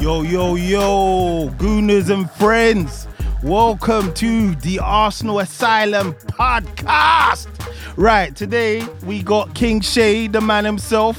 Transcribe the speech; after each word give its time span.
Yo, 0.00 0.22
yo, 0.22 0.56
yo, 0.56 1.50
Gooners 1.56 2.10
and 2.10 2.28
friends. 2.32 3.06
Welcome 3.42 4.12
to 4.14 4.54
the 4.56 4.80
Arsenal 4.80 5.38
Asylum 5.38 6.12
podcast. 6.12 7.48
Right, 7.96 8.36
today 8.36 8.86
we 9.04 9.22
got 9.22 9.54
King 9.54 9.80
Shay, 9.80 10.26
the 10.26 10.42
man 10.42 10.66
himself, 10.66 11.18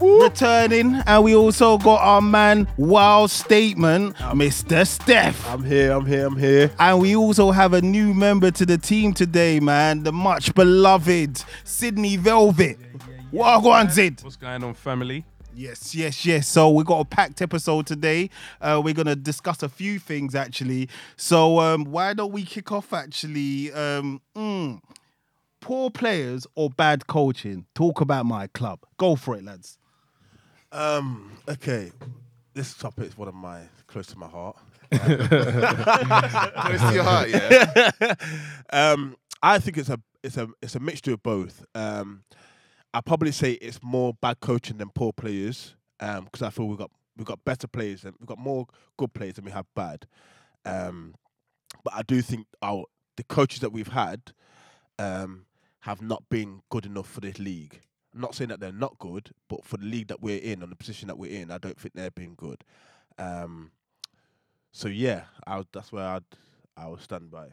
returning, 0.00 0.94
and 1.06 1.22
we 1.22 1.34
also 1.34 1.76
got 1.76 2.00
our 2.00 2.22
man 2.22 2.66
Wild 2.78 3.30
Statement, 3.30 4.16
Mr. 4.16 4.86
Steph. 4.86 5.46
I'm 5.50 5.62
here, 5.62 5.92
I'm 5.92 6.06
here, 6.06 6.26
I'm 6.26 6.38
here. 6.38 6.70
And 6.78 6.98
we 6.98 7.14
also 7.14 7.50
have 7.50 7.74
a 7.74 7.82
new 7.82 8.14
member 8.14 8.50
to 8.52 8.64
the 8.64 8.78
team 8.78 9.12
today, 9.12 9.60
man, 9.60 10.02
the 10.02 10.12
much 10.12 10.54
beloved 10.54 11.44
Sydney 11.64 12.16
Velvet. 12.16 12.78
What 13.30 13.66
on, 13.66 13.90
Zid? 13.90 14.22
What's 14.22 14.36
going 14.36 14.64
on, 14.64 14.72
family? 14.72 15.26
Yes, 15.54 15.94
yes, 15.94 16.24
yes. 16.24 16.48
So 16.48 16.70
we 16.70 16.84
got 16.84 17.00
a 17.00 17.04
packed 17.04 17.42
episode 17.42 17.86
today. 17.86 18.30
Uh, 18.60 18.80
we're 18.82 18.94
gonna 18.94 19.16
discuss 19.16 19.62
a 19.62 19.68
few 19.68 19.98
things 19.98 20.34
actually. 20.34 20.88
So 21.16 21.58
um, 21.58 21.84
why 21.84 22.14
don't 22.14 22.32
we 22.32 22.44
kick 22.44 22.72
off 22.72 22.92
actually? 22.92 23.72
Um, 23.72 24.20
mm, 24.36 24.80
poor 25.60 25.90
players 25.90 26.46
or 26.54 26.70
bad 26.70 27.06
coaching? 27.06 27.66
Talk 27.74 28.00
about 28.00 28.26
my 28.26 28.46
club. 28.48 28.80
Go 28.96 29.16
for 29.16 29.36
it, 29.36 29.44
lads. 29.44 29.76
Um, 30.72 31.32
okay, 31.48 31.90
this 32.54 32.74
topic 32.74 33.08
is 33.08 33.18
one 33.18 33.28
of 33.28 33.34
my 33.34 33.62
close 33.86 34.06
to 34.08 34.18
my 34.18 34.28
heart. 34.28 34.56
Close 34.92 35.28
to 35.28 36.90
your 36.92 37.04
heart, 37.04 37.28
yeah. 37.30 38.14
um, 38.72 39.16
I 39.40 39.60
think 39.60 39.78
it's 39.78 39.88
a 39.88 40.00
it's 40.22 40.36
a 40.36 40.48
it's 40.60 40.74
a 40.74 40.80
mixture 40.80 41.12
of 41.12 41.22
both. 41.22 41.64
Um, 41.74 42.24
I 42.92 43.00
probably 43.00 43.32
say 43.32 43.52
it's 43.52 43.80
more 43.82 44.14
bad 44.14 44.40
coaching 44.40 44.78
than 44.78 44.90
poor 44.90 45.12
players. 45.12 45.74
Um, 46.00 46.24
because 46.24 46.42
I 46.42 46.50
feel 46.50 46.66
we've 46.66 46.78
got 46.78 46.90
we've 47.16 47.26
got 47.26 47.44
better 47.44 47.66
players 47.66 48.04
and 48.04 48.14
we've 48.18 48.26
got 48.26 48.38
more 48.38 48.66
good 48.96 49.12
players 49.12 49.34
than 49.34 49.44
we 49.44 49.50
have 49.50 49.66
bad. 49.74 50.06
Um, 50.64 51.14
but 51.84 51.92
I 51.94 52.02
do 52.02 52.22
think 52.22 52.46
our 52.62 52.84
the 53.16 53.24
coaches 53.24 53.60
that 53.60 53.72
we've 53.72 53.88
had, 53.88 54.32
um, 54.98 55.44
have 55.80 56.00
not 56.00 56.28
been 56.28 56.62
good 56.70 56.86
enough 56.86 57.08
for 57.08 57.20
this 57.20 57.38
league. 57.38 57.80
I'm 58.14 58.20
not 58.20 58.34
saying 58.34 58.48
that 58.48 58.60
they're 58.60 58.72
not 58.72 58.98
good, 58.98 59.30
but 59.48 59.64
for 59.64 59.76
the 59.76 59.84
league 59.84 60.08
that 60.08 60.20
we're 60.20 60.40
in, 60.40 60.62
on 60.62 60.70
the 60.70 60.76
position 60.76 61.08
that 61.08 61.18
we're 61.18 61.30
in, 61.30 61.50
I 61.50 61.58
don't 61.58 61.78
think 61.78 61.94
they're 61.94 62.10
being 62.10 62.34
good. 62.36 62.64
Um, 63.18 63.70
so 64.72 64.88
yeah, 64.88 65.24
I 65.46 65.62
that's 65.72 65.92
where 65.92 66.06
I'd 66.06 66.24
I 66.76 66.88
would 66.88 67.02
stand 67.02 67.30
by. 67.30 67.48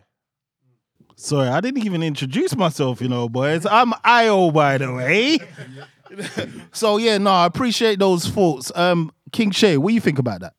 Sorry, 1.15 1.47
I 1.47 1.61
didn't 1.61 1.83
even 1.83 2.03
introduce 2.03 2.55
myself, 2.55 3.01
you 3.01 3.09
know, 3.09 3.27
boys. 3.27 3.65
I'm 3.65 3.93
Io, 4.03 4.51
by 4.51 4.77
the 4.77 4.93
way. 4.93 5.39
so 6.71 6.97
yeah, 6.97 7.17
no, 7.17 7.31
I 7.31 7.45
appreciate 7.45 7.99
those 7.99 8.27
thoughts. 8.27 8.71
Um, 8.75 9.11
King 9.31 9.51
Shay, 9.51 9.77
what 9.77 9.89
do 9.89 9.95
you 9.95 10.01
think 10.01 10.19
about 10.19 10.41
that? 10.41 10.53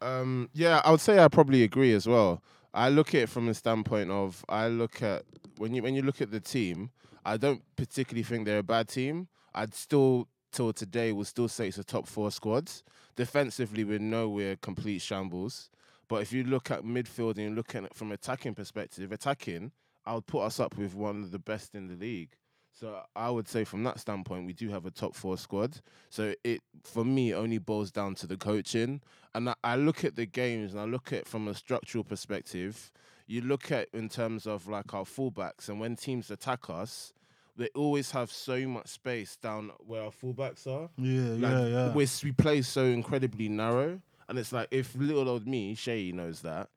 Um, 0.00 0.50
yeah, 0.52 0.82
I 0.84 0.90
would 0.90 1.00
say 1.00 1.18
I 1.18 1.28
probably 1.28 1.62
agree 1.62 1.94
as 1.94 2.06
well. 2.06 2.42
I 2.74 2.90
look 2.90 3.14
at 3.14 3.22
it 3.22 3.28
from 3.30 3.46
the 3.46 3.54
standpoint 3.54 4.10
of 4.10 4.44
I 4.48 4.68
look 4.68 5.02
at 5.02 5.24
when 5.56 5.74
you 5.74 5.82
when 5.82 5.94
you 5.94 6.02
look 6.02 6.20
at 6.20 6.30
the 6.30 6.40
team, 6.40 6.90
I 7.24 7.38
don't 7.38 7.62
particularly 7.76 8.22
think 8.22 8.44
they're 8.44 8.58
a 8.58 8.62
bad 8.62 8.88
team. 8.88 9.28
I'd 9.54 9.74
still 9.74 10.28
till 10.52 10.72
today 10.72 11.12
will 11.12 11.24
still 11.24 11.48
say 11.48 11.68
it's 11.68 11.78
a 11.78 11.84
top 11.84 12.06
four 12.06 12.30
squads. 12.30 12.84
Defensively, 13.16 13.84
we 13.84 13.98
know 13.98 14.28
we're 14.28 14.56
complete 14.56 15.00
shambles. 15.00 15.70
But 16.08 16.22
if 16.22 16.32
you 16.32 16.44
look 16.44 16.70
at 16.70 16.82
midfield 16.82 17.32
and 17.36 17.40
you 17.40 17.50
look 17.50 17.74
at 17.74 17.84
it 17.84 17.94
from 17.94 18.12
attacking 18.12 18.54
perspective, 18.54 19.10
attacking, 19.12 19.72
I 20.04 20.14
would 20.14 20.26
put 20.26 20.42
us 20.42 20.60
up 20.60 20.76
with 20.76 20.94
one 20.94 21.22
of 21.22 21.30
the 21.32 21.38
best 21.38 21.74
in 21.74 21.88
the 21.88 21.94
league. 21.94 22.30
So 22.72 23.00
I 23.16 23.30
would 23.30 23.48
say 23.48 23.64
from 23.64 23.84
that 23.84 23.98
standpoint, 23.98 24.46
we 24.46 24.52
do 24.52 24.68
have 24.68 24.84
a 24.84 24.90
top 24.90 25.14
four 25.14 25.38
squad. 25.38 25.80
So 26.10 26.34
it 26.44 26.60
for 26.84 27.04
me 27.04 27.32
only 27.32 27.58
boils 27.58 27.90
down 27.90 28.14
to 28.16 28.26
the 28.26 28.36
coaching. 28.36 29.00
And 29.34 29.48
I, 29.48 29.54
I 29.64 29.76
look 29.76 30.04
at 30.04 30.14
the 30.14 30.26
games 30.26 30.72
and 30.72 30.80
I 30.80 30.84
look 30.84 31.12
at 31.12 31.20
it 31.20 31.28
from 31.28 31.48
a 31.48 31.54
structural 31.54 32.04
perspective. 32.04 32.92
You 33.26 33.40
look 33.40 33.72
at 33.72 33.88
in 33.94 34.08
terms 34.10 34.46
of 34.46 34.68
like 34.68 34.92
our 34.92 35.04
fullbacks 35.04 35.68
and 35.68 35.80
when 35.80 35.96
teams 35.96 36.30
attack 36.30 36.68
us, 36.68 37.14
they 37.56 37.68
always 37.74 38.10
have 38.10 38.30
so 38.30 38.68
much 38.68 38.88
space 38.88 39.36
down 39.36 39.70
where 39.86 40.02
our 40.02 40.10
fullbacks 40.10 40.66
are. 40.66 40.90
Yeah, 40.98 41.22
Like, 41.30 41.94
We, 41.94 42.06
we 42.22 42.32
play 42.32 42.60
so 42.60 42.84
incredibly 42.84 43.48
narrow. 43.48 44.02
And 44.28 44.38
it's 44.38 44.52
like, 44.52 44.68
if 44.70 44.94
little 44.96 45.28
old 45.28 45.46
me, 45.46 45.74
Shay 45.74 46.12
knows 46.12 46.40
that, 46.40 46.68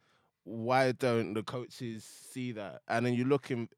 why 0.44 0.92
don't 0.92 1.34
the 1.34 1.44
coaches 1.44 2.04
see 2.32 2.52
that? 2.54 2.82
And 2.88 3.06
then 3.06 3.14
you 3.14 3.26
look 3.26 3.52
in, 3.52 3.70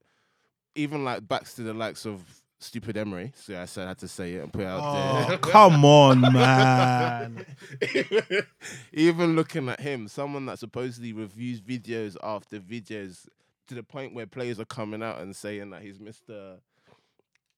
even 0.75 1.03
like 1.03 1.27
back 1.27 1.45
to 1.55 1.63
the 1.63 1.73
likes 1.73 2.05
of 2.05 2.21
stupid 2.59 2.95
Emery. 2.97 3.33
So 3.35 3.59
I 3.59 3.65
said 3.65 3.85
I 3.85 3.87
had 3.89 3.97
to 3.99 4.07
say 4.07 4.35
it 4.35 4.43
and 4.43 4.53
put 4.53 4.61
it 4.61 4.67
out 4.67 4.81
Oh, 4.83 5.27
there. 5.29 5.37
come 5.39 5.83
on, 5.83 6.21
man. 6.21 7.45
even 8.93 9.35
looking 9.35 9.67
at 9.69 9.79
him, 9.79 10.07
someone 10.07 10.45
that 10.45 10.59
supposedly 10.59 11.13
reviews 11.13 11.59
videos 11.61 12.15
after 12.23 12.59
videos 12.59 13.27
to 13.67 13.75
the 13.75 13.83
point 13.83 14.13
where 14.13 14.27
players 14.27 14.59
are 14.59 14.65
coming 14.65 15.01
out 15.01 15.19
and 15.19 15.35
saying 15.35 15.69
that 15.71 15.81
he's 15.81 15.97
Mr. 15.97 16.57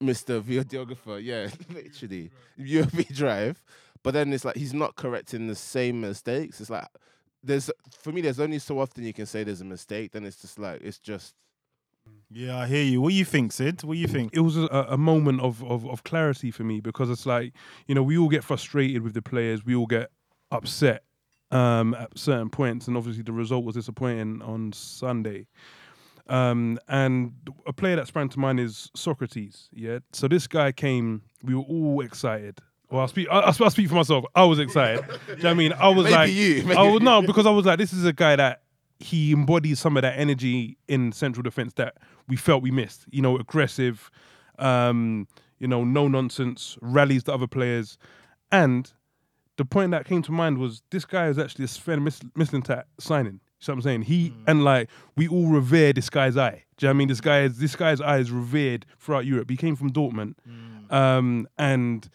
Mr. 0.02 0.42
Videographer, 0.42 1.24
yeah, 1.24 1.48
literally 1.74 2.30
USB 2.60 3.14
drive. 3.14 3.64
But 4.04 4.14
then 4.14 4.34
it's 4.34 4.46
like 4.46 4.58
he's 4.58 4.74
not 4.74 4.96
correcting 4.96 5.48
the 5.48 5.56
same 5.56 6.02
mistakes. 6.02 6.62
It's 6.62 6.70
like 6.70 6.88
there's 7.44 7.70
for 8.00 8.12
me, 8.12 8.22
there's 8.22 8.40
only 8.40 8.60
so 8.60 8.80
often 8.80 9.04
you 9.04 9.14
can 9.14 9.26
say 9.26 9.44
there's 9.44 9.62
a 9.62 9.66
mistake. 9.66 10.12
Then 10.12 10.26
it's 10.26 10.42
just 10.42 10.60
like 10.60 10.82
it's 10.82 11.00
just 11.00 11.36
Yeah, 12.32 12.58
I 12.60 12.68
hear 12.68 12.84
you. 12.84 13.02
What 13.02 13.10
do 13.10 13.16
you 13.16 13.26
think, 13.26 13.52
Sid? 13.52 13.84
What 13.84 13.94
do 13.94 14.00
you 14.00 14.08
think? 14.08 14.32
It 14.34 14.42
was 14.42 14.58
a, 14.58 14.66
a 14.90 14.98
moment 14.98 15.42
of, 15.42 15.64
of 15.64 15.88
of 15.88 16.04
clarity 16.04 16.52
for 16.52 16.64
me 16.64 16.82
because 16.82 17.10
it's 17.10 17.26
like 17.26 17.54
you 17.88 17.96
know 17.96 18.04
we 18.04 18.18
all 18.18 18.30
get 18.30 18.44
frustrated 18.44 19.04
with 19.04 19.14
the 19.14 19.22
players, 19.22 19.66
we 19.66 19.76
all 19.76 19.88
get 19.88 20.10
upset 20.52 21.04
um, 21.52 21.94
at 21.94 22.18
certain 22.18 22.50
points, 22.50 22.88
and 22.88 22.98
obviously 22.98 23.24
the 23.24 23.32
result 23.32 23.64
was 23.64 23.76
disappointing 23.76 24.42
on 24.42 24.74
Sunday. 24.74 25.48
Um, 26.28 26.80
and 26.88 27.34
a 27.68 27.74
player 27.74 27.98
that 27.98 28.08
sprang 28.08 28.30
to 28.30 28.40
mind 28.40 28.60
is 28.60 28.90
Sokratis. 28.96 29.68
Yeah, 29.74 30.00
so 30.14 30.28
this 30.28 30.48
guy 30.48 30.72
came. 30.72 31.22
We 31.44 31.54
were 31.56 31.64
all 31.64 32.02
excited. 32.02 32.60
Well, 32.94 33.02
I'll 33.02 33.08
speak. 33.08 33.28
I'll, 33.32 33.42
I'll 33.42 33.70
speak 33.72 33.90
for 33.90 33.96
myself. 33.96 34.24
I 34.36 34.44
was 34.44 34.60
excited. 34.60 35.04
Do 35.08 35.14
you 35.32 35.38
know 35.38 35.42
what 35.42 35.46
I 35.46 35.54
mean? 35.56 35.74
I 35.74 35.88
was 35.90 36.04
Maybe 36.04 36.16
like, 36.16 36.32
you, 36.32 36.74
I 36.78 36.84
was 36.84 36.94
maybe 36.94 37.06
no, 37.06 37.22
because 37.24 37.48
I 37.48 37.50
was 37.50 37.66
like, 37.66 37.80
this 37.80 37.92
is 37.92 38.06
a 38.06 38.14
guy 38.14 38.36
that 38.36 38.62
he 39.00 39.32
embodies 39.34 39.80
some 39.80 39.98
of 39.98 40.04
that 40.04 40.20
energy 40.20 40.78
in 40.88 41.12
central 41.12 41.42
defense 41.42 41.74
that 41.74 41.96
we 42.28 42.36
felt 42.36 42.62
we 42.62 42.70
missed. 42.70 43.06
You 43.10 43.24
know, 43.24 43.36
aggressive, 43.40 44.12
um, 44.60 45.28
you 45.58 45.68
know, 45.68 45.84
no 45.84 46.08
nonsense, 46.08 46.78
rallies 46.82 47.24
the 47.24 47.34
other 47.34 47.48
players, 47.48 47.98
and 48.52 48.94
the 49.58 49.66
point 49.66 49.90
that 49.90 50.06
came 50.06 50.22
to 50.22 50.32
mind 50.32 50.60
was 50.60 50.84
this 50.92 51.04
guy 51.04 51.30
is 51.30 51.40
actually 51.40 51.66
a 51.66 51.70
Sven 51.70 52.04
Mis- 52.04 52.20
Mislintat 52.38 52.84
signing. 53.00 53.34
You 53.34 53.40
know 53.70 53.74
what 53.74 53.74
I'm 53.74 53.82
saying? 53.82 54.02
He 54.04 54.36
and 54.46 54.64
like 54.64 54.92
we 55.18 55.28
all 55.28 55.48
revere 55.48 55.94
this 55.94 56.12
guy's 56.12 56.38
eye. 56.38 56.64
Do 56.78 56.86
you 56.86 56.88
know 56.88 56.92
what 56.92 56.94
I 56.94 56.98
mean? 57.00 57.08
This 57.08 57.22
guy 57.22 57.42
is 57.42 57.58
this 57.58 57.76
guy's 57.76 58.02
eye 58.02 58.20
is 58.20 58.30
revered 58.30 58.86
throughout 59.00 59.26
Europe. 59.26 59.50
He 59.50 59.58
came 59.58 59.76
from 59.76 59.92
Dortmund, 59.92 60.36
um, 60.92 61.48
and 61.58 62.08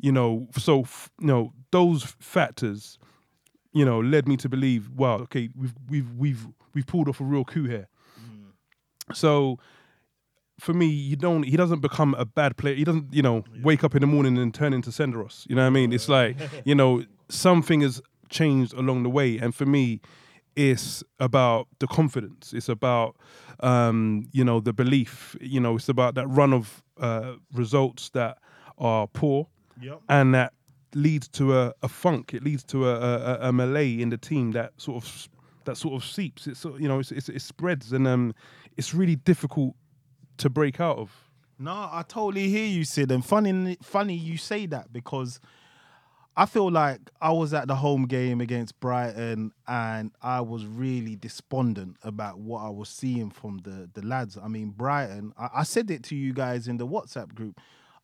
you 0.00 0.12
know, 0.12 0.48
so 0.56 0.82
f- 0.82 1.10
you 1.20 1.26
know 1.26 1.52
those 1.70 2.04
factors, 2.18 2.98
you 3.72 3.84
know, 3.84 4.00
led 4.00 4.26
me 4.28 4.36
to 4.38 4.48
believe, 4.48 4.90
wow, 4.90 5.18
okay, 5.18 5.48
we've 5.54 5.74
we've 5.88 6.12
we've 6.14 6.46
we've 6.74 6.86
pulled 6.86 7.08
off 7.08 7.20
a 7.20 7.24
real 7.24 7.44
coup 7.44 7.64
here. 7.64 7.88
So 9.14 9.58
for 10.60 10.72
me, 10.74 10.86
you 10.86 11.16
don't. 11.16 11.44
He 11.44 11.56
doesn't 11.56 11.80
become 11.80 12.14
a 12.14 12.24
bad 12.24 12.56
player. 12.56 12.74
He 12.74 12.84
doesn't, 12.84 13.12
you 13.14 13.22
know, 13.22 13.44
wake 13.62 13.84
up 13.84 13.94
in 13.94 14.00
the 14.00 14.06
morning 14.06 14.36
and 14.38 14.52
turn 14.52 14.72
into 14.72 14.90
Senderos. 14.90 15.46
You 15.48 15.54
know 15.56 15.62
what 15.62 15.68
I 15.68 15.70
mean? 15.70 15.92
It's 15.92 16.08
like, 16.08 16.36
you 16.64 16.74
know, 16.74 17.04
something 17.28 17.80
has 17.82 18.00
changed 18.28 18.74
along 18.74 19.04
the 19.04 19.10
way, 19.10 19.38
and 19.38 19.54
for 19.54 19.66
me, 19.66 20.00
it's 20.56 21.04
about 21.20 21.68
the 21.78 21.86
confidence. 21.86 22.52
It's 22.52 22.68
about, 22.68 23.16
um, 23.60 24.24
you 24.32 24.44
know, 24.44 24.58
the 24.60 24.72
belief. 24.72 25.36
You 25.40 25.60
know, 25.60 25.76
it's 25.76 25.88
about 25.88 26.16
that 26.16 26.26
run 26.26 26.52
of 26.52 26.82
uh, 27.00 27.34
results 27.54 28.10
that 28.10 28.38
are 28.78 29.06
poor, 29.06 29.46
Yep. 29.80 30.00
and 30.08 30.34
that 30.34 30.52
leads 30.94 31.28
to 31.28 31.56
a, 31.58 31.74
a 31.82 31.88
funk. 31.88 32.34
It 32.34 32.42
leads 32.42 32.64
to 32.64 32.88
a, 32.88 32.94
a, 32.94 33.38
a 33.48 33.52
melee 33.52 34.00
in 34.00 34.10
the 34.10 34.18
team 34.18 34.52
that 34.52 34.72
sort 34.76 35.04
of 35.04 35.28
that 35.64 35.76
sort 35.76 35.94
of 35.94 36.08
seeps. 36.08 36.46
It's 36.46 36.64
you 36.64 36.88
know, 36.88 36.98
it's, 36.98 37.12
it's, 37.12 37.28
it 37.28 37.42
spreads, 37.42 37.92
and 37.92 38.08
um, 38.08 38.34
it's 38.76 38.94
really 38.94 39.16
difficult 39.16 39.74
to 40.38 40.50
break 40.50 40.80
out 40.80 40.98
of. 40.98 41.12
No, 41.58 41.72
I 41.72 42.04
totally 42.06 42.48
hear 42.48 42.66
you, 42.66 42.84
Sid. 42.84 43.10
And 43.10 43.24
funny, 43.24 43.76
funny 43.82 44.14
you 44.14 44.38
say 44.38 44.66
that 44.66 44.92
because 44.92 45.40
I 46.36 46.46
feel 46.46 46.70
like 46.70 47.00
I 47.20 47.32
was 47.32 47.52
at 47.52 47.66
the 47.66 47.74
home 47.74 48.06
game 48.06 48.40
against 48.40 48.78
Brighton 48.78 49.50
and 49.66 50.12
I 50.22 50.40
was 50.40 50.64
really 50.66 51.16
despondent 51.16 51.96
about 52.04 52.38
what 52.38 52.62
I 52.62 52.68
was 52.68 52.88
seeing 52.88 53.30
from 53.30 53.58
the 53.58 53.90
the 53.92 54.06
lads. 54.06 54.38
I 54.40 54.46
mean, 54.46 54.70
Brighton. 54.70 55.32
I, 55.36 55.48
I 55.56 55.62
said 55.64 55.90
it 55.90 56.04
to 56.04 56.14
you 56.16 56.32
guys 56.32 56.68
in 56.68 56.76
the 56.76 56.86
WhatsApp 56.86 57.34
group. 57.34 57.60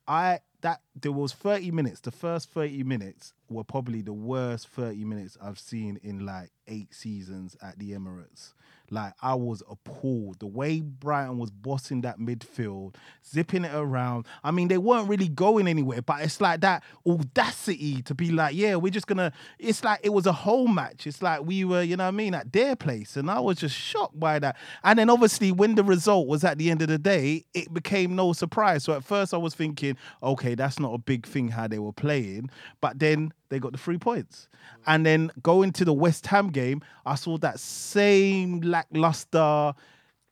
I 0.09 0.41
that 0.65 0.81
there 0.99 1.13
was 1.13 1.35
30 1.35 1.73
minutes. 1.73 2.01
The 2.01 2.11
first 2.11 2.51
30 2.51 2.85
minutes 2.85 3.35
were 3.51 3.65
probably 3.65 4.01
the 4.01 4.15
worst 4.15 4.67
30 4.69 5.05
minutes 5.05 5.37
I've 5.41 5.59
seen 5.59 6.01
in 6.03 6.25
like 6.25 6.53
eight 6.69 6.95
seasons 6.95 7.57
at 7.63 7.79
the 7.79 7.93
Emirates. 7.93 8.53
Like 8.91 9.15
I 9.23 9.35
was 9.35 9.63
appalled 9.71 10.41
the 10.41 10.47
way 10.47 10.81
Brighton 10.81 11.39
was 11.39 11.51
bossing 11.51 12.03
that 12.03 12.19
midfield, 12.19 12.95
zipping 13.27 13.65
it 13.65 13.75
around. 13.75 14.27
I 14.43 14.51
mean, 14.51 14.69
they 14.69 14.79
weren't 14.79 15.09
really 15.09 15.29
going 15.29 15.67
anywhere, 15.69 16.03
but 16.03 16.21
it's 16.21 16.41
like 16.41 16.61
that 16.61 16.83
audacity 17.07 18.03
to 18.03 18.15
be 18.15 18.31
like, 18.31 18.55
yeah, 18.55 18.77
we're 18.77 18.93
just 18.93 19.07
gonna. 19.07 19.33
It's 19.59 19.83
like 19.83 20.01
it 20.03 20.11
was 20.11 20.27
a 20.27 20.33
whole 20.33 20.69
match. 20.69 21.07
It's 21.07 21.23
like 21.23 21.45
we 21.45 21.65
were, 21.65 21.83
you 21.83 21.97
know 21.97 22.05
what 22.05 22.09
I 22.09 22.17
mean, 22.17 22.35
at 22.35 22.53
their 22.53 22.77
place, 22.77 23.17
and 23.17 23.31
I 23.31 23.41
was 23.41 23.59
just 23.59 23.75
shocked 23.75 24.21
by 24.21 24.39
that. 24.39 24.57
And 24.83 24.99
then 24.99 25.09
obviously, 25.09 25.51
when 25.51 25.75
the 25.77 25.85
result 25.85 26.29
was 26.29 26.45
at 26.45 26.59
the 26.59 26.71
end 26.71 26.83
of 26.83 26.89
the 26.89 26.99
day, 26.99 27.47
it 27.55 27.73
became 27.73 28.15
no 28.15 28.33
surprise. 28.33 28.85
So 28.85 28.93
at 28.93 29.03
first, 29.03 29.33
I 29.33 29.39
was 29.39 29.55
thinking, 29.55 29.97
okay, 30.23 30.55
that's 30.55 30.79
not 30.79 30.93
a 30.93 30.99
big 30.99 31.27
thing 31.27 31.49
how 31.49 31.69
they 31.69 31.79
were 31.79 31.93
playing, 31.93 32.51
but 32.81 32.99
then 32.99 33.33
they 33.55 33.61
got 33.61 33.73
the 33.73 33.79
three 33.79 33.99
points. 33.99 34.49
And 34.85 35.07
then 35.07 35.31
going 35.43 35.71
to 35.73 35.85
the 35.85 35.93
West 35.93 36.27
Ham 36.27 36.51
game, 36.51 36.83
I 37.07 37.15
saw 37.15 37.39
that 37.39 37.61
same 37.61 38.61
lackluster, 38.61 39.75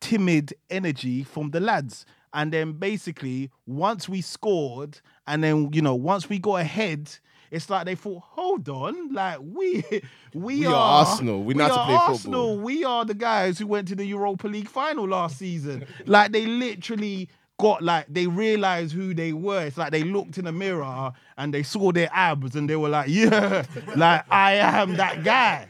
timid 0.01 0.53
energy 0.69 1.23
from 1.23 1.51
the 1.51 1.61
lads. 1.61 2.05
And 2.33 2.51
then 2.51 2.73
basically, 2.73 3.49
once 3.65 4.09
we 4.09 4.19
scored, 4.21 4.99
and 5.25 5.41
then 5.43 5.69
you 5.71 5.81
know, 5.81 5.95
once 5.95 6.27
we 6.27 6.37
got 6.39 6.55
ahead, 6.57 7.09
it's 7.49 7.69
like 7.69 7.85
they 7.85 7.95
thought, 7.95 8.23
hold 8.23 8.67
on, 8.67 9.13
like 9.13 9.37
we 9.39 9.83
we, 10.33 10.55
We 10.59 10.65
are 10.65 10.73
Arsenal. 10.73 11.43
We 11.43 11.53
know 11.53 11.65
how 11.65 11.69
to 11.69 11.79
are 11.79 11.85
play 11.85 11.93
football." 11.93 12.13
Arsenal. 12.15 12.57
We 12.57 12.83
are 12.83 13.05
the 13.05 13.13
guys 13.13 13.59
who 13.59 13.67
went 13.67 13.87
to 13.89 13.95
the 13.95 14.05
Europa 14.05 14.47
League 14.47 14.67
final 14.67 15.07
last 15.07 15.37
season. 15.37 15.85
like 16.05 16.31
they 16.31 16.47
literally 16.47 17.29
got 17.63 17.81
like 17.81 18.05
they 18.09 18.27
realized 18.27 18.91
who 18.91 19.13
they 19.13 19.31
were. 19.31 19.65
It's 19.65 19.77
like 19.77 19.91
they 19.91 20.03
looked 20.03 20.37
in 20.37 20.43
the 20.45 20.51
mirror 20.51 21.13
and 21.37 21.53
they 21.53 21.63
saw 21.63 21.93
their 21.93 22.09
abs 22.11 22.57
and 22.57 22.69
they 22.69 22.75
were 22.75 22.89
like, 22.89 23.07
yeah, 23.07 23.65
like 23.95 24.25
I 24.29 24.55
am 24.55 24.97
that 24.97 25.23
guy. 25.23 25.69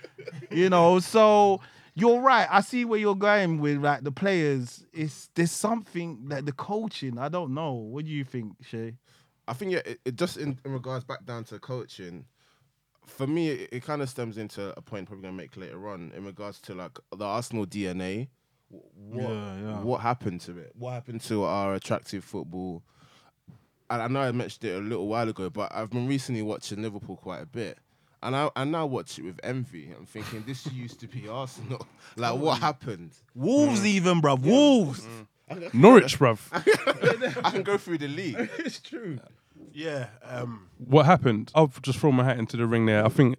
You 0.49 0.69
know, 0.69 0.99
so 0.99 1.61
you're 1.93 2.19
right. 2.19 2.47
I 2.49 2.61
see 2.61 2.83
where 2.83 2.99
you're 2.99 3.15
going 3.15 3.59
with 3.59 3.77
like 3.77 4.03
the 4.03 4.11
players. 4.11 4.83
It's 4.91 5.29
there's 5.35 5.51
something 5.51 6.29
that 6.29 6.47
the 6.47 6.51
coaching. 6.51 7.19
I 7.19 7.29
don't 7.29 7.53
know. 7.53 7.73
What 7.73 8.05
do 8.05 8.11
you 8.11 8.23
think, 8.23 8.53
Shay? 8.63 8.95
I 9.47 9.53
think 9.53 9.73
yeah, 9.73 9.81
it, 9.85 9.99
it 10.03 10.15
just 10.15 10.37
in, 10.37 10.57
in 10.65 10.73
regards 10.73 11.05
back 11.05 11.25
down 11.25 11.43
to 11.45 11.59
coaching. 11.59 12.25
For 13.05 13.27
me, 13.27 13.49
it, 13.49 13.69
it 13.71 13.83
kind 13.83 14.01
of 14.01 14.09
stems 14.09 14.39
into 14.39 14.75
a 14.75 14.81
point 14.81 15.07
probably 15.07 15.23
gonna 15.23 15.37
make 15.37 15.55
later 15.57 15.87
on 15.89 16.11
in 16.15 16.25
regards 16.25 16.59
to 16.61 16.73
like 16.73 16.97
the 17.15 17.25
Arsenal 17.25 17.67
DNA. 17.67 18.29
Wh- 18.73 19.13
What 19.13 19.29
Yeah, 19.29 19.57
yeah. 19.59 19.79
what 19.81 20.01
happened 20.01 20.41
to 20.41 20.57
it? 20.57 20.71
What 20.77 20.91
happened 20.91 21.21
to 21.21 21.43
our 21.43 21.75
attractive 21.75 22.23
football? 22.23 22.81
And 23.89 24.01
I 24.01 24.07
know 24.07 24.21
I 24.21 24.31
mentioned 24.31 24.63
it 24.71 24.75
a 24.75 24.79
little 24.81 25.07
while 25.07 25.29
ago, 25.29 25.49
but 25.49 25.71
I've 25.73 25.89
been 25.91 26.07
recently 26.07 26.41
watching 26.41 26.81
Liverpool 26.81 27.17
quite 27.17 27.41
a 27.41 27.45
bit. 27.45 27.77
And 28.23 28.35
I, 28.35 28.49
I 28.55 28.63
now 28.63 28.85
watch 28.85 29.19
it 29.19 29.23
with 29.25 29.39
envy. 29.43 29.91
I'm 29.97 30.05
thinking 30.05 30.43
this 30.47 30.65
used 30.73 30.99
to 31.01 31.07
be 31.07 31.27
Arsenal. 31.27 31.85
like 32.15 32.35
what 32.39 32.59
happened? 32.59 33.11
Wolves, 33.35 33.85
even, 33.85 34.21
bruv. 34.21 34.41
Wolves. 34.41 35.05
Norwich, 35.73 36.17
bruv. 36.17 36.39
I 37.43 37.51
can 37.51 37.63
go 37.63 37.77
through 37.77 37.99
the 37.99 38.07
league. 38.07 38.49
it's 38.59 38.79
true. 38.79 39.19
Yeah. 39.73 40.07
Um, 40.23 40.69
what 40.77 41.05
happened? 41.05 41.51
I'll 41.53 41.71
just 41.81 41.99
throw 41.99 42.11
my 42.11 42.23
hat 42.23 42.39
into 42.39 42.57
the 42.57 42.65
ring 42.65 42.85
there. 42.85 43.05
I 43.05 43.09
think, 43.09 43.35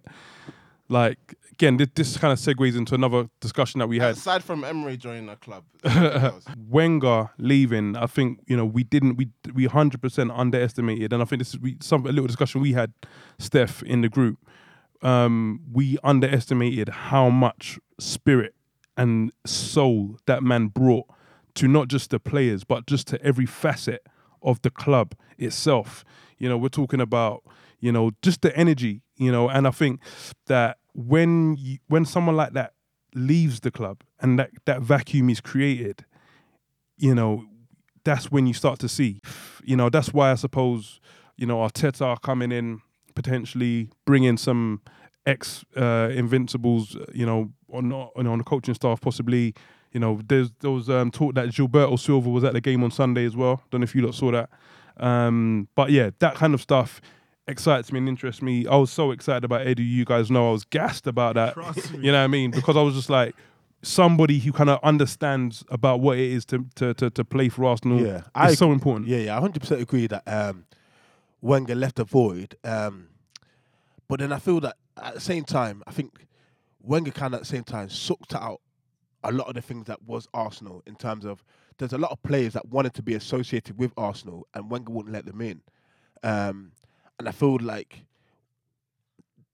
like, 0.87 1.35
again, 1.55 1.77
this, 1.77 1.87
this 1.95 2.17
kind 2.17 2.33
of 2.33 2.39
segues 2.39 2.77
into 2.77 2.95
another 2.95 3.29
discussion 3.39 3.79
that 3.79 3.87
we 3.87 3.99
had. 3.99 4.11
Aside 4.11 4.43
from 4.43 4.63
Emery 4.63 4.97
joining 4.97 5.27
the 5.27 5.35
club? 5.37 5.63
Wenger 6.69 7.29
leaving, 7.37 7.95
I 7.95 8.07
think 8.07 8.41
you 8.45 8.57
know 8.57 8.65
we 8.65 8.83
didn't 8.83 9.15
we 9.15 9.29
we 9.53 9.65
hundred 9.65 10.01
percent 10.01 10.31
underestimated, 10.31 11.13
and 11.13 11.21
I 11.21 11.25
think 11.25 11.39
this 11.39 11.53
is 11.53 11.59
we, 11.59 11.77
some 11.81 12.05
a 12.05 12.09
little 12.09 12.27
discussion 12.27 12.61
we 12.61 12.73
had, 12.73 12.93
Steph, 13.39 13.81
in 13.83 14.01
the 14.01 14.09
group. 14.09 14.37
Um, 15.01 15.61
we 15.71 15.97
underestimated 16.03 16.89
how 16.89 17.29
much 17.29 17.79
spirit 17.99 18.55
and 18.97 19.31
soul 19.45 20.17
that 20.25 20.41
man 20.41 20.67
brought 20.67 21.05
to 21.55 21.67
not 21.67 21.87
just 21.87 22.09
the 22.09 22.19
players, 22.19 22.63
but 22.63 22.85
just 22.85 23.07
to 23.07 23.21
every 23.21 23.45
facet 23.45 24.05
of 24.41 24.61
the 24.61 24.69
club 24.69 25.15
itself. 25.37 26.03
You 26.37 26.49
know, 26.49 26.57
we're 26.57 26.69
talking 26.69 27.01
about 27.01 27.43
you 27.79 27.91
know 27.91 28.11
just 28.21 28.41
the 28.41 28.55
energy. 28.57 29.01
You 29.17 29.31
know, 29.31 29.47
and 29.47 29.65
I 29.65 29.71
think 29.71 30.01
that 30.47 30.77
when 30.95 31.55
you, 31.57 31.77
when 31.87 32.05
someone 32.05 32.35
like 32.35 32.53
that 32.53 32.73
leaves 33.13 33.59
the 33.59 33.71
club 33.71 34.01
and 34.19 34.39
that 34.39 34.51
that 34.65 34.81
vacuum 34.81 35.29
is 35.29 35.41
created, 35.41 36.05
you 36.97 37.13
know, 37.13 37.43
that's 38.03 38.31
when 38.31 38.47
you 38.47 38.53
start 38.53 38.79
to 38.79 38.89
see. 38.89 39.21
You 39.63 39.75
know, 39.75 39.89
that's 39.89 40.13
why 40.13 40.31
I 40.31 40.35
suppose, 40.35 40.99
you 41.35 41.45
know, 41.45 41.57
Arteta 41.57 42.21
coming 42.21 42.51
in, 42.51 42.81
potentially 43.13 43.89
bringing 44.05 44.37
some 44.37 44.81
ex 45.25 45.65
uh, 45.75 46.09
Invincibles, 46.11 46.95
uh, 46.95 47.05
you 47.13 47.25
know, 47.25 47.51
on, 47.71 47.91
on 47.91 48.27
on 48.27 48.37
the 48.37 48.43
coaching 48.43 48.73
staff, 48.73 49.01
possibly. 49.01 49.53
You 49.91 49.99
know, 49.99 50.19
there's 50.27 50.51
there 50.59 50.71
was 50.71 50.89
um, 50.89 51.11
talk 51.11 51.35
that 51.35 51.49
Gilberto 51.49 51.99
Silva 51.99 52.29
was 52.29 52.43
at 52.43 52.53
the 52.53 52.61
game 52.61 52.83
on 52.83 52.91
Sunday 52.91 53.25
as 53.25 53.35
well. 53.35 53.61
Don't 53.69 53.81
know 53.81 53.85
if 53.85 53.95
you 53.95 54.01
lot 54.01 54.15
saw 54.15 54.31
that. 54.31 54.49
Um, 54.97 55.67
but 55.75 55.91
yeah, 55.91 56.11
that 56.19 56.35
kind 56.35 56.53
of 56.53 56.61
stuff 56.61 57.01
excites 57.47 57.91
me 57.91 57.99
and 57.99 58.09
interests 58.09 58.41
me. 58.41 58.65
I 58.67 58.75
was 58.75 58.91
so 58.91 59.11
excited 59.11 59.43
about 59.43 59.65
Eddie. 59.67 59.83
You 59.83 60.05
guys 60.05 60.31
know 60.31 60.49
I 60.49 60.51
was 60.51 60.65
gassed 60.65 61.07
about 61.07 61.35
that. 61.35 61.55
You 61.93 62.11
know 62.11 62.19
what 62.19 62.23
I 62.23 62.27
mean? 62.27 62.51
Because 62.51 62.75
I 62.75 62.81
was 62.81 62.95
just 62.95 63.09
like 63.09 63.35
somebody 63.81 64.39
who 64.39 64.51
kind 64.51 64.69
of 64.69 64.79
understands 64.83 65.63
about 65.69 65.99
what 65.99 66.17
it 66.17 66.31
is 66.31 66.45
to 66.45 66.65
to 66.75 66.93
to, 66.95 67.09
to 67.11 67.23
play 67.25 67.49
for 67.49 67.65
Arsenal. 67.65 68.01
Yeah, 68.01 68.17
it's 68.17 68.27
I- 68.35 68.53
so 68.55 68.71
important. 68.71 69.07
Yeah, 69.07 69.17
yeah, 69.19 69.37
I 69.37 69.39
hundred 69.39 69.59
percent 69.61 69.81
agree 69.81 70.07
that 70.07 70.23
um, 70.27 70.65
Wenger 71.41 71.75
left 71.75 71.99
a 71.99 72.03
void. 72.03 72.55
Um, 72.63 73.07
but 74.07 74.19
then 74.19 74.31
I 74.31 74.39
feel 74.39 74.59
that 74.61 74.77
at 75.01 75.13
the 75.15 75.19
same 75.19 75.43
time, 75.43 75.83
I 75.87 75.91
think 75.91 76.25
Wenger 76.81 77.11
kind 77.11 77.33
of 77.33 77.39
at 77.39 77.41
the 77.41 77.47
same 77.49 77.63
time 77.63 77.89
sucked 77.89 78.35
out 78.35 78.61
a 79.23 79.31
lot 79.31 79.47
of 79.47 79.55
the 79.55 79.61
things 79.61 79.85
that 79.87 80.01
was 80.03 80.27
Arsenal 80.33 80.83
in 80.85 80.95
terms 80.95 81.25
of 81.25 81.43
there's 81.77 81.93
a 81.93 81.97
lot 81.97 82.11
of 82.11 82.21
players 82.23 82.53
that 82.53 82.67
wanted 82.69 82.93
to 82.93 83.01
be 83.01 83.15
associated 83.15 83.77
with 83.77 83.91
Arsenal 83.97 84.47
and 84.53 84.69
Wenger 84.69 84.91
wouldn't 84.91 85.13
let 85.13 85.25
them 85.25 85.41
in. 85.41 85.61
Um, 86.23 86.71
and 87.19 87.27
I 87.27 87.31
feel 87.31 87.57
like 87.61 88.03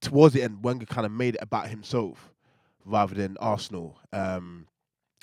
towards 0.02 0.34
the 0.34 0.44
end, 0.44 0.64
Wenger 0.64 0.86
kind 0.86 1.06
of 1.06 1.12
made 1.12 1.36
it 1.36 1.42
about 1.42 1.70
himself 1.70 2.32
rather 2.86 3.14
than 3.16 3.38
Arsenal. 3.38 3.98
Um, 4.12 4.68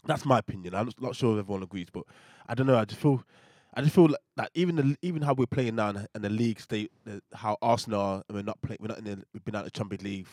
that's 0.07 0.25
my 0.25 0.39
opinion. 0.39 0.75
I'm 0.75 0.91
not 1.01 1.17
sure 1.17 1.35
if 1.35 1.45
everyone 1.45 1.63
agrees, 1.63 1.89
but 1.93 2.05
I 2.49 2.55
don't 2.55 2.67
know. 2.67 2.79
I 2.79 2.85
just 2.85 3.01
feel, 3.01 3.23
I 3.75 3.83
just 3.83 3.95
feel 3.95 4.09
like, 4.09 4.21
like 4.37 4.51
even 4.55 4.77
the, 4.77 4.97
even 5.03 5.23
how 5.23 5.35
we're 5.35 5.47
playing 5.47 5.77
now 5.77 5.91
in 5.91 6.23
the, 6.23 6.31
league 6.31 6.61
state, 6.61 6.93
the, 7.05 7.21
how 7.35 7.57
Arsenal 7.61 8.01
are, 8.01 8.23
and 8.29 8.37
we're 8.37 8.43
not 8.43 8.61
playing. 8.63 8.79
We're 8.81 8.89
not 8.89 8.99
in. 8.99 9.05
The, 9.05 9.25
we've 9.35 9.45
been 9.45 9.57
out 9.57 9.67
of 9.67 9.73
the 9.73 9.79
Champions 9.79 10.05
League, 10.05 10.27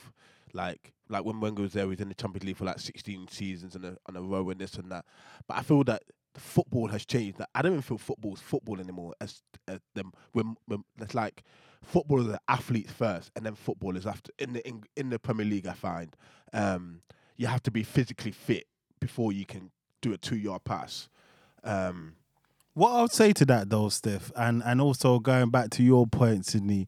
like 0.54 0.94
like 1.10 1.26
when 1.26 1.40
Wenger 1.40 1.64
was 1.64 1.74
there, 1.74 1.84
he 1.84 1.90
was 1.90 2.00
in 2.00 2.10
the 2.10 2.16
Champions 2.16 2.46
League 2.46 2.58
for 2.58 2.66
like 2.66 2.80
16 2.80 3.28
seasons 3.30 3.76
in 3.76 3.86
a, 3.86 3.98
a 4.14 4.22
row 4.22 4.50
and 4.50 4.60
this 4.60 4.76
and 4.76 4.92
that. 4.92 5.06
But 5.48 5.58
I 5.58 5.62
feel 5.62 5.84
that 5.86 6.04
football 6.36 6.88
has 6.88 7.06
changed. 7.06 7.38
That 7.38 7.50
I 7.54 7.62
don't 7.62 7.74
even 7.74 7.82
feel 7.82 7.98
football's 7.98 8.42
football 8.42 8.80
anymore. 8.80 9.14
As, 9.22 9.42
as 9.68 9.80
them, 9.94 10.14
when, 10.32 10.56
when 10.68 10.84
it's 11.00 11.14
like 11.14 11.44
football 11.86 12.32
are 12.32 12.40
athletes 12.48 12.92
first, 12.92 13.32
and 13.36 13.46
then 13.46 13.56
football 13.56 13.96
is 13.98 14.06
after. 14.06 14.32
In 14.40 14.54
the 14.54 14.68
in, 14.68 14.84
in 14.96 15.10
the 15.10 15.20
Premier 15.20 15.46
League, 15.46 15.68
I 15.68 15.74
find 15.74 16.16
um, 16.54 17.02
you 17.38 17.48
have 17.48 17.64
to 17.64 17.72
be 17.72 17.84
physically 17.84 18.32
fit 18.32 18.66
before 19.00 19.32
you 19.32 19.46
can 19.46 19.72
do 20.02 20.14
a 20.14 20.18
two 20.18 20.38
yard 20.38 20.64
pass. 20.64 21.10
Um, 21.64 22.16
What 22.74 22.92
I 22.92 23.02
would 23.02 23.12
say 23.14 23.32
to 23.34 23.46
that 23.46 23.70
though, 23.70 23.90
Steph, 23.90 24.32
and 24.36 24.62
and 24.64 24.82
also 24.82 25.20
going 25.20 25.50
back 25.50 25.70
to 25.72 25.84
your 25.84 26.08
point, 26.08 26.46
Sydney, 26.46 26.88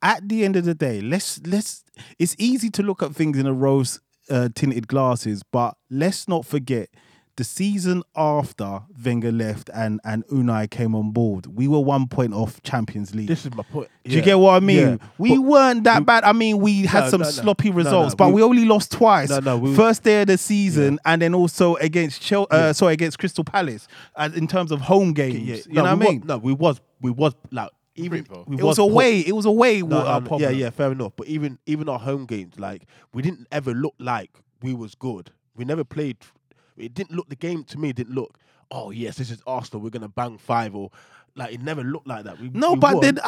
at 0.00 0.28
the 0.28 0.44
end 0.44 0.56
of 0.56 0.64
the 0.64 0.74
day, 0.74 1.00
let's 1.00 1.40
let's 1.46 1.84
it's 2.18 2.36
easy 2.38 2.70
to 2.70 2.82
look 2.82 3.02
at 3.02 3.14
things 3.14 3.38
in 3.38 3.46
a 3.46 3.52
rose 3.52 4.00
uh, 4.30 4.48
tinted 4.54 4.86
glasses, 4.88 5.42
but 5.42 5.76
let's 5.90 6.28
not 6.28 6.46
forget 6.46 6.88
the 7.36 7.44
season 7.44 8.02
after 8.16 8.80
Wenger 9.04 9.30
left 9.32 9.68
and 9.74 10.00
and 10.04 10.26
Unai 10.28 10.70
came 10.70 10.94
on 10.94 11.10
board, 11.12 11.46
we 11.46 11.68
were 11.68 11.80
one 11.80 12.08
point 12.08 12.32
off 12.32 12.62
Champions 12.62 13.14
League. 13.14 13.28
this 13.28 13.44
is 13.44 13.54
my 13.54 13.62
point. 13.64 13.88
Do 14.04 14.14
you 14.14 14.22
get 14.22 14.38
what 14.38 14.52
I 14.54 14.60
mean? 14.60 14.78
Yeah. 14.78 14.96
We 15.18 15.36
But- 15.36 15.40
weren't 15.42 15.84
that 15.84 16.06
bad. 16.06 16.24
I 16.24 16.32
mean, 16.32 16.58
we 16.58 16.86
had 16.86 17.04
No, 17.04 17.10
some 17.10 17.20
no, 17.20 17.26
no. 17.26 17.30
sloppy 17.30 17.70
No, 17.70 17.76
results, 17.76 18.12
no, 18.12 18.16
but 18.16 18.28
we, 18.28 18.34
we- 18.34 18.42
only 18.42 18.64
lost 18.64 18.92
twice. 18.92 19.28
No, 19.30 19.40
no, 19.40 19.58
we- 19.58 19.74
First 19.74 20.02
day 20.02 20.22
of 20.22 20.28
the 20.28 20.38
season, 20.38 20.98
and 21.04 21.20
then 21.20 21.34
also 21.34 21.74
against 21.76 22.22
Chel- 22.22 22.46
uh, 22.50 22.72
sorry 22.72 22.94
against 22.94 23.18
Crystal 23.18 23.44
Palace, 23.44 23.86
uh, 24.14 24.30
in 24.34 24.46
terms 24.46 24.70
of 24.72 24.80
home 24.82 25.12
games. 25.12 25.38
Yeah, 25.38 25.56
You 25.56 25.62
no, 25.68 25.74
know 25.74 25.82
what 25.82 25.90
I 25.90 25.94
we 25.94 26.04
wa- 26.06 26.10
mean? 26.12 26.22
no, 26.26 26.38
we 26.38 26.52
was 26.54 26.80
we 27.02 27.10
was 27.10 27.34
like 27.50 27.70
even 27.96 28.26
we 28.46 28.56
it 28.58 28.62
was 28.62 28.76
po- 28.78 28.84
away. 28.88 29.20
It 29.20 29.32
was 29.34 29.44
away. 29.46 29.80
No, 29.82 29.86
wa- 29.98 30.18
no, 30.20 30.26
no, 30.30 30.38
yeah, 30.38 30.50
yeah, 30.50 30.70
fair 30.70 30.92
enough. 30.92 31.12
But 31.16 31.26
even 31.28 31.58
even 31.66 31.88
our 31.88 31.98
home 31.98 32.24
games, 32.26 32.58
like 32.58 32.86
we 33.12 33.20
didn't 33.22 33.46
ever 33.52 33.74
look 33.74 33.94
like 33.98 34.30
we 34.62 34.72
was 34.72 34.94
good. 34.94 35.30
We 35.56 35.64
never 35.64 35.84
played 35.84 36.16
it 36.78 36.94
didn't 36.94 37.12
look 37.16 37.28
the 37.28 37.36
game 37.36 37.64
to 37.64 37.78
me. 37.78 37.92
Didn't 37.92 38.14
look. 38.14 38.38
Oh 38.70 38.90
yes, 38.90 39.16
this 39.16 39.30
is 39.30 39.42
Arsenal. 39.46 39.82
We're 39.82 39.90
gonna 39.90 40.08
bang 40.08 40.38
five 40.38 40.74
or 40.74 40.90
like 41.34 41.52
it 41.54 41.60
never 41.62 41.82
looked 41.84 42.06
like 42.08 42.24
that. 42.24 42.40
We, 42.40 42.48
No, 42.50 42.72
we 42.72 42.78
but 42.80 42.94
won, 42.94 43.00
then 43.02 43.18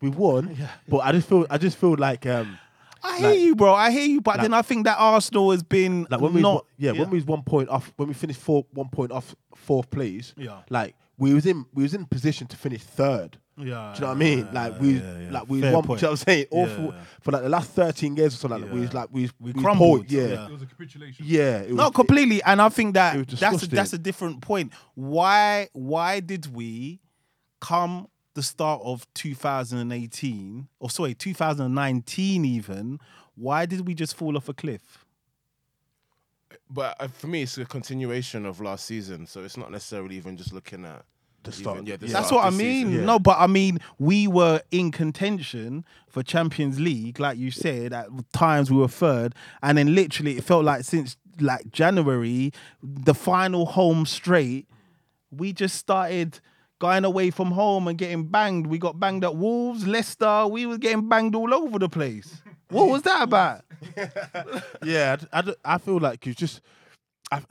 we 0.00 0.08
won. 0.10 0.56
Yeah. 0.58 0.68
But 0.88 0.98
I 0.98 1.12
just 1.12 1.28
feel 1.28 1.46
I 1.48 1.58
just 1.58 1.76
feel 1.78 1.94
like 1.96 2.26
um 2.26 2.58
I 3.04 3.18
hear 3.18 3.28
Like- 3.30 3.38
you, 3.40 3.56
bro. 3.56 3.74
I 3.74 3.90
hear 3.90 4.04
you, 4.06 4.20
but 4.20 4.36
like- 4.36 4.42
then 4.42 4.54
I 4.54 4.62
think 4.62 4.84
that 4.84 4.96
Arsenal 4.98 5.50
has 5.52 5.62
been 5.62 6.06
like 6.10 6.20
when 6.20 6.34
we 6.34 6.40
not. 6.42 6.66
yeah, 6.78 6.92
when 6.92 7.10
we 7.10 7.16
was 7.18 7.24
one 7.26 7.42
point 7.42 7.68
off 7.68 7.92
when 7.96 8.08
we 8.08 8.14
finished 8.14 8.40
four 8.40 8.64
one 8.72 8.88
point 8.90 9.10
off 9.12 9.34
fourth 9.56 9.90
place. 9.90 10.34
Yeah. 10.36 10.58
Like 10.70 10.94
we 11.22 11.32
was 11.34 11.46
in 11.46 11.64
we 11.72 11.82
was 11.84 11.94
in 11.94 12.04
position 12.06 12.46
to 12.48 12.56
finish 12.56 12.82
third. 12.82 13.38
yeah, 13.56 13.64
Do 13.64 13.68
you 13.68 13.74
know 13.74 13.90
what 13.92 14.08
I 14.08 14.14
mean? 14.14 14.48
Like 14.52 14.80
we, 14.80 14.94
yeah, 14.94 15.18
yeah. 15.20 15.30
like 15.30 15.48
we 15.48 15.60
Fair 15.60 15.72
one. 15.72 15.84
point. 15.84 16.00
Do 16.00 16.06
you 16.06 16.08
know 16.08 16.12
what 16.12 16.20
I'm 16.20 16.24
saying? 16.26 16.46
All 16.50 16.68
Yeah. 16.68 16.76
for, 16.76 16.94
for 17.20 17.30
like 17.32 17.42
the 17.42 17.48
last 17.48 17.70
thirteen 17.70 18.16
years 18.16 18.34
or 18.34 18.38
something. 18.38 18.60
Like 18.60 18.70
that, 18.70 18.74
we 18.74 18.80
was 18.80 18.92
like 18.94 19.08
we 19.12 19.30
We 19.38 19.52
we 19.52 19.62
crumbled, 19.62 20.00
poised, 20.00 20.12
Yeah, 20.12 20.22
yeah. 20.22 20.28
yeah. 20.34 20.46
It 20.46 20.52
was 20.52 20.62
a 20.62 20.66
capitulation. 20.66 21.24
it 21.26 21.68
was, 21.68 21.76
No, 21.76 21.90
completely. 21.90 22.42
And 22.42 22.60
I 22.60 22.68
think 22.70 22.94
that 22.94 23.28
that's 23.28 23.62
a, 23.62 23.66
that's 23.68 23.92
a 23.92 23.98
different 23.98 24.40
point. 24.40 24.72
Why 24.94 25.68
why 25.72 26.20
did 26.20 26.52
we 26.54 27.00
come 27.60 28.08
the 28.34 28.42
start 28.42 28.80
of 28.82 29.06
2018 29.14 30.68
or 30.80 30.90
sorry 30.90 31.14
2019 31.14 32.44
even? 32.44 32.98
Why 33.34 33.66
did 33.66 33.86
we 33.86 33.94
just 33.94 34.16
fall 34.16 34.36
off 34.36 34.48
a 34.48 34.54
cliff? 34.54 35.04
But 36.68 36.96
uh, 37.00 37.08
for 37.08 37.26
me, 37.26 37.42
it's 37.42 37.58
a 37.58 37.64
continuation 37.66 38.46
of 38.46 38.60
last 38.60 38.86
season, 38.86 39.26
so 39.26 39.42
it's 39.44 39.56
not 39.56 39.70
necessarily 39.70 40.16
even 40.16 40.36
just 40.36 40.52
looking 40.52 40.84
at 40.84 41.04
The 41.44 41.52
start. 41.52 41.76
Even, 41.78 41.86
yeah, 41.86 41.96
the 41.96 42.06
That's 42.06 42.28
start 42.28 42.44
what 42.44 42.52
I 42.52 42.56
mean. 42.56 42.86
season. 42.86 43.00
Yeah. 43.00 43.04
No, 43.06 43.18
but 43.18 43.36
I 43.38 43.46
mean, 43.46 43.78
we 43.98 44.28
were 44.28 44.62
in 44.70 44.90
contention 44.92 45.84
for 46.08 46.22
Champions 46.22 46.78
League, 46.78 47.18
like 47.18 47.38
you 47.38 47.50
said. 47.50 47.92
At 47.92 48.08
times 48.32 48.70
we 48.70 48.76
were 48.78 48.88
third, 48.88 49.34
and 49.62 49.76
then 49.76 49.94
literally 49.94 50.36
it 50.36 50.44
felt 50.44 50.64
like 50.64 50.84
since 50.84 51.16
like 51.40 51.70
January, 51.72 52.52
the 52.82 53.14
final 53.14 53.66
home 53.66 54.06
straight, 54.06 54.68
we 55.30 55.52
just 55.52 55.76
started 55.76 56.40
going 56.78 57.04
away 57.04 57.30
from 57.30 57.52
home 57.52 57.88
and 57.88 57.96
getting 57.96 58.24
banged. 58.24 58.66
We 58.66 58.78
got 58.78 58.98
banged 59.00 59.24
at 59.24 59.36
Wolves, 59.36 59.86
Leicester. 59.86 60.46
We 60.46 60.66
were 60.66 60.78
getting 60.78 61.08
banged 61.08 61.34
all 61.34 61.54
over 61.54 61.78
the 61.78 61.88
place. 61.88 62.42
What 62.70 62.88
was 62.88 63.02
that 63.02 63.22
about? 63.22 63.62
yeah, 64.84 65.16
I, 65.32 65.40
I, 65.40 65.74
I 65.74 65.78
feel 65.78 65.98
like 65.98 66.26
you 66.26 66.34
just, 66.34 66.60
I, 67.30 67.42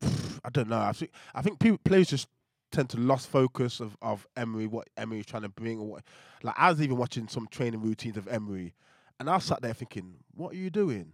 I 0.44 0.50
don't 0.50 0.68
know. 0.68 0.78
I 0.80 0.92
think 0.92 1.10
I 1.34 1.42
think 1.42 1.58
people 1.58 1.78
players 1.84 2.08
just 2.08 2.28
tend 2.72 2.90
to 2.90 2.96
lost 2.98 3.28
focus 3.28 3.80
of, 3.80 3.96
of 4.02 4.26
Emery, 4.36 4.66
what 4.66 4.88
Emery's 4.96 5.26
trying 5.26 5.42
to 5.42 5.48
bring, 5.48 5.78
or 5.78 5.86
what. 5.86 6.04
Like 6.42 6.54
I 6.58 6.70
was 6.70 6.82
even 6.82 6.96
watching 6.96 7.28
some 7.28 7.46
training 7.50 7.82
routines 7.82 8.16
of 8.16 8.26
Emery, 8.28 8.74
and 9.20 9.30
I 9.30 9.38
sat 9.38 9.62
there 9.62 9.74
thinking, 9.74 10.14
what 10.34 10.52
are 10.52 10.56
you 10.56 10.70
doing? 10.70 11.12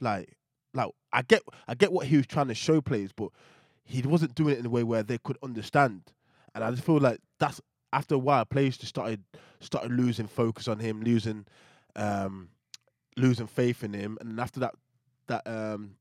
Like, 0.00 0.36
like 0.74 0.90
I 1.12 1.22
get 1.22 1.42
I 1.66 1.74
get 1.74 1.92
what 1.92 2.06
he 2.06 2.16
was 2.16 2.26
trying 2.26 2.48
to 2.48 2.54
show 2.54 2.80
players, 2.80 3.10
but 3.12 3.30
he 3.84 4.02
wasn't 4.02 4.34
doing 4.34 4.54
it 4.54 4.58
in 4.58 4.66
a 4.66 4.70
way 4.70 4.84
where 4.84 5.02
they 5.02 5.18
could 5.18 5.38
understand. 5.42 6.02
And 6.54 6.62
I 6.62 6.70
just 6.70 6.84
feel 6.84 6.98
like 6.98 7.18
that's 7.38 7.60
after 7.92 8.14
a 8.14 8.18
while, 8.18 8.44
players 8.44 8.76
just 8.76 8.90
started 8.90 9.22
started 9.60 9.92
losing 9.92 10.26
focus 10.26 10.68
on 10.68 10.78
him, 10.78 11.02
losing 11.02 11.46
um, 11.96 12.50
losing 13.16 13.46
faith 13.46 13.82
in 13.82 13.92
him. 13.92 14.18
And 14.20 14.38
after 14.38 14.60
that, 14.60 14.74
that 15.26 15.46
um, 15.46 15.96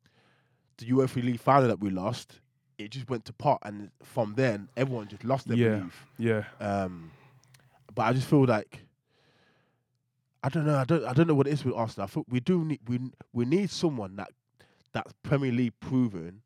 the 0.77 0.85
Europa 0.85 1.19
League 1.19 1.39
final 1.39 1.67
that 1.67 1.79
we 1.79 1.89
lost, 1.89 2.39
it 2.77 2.91
just 2.91 3.09
went 3.09 3.25
to 3.25 3.33
pot. 3.33 3.59
And 3.63 3.89
from 4.03 4.33
then, 4.35 4.69
everyone 4.77 5.07
just 5.07 5.23
lost 5.23 5.47
their 5.47 5.57
Yeah. 5.57 5.75
belief. 5.77 6.05
Yeah. 6.17 6.43
Um, 6.59 7.11
but 7.95 8.03
I 8.03 8.13
just 8.13 8.27
feel 8.27 8.45
like 8.45 8.81
I 10.43 10.49
don't 10.49 10.65
know. 10.65 10.77
I 10.77 10.83
don't. 10.85 11.03
I 11.05 11.13
don't 11.13 11.27
know 11.27 11.33
what 11.33 11.47
it 11.47 11.53
is 11.53 11.65
with 11.65 11.73
Arsenal. 11.75 12.05
I 12.05 12.07
feel 12.07 12.25
we 12.29 12.39
do 12.39 12.63
need 12.63 12.79
we 12.87 12.99
we 13.33 13.43
need 13.45 13.69
someone 13.69 14.15
that 14.17 14.29
that's 14.93 15.11
Premier 15.23 15.51
League 15.51 15.73
proven 15.79 16.41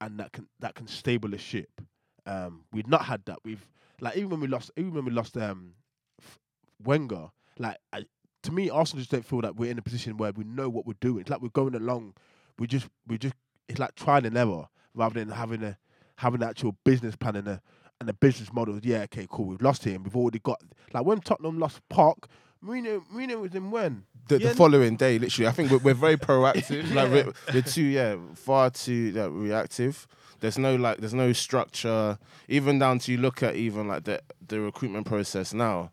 and 0.00 0.18
that 0.20 0.32
can 0.32 0.46
that 0.60 0.74
can 0.74 0.86
stable 0.86 1.30
the 1.30 1.38
ship. 1.38 1.80
Um, 2.26 2.64
we've 2.72 2.86
not 2.86 3.06
had 3.06 3.24
that. 3.24 3.38
We've 3.44 3.66
like 4.00 4.16
even 4.16 4.30
when 4.30 4.40
we 4.40 4.46
lost 4.48 4.70
even 4.76 4.92
when 4.94 5.04
we 5.06 5.10
lost 5.10 5.36
um 5.36 5.72
F- 6.20 6.38
Wenger. 6.84 7.30
Like 7.58 7.78
I, 7.92 8.04
to 8.42 8.52
me, 8.52 8.68
Arsenal 8.70 9.00
just 9.00 9.10
don't 9.10 9.24
feel 9.24 9.40
that 9.40 9.56
we're 9.56 9.70
in 9.70 9.78
a 9.78 9.82
position 9.82 10.16
where 10.18 10.32
we 10.32 10.44
know 10.44 10.68
what 10.68 10.86
we're 10.86 10.94
doing. 11.00 11.22
It's 11.22 11.30
like 11.30 11.40
we're 11.40 11.48
going 11.48 11.74
along. 11.74 12.14
We 12.58 12.66
just 12.66 12.86
we 13.06 13.16
just 13.18 13.34
it's 13.68 13.78
like 13.78 13.94
trial 13.94 14.24
and 14.26 14.36
error 14.36 14.68
rather 14.94 15.20
than 15.20 15.30
having 15.30 15.62
a 15.62 15.76
having 16.16 16.42
an 16.42 16.48
actual 16.48 16.76
business 16.84 17.16
plan 17.16 17.36
and 17.36 17.48
a 17.48 17.62
and 18.00 18.08
a 18.10 18.12
business 18.12 18.52
model. 18.52 18.78
Yeah, 18.82 19.02
okay, 19.02 19.26
cool. 19.30 19.46
We've 19.46 19.62
lost 19.62 19.84
him. 19.84 20.02
We've 20.02 20.16
already 20.16 20.38
got 20.40 20.60
like 20.92 21.04
when 21.04 21.20
Tottenham 21.20 21.58
lost 21.58 21.80
Park. 21.88 22.28
Mourinho, 22.64 23.02
Mourinho 23.12 23.40
was 23.40 23.54
in 23.56 23.72
when 23.72 24.04
the, 24.28 24.38
Yeah. 24.38 24.50
the 24.50 24.54
following 24.54 24.94
day, 24.94 25.18
literally. 25.18 25.48
I 25.48 25.50
think 25.52 25.72
we're, 25.72 25.78
we're 25.78 25.94
very 25.94 26.16
proactive. 26.28 26.94
Like 26.94 27.10
we're, 27.10 27.32
we're 27.52 27.62
too, 27.62 27.82
yeah, 27.82 28.14
far 28.36 28.70
too 28.70 29.10
like, 29.10 29.30
reactive. 29.32 30.06
There's 30.38 30.58
no 30.58 30.76
like, 30.76 30.98
there's 30.98 31.12
no 31.14 31.32
structure. 31.32 32.18
Even 32.48 32.78
down 32.78 33.00
to 33.00 33.10
you 33.12 33.18
look 33.18 33.42
at 33.42 33.56
even 33.56 33.88
like 33.88 34.04
the 34.04 34.20
the 34.46 34.60
recruitment 34.60 35.06
process 35.06 35.52
now. 35.52 35.90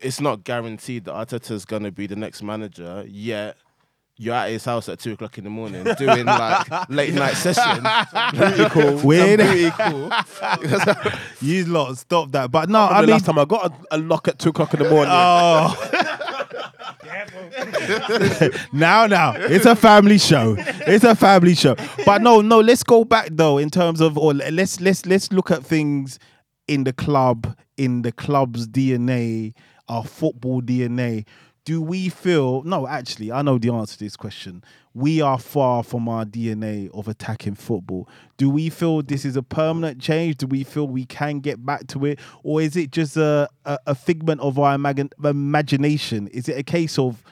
It's 0.00 0.20
not 0.22 0.44
guaranteed 0.44 1.04
that 1.04 1.12
Arteta's 1.12 1.66
gonna 1.66 1.92
be 1.92 2.06
the 2.06 2.16
next 2.16 2.42
manager. 2.42 3.04
Yet 3.06 3.56
you're 4.16 4.34
at 4.34 4.50
his 4.50 4.64
house 4.64 4.88
at 4.88 5.00
two 5.00 5.12
o'clock 5.14 5.36
in 5.38 5.44
the 5.44 5.50
morning 5.50 5.82
doing 5.98 6.24
like 6.26 6.88
late 6.88 7.14
night 7.14 7.34
sessions. 7.34 7.86
Booty 8.32 8.68
call, 8.70 8.98
some 8.98 9.02
Weird. 9.06 9.40
booty 9.40 9.70
call. 9.70 10.10
You 11.40 11.64
lot 11.66 11.96
stop 11.98 12.30
that. 12.32 12.50
But 12.50 12.68
no, 12.68 12.78
I 12.80 12.86
I 12.86 12.92
mean, 13.00 13.00
mean, 13.06 13.10
last 13.10 13.26
time 13.26 13.38
I 13.38 13.44
got 13.44 13.72
a, 13.90 13.94
a 13.94 13.98
knock 13.98 14.28
at 14.28 14.38
two 14.38 14.50
o'clock 14.50 14.72
in 14.74 14.80
the 14.84 14.88
morning. 14.90 15.10
Oh. 15.12 15.74
now, 18.72 19.06
now, 19.06 19.34
it's 19.36 19.66
a 19.66 19.76
family 19.76 20.18
show. 20.18 20.54
It's 20.58 21.04
a 21.04 21.14
family 21.14 21.54
show. 21.54 21.76
But 22.04 22.22
no, 22.22 22.40
no. 22.40 22.60
Let's 22.60 22.82
go 22.82 23.04
back 23.04 23.28
though 23.32 23.58
in 23.58 23.70
terms 23.70 24.00
of, 24.00 24.16
or 24.18 24.32
let's 24.34 24.80
let's 24.80 25.06
let's 25.06 25.32
look 25.32 25.50
at 25.50 25.64
things 25.64 26.18
in 26.68 26.84
the 26.84 26.92
club, 26.92 27.56
in 27.76 28.02
the 28.02 28.12
club's 28.12 28.66
DNA, 28.68 29.54
our 29.88 30.04
football 30.04 30.62
DNA. 30.62 31.26
Do 31.64 31.80
we 31.80 32.10
feel? 32.10 32.62
No, 32.64 32.86
actually, 32.86 33.32
I 33.32 33.40
know 33.40 33.56
the 33.56 33.72
answer 33.72 33.94
to 33.96 34.04
this 34.04 34.16
question. 34.16 34.62
We 34.92 35.22
are 35.22 35.38
far 35.38 35.82
from 35.82 36.10
our 36.10 36.26
DNA 36.26 36.90
of 36.92 37.08
attacking 37.08 37.54
football. 37.54 38.06
Do 38.36 38.50
we 38.50 38.68
feel 38.68 39.00
this 39.00 39.24
is 39.24 39.34
a 39.34 39.42
permanent 39.42 39.98
change? 39.98 40.36
Do 40.36 40.46
we 40.46 40.62
feel 40.62 40.86
we 40.86 41.06
can 41.06 41.40
get 41.40 41.64
back 41.64 41.86
to 41.88 42.04
it, 42.04 42.18
or 42.42 42.60
is 42.60 42.76
it 42.76 42.90
just 42.90 43.16
a 43.16 43.48
a, 43.64 43.78
a 43.86 43.94
figment 43.94 44.42
of 44.42 44.58
our 44.58 44.76
imag- 44.76 45.12
imagination? 45.24 46.28
Is 46.28 46.50
it 46.50 46.58
a 46.58 46.62
case 46.62 46.98
of 46.98 47.24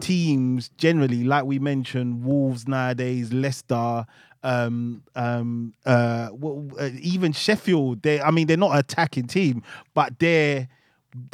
teams 0.00 0.70
generally, 0.78 1.22
like 1.22 1.44
we 1.44 1.58
mentioned, 1.58 2.24
Wolves 2.24 2.66
nowadays, 2.66 3.34
Leicester, 3.34 4.06
um, 4.42 5.02
um, 5.14 5.74
uh, 5.84 6.30
well, 6.32 6.66
uh, 6.80 6.88
even 7.02 7.32
Sheffield? 7.32 8.00
They, 8.00 8.18
I 8.18 8.30
mean, 8.30 8.46
they're 8.46 8.56
not 8.56 8.72
an 8.72 8.78
attacking 8.78 9.26
team, 9.26 9.62
but 9.92 10.18
they're 10.18 10.68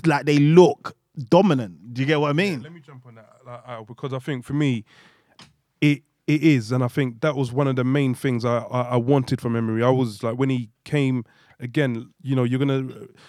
like 0.05 0.27
they 0.27 0.39
look 0.39 0.97
dominant. 1.29 1.95
Do 1.95 2.01
you 2.01 2.07
get 2.07 2.21
what 2.21 2.31
I 2.31 2.33
mean? 2.33 2.63
Let 2.63 2.73
me 2.73 2.81
jump 2.81 3.07
on 3.07 3.17
that 3.17 3.29
like, 3.47 3.63
uh, 3.67 3.83
because 3.83 4.13
I 4.13 4.19
think 4.19 4.45
for 4.45 4.55
me, 4.55 4.85
it 5.81 6.03
it 6.27 6.43
is, 6.43 6.71
and 6.71 6.85
I 6.85 6.89
think 6.89 7.21
that 7.23 7.35
was 7.35 7.53
one 7.53 7.67
of 7.67 7.77
the 7.77 7.85
main 7.85 8.15
things 8.15 8.45
I, 8.45 8.59
I, 8.59 8.81
I 8.83 8.97
wanted 8.97 9.41
from 9.41 9.57
Emery. 9.57 9.83
I 9.83 9.91
was 9.91 10.23
like 10.23 10.39
when 10.39 10.51
he 10.51 10.71
came 10.85 11.25
again, 11.61 12.11
you 12.23 12.35
know, 12.35 12.45
you're 12.45 12.59
gonna 12.59 12.89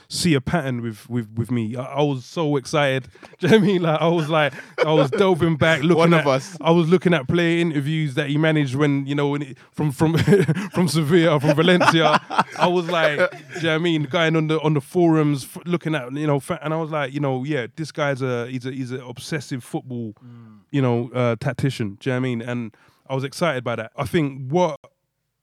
see 0.09 0.33
a 0.33 0.41
pattern 0.41 0.81
with 0.81 1.09
with 1.09 1.29
with 1.35 1.51
me. 1.51 1.75
I, 1.75 1.83
I 1.83 2.01
was 2.01 2.25
so 2.25 2.55
excited. 2.55 3.07
Do 3.39 3.47
you 3.47 3.51
know 3.51 3.57
what 3.57 3.63
I 3.63 3.67
mean? 3.67 3.81
Like 3.81 4.01
I 4.01 4.07
was 4.07 4.29
like 4.29 4.53
I 4.85 4.91
was 4.93 5.11
delving 5.11 5.57
back, 5.57 5.81
looking 5.83 5.97
One 5.97 6.13
at 6.13 6.21
of 6.21 6.27
us. 6.27 6.57
I 6.61 6.71
was 6.71 6.89
looking 6.89 7.13
at 7.13 7.27
player 7.27 7.59
interviews 7.59 8.15
that 8.15 8.29
he 8.29 8.37
managed 8.37 8.75
when 8.75 9.05
you 9.05 9.15
know 9.15 9.29
when 9.29 9.41
it, 9.41 9.57
from 9.71 9.91
from 9.91 10.17
from 10.73 10.87
Sevilla 10.87 11.39
from 11.39 11.55
Valencia. 11.55 12.19
I 12.57 12.67
was 12.67 12.89
like, 12.89 13.17
do 13.17 13.37
you 13.57 13.63
know 13.63 13.69
what 13.69 13.75
I 13.75 13.77
mean? 13.77 14.03
Going 14.03 14.35
on 14.35 14.47
the 14.47 14.59
on 14.61 14.73
the 14.73 14.81
forums, 14.81 15.43
f- 15.43 15.63
looking 15.65 15.95
at 15.95 16.11
you 16.13 16.27
know, 16.27 16.39
fa- 16.39 16.59
and 16.61 16.73
I 16.73 16.77
was 16.77 16.91
like, 16.91 17.13
you 17.13 17.19
know, 17.19 17.43
yeah, 17.43 17.67
this 17.75 17.91
guy's 17.91 18.21
a 18.21 18.47
he's 18.47 18.65
a 18.65 18.71
he's 18.71 18.91
an 18.91 19.01
obsessive 19.01 19.63
football, 19.63 20.13
you 20.71 20.81
know, 20.81 21.09
uh, 21.13 21.35
tactician. 21.39 21.97
Do 21.99 22.09
you 22.09 22.13
know 22.13 22.19
what 22.19 22.19
I 22.19 22.29
mean? 22.29 22.41
And 22.41 22.75
I 23.07 23.15
was 23.15 23.23
excited 23.23 23.63
by 23.63 23.75
that. 23.75 23.91
I 23.97 24.05
think 24.05 24.49
what 24.51 24.79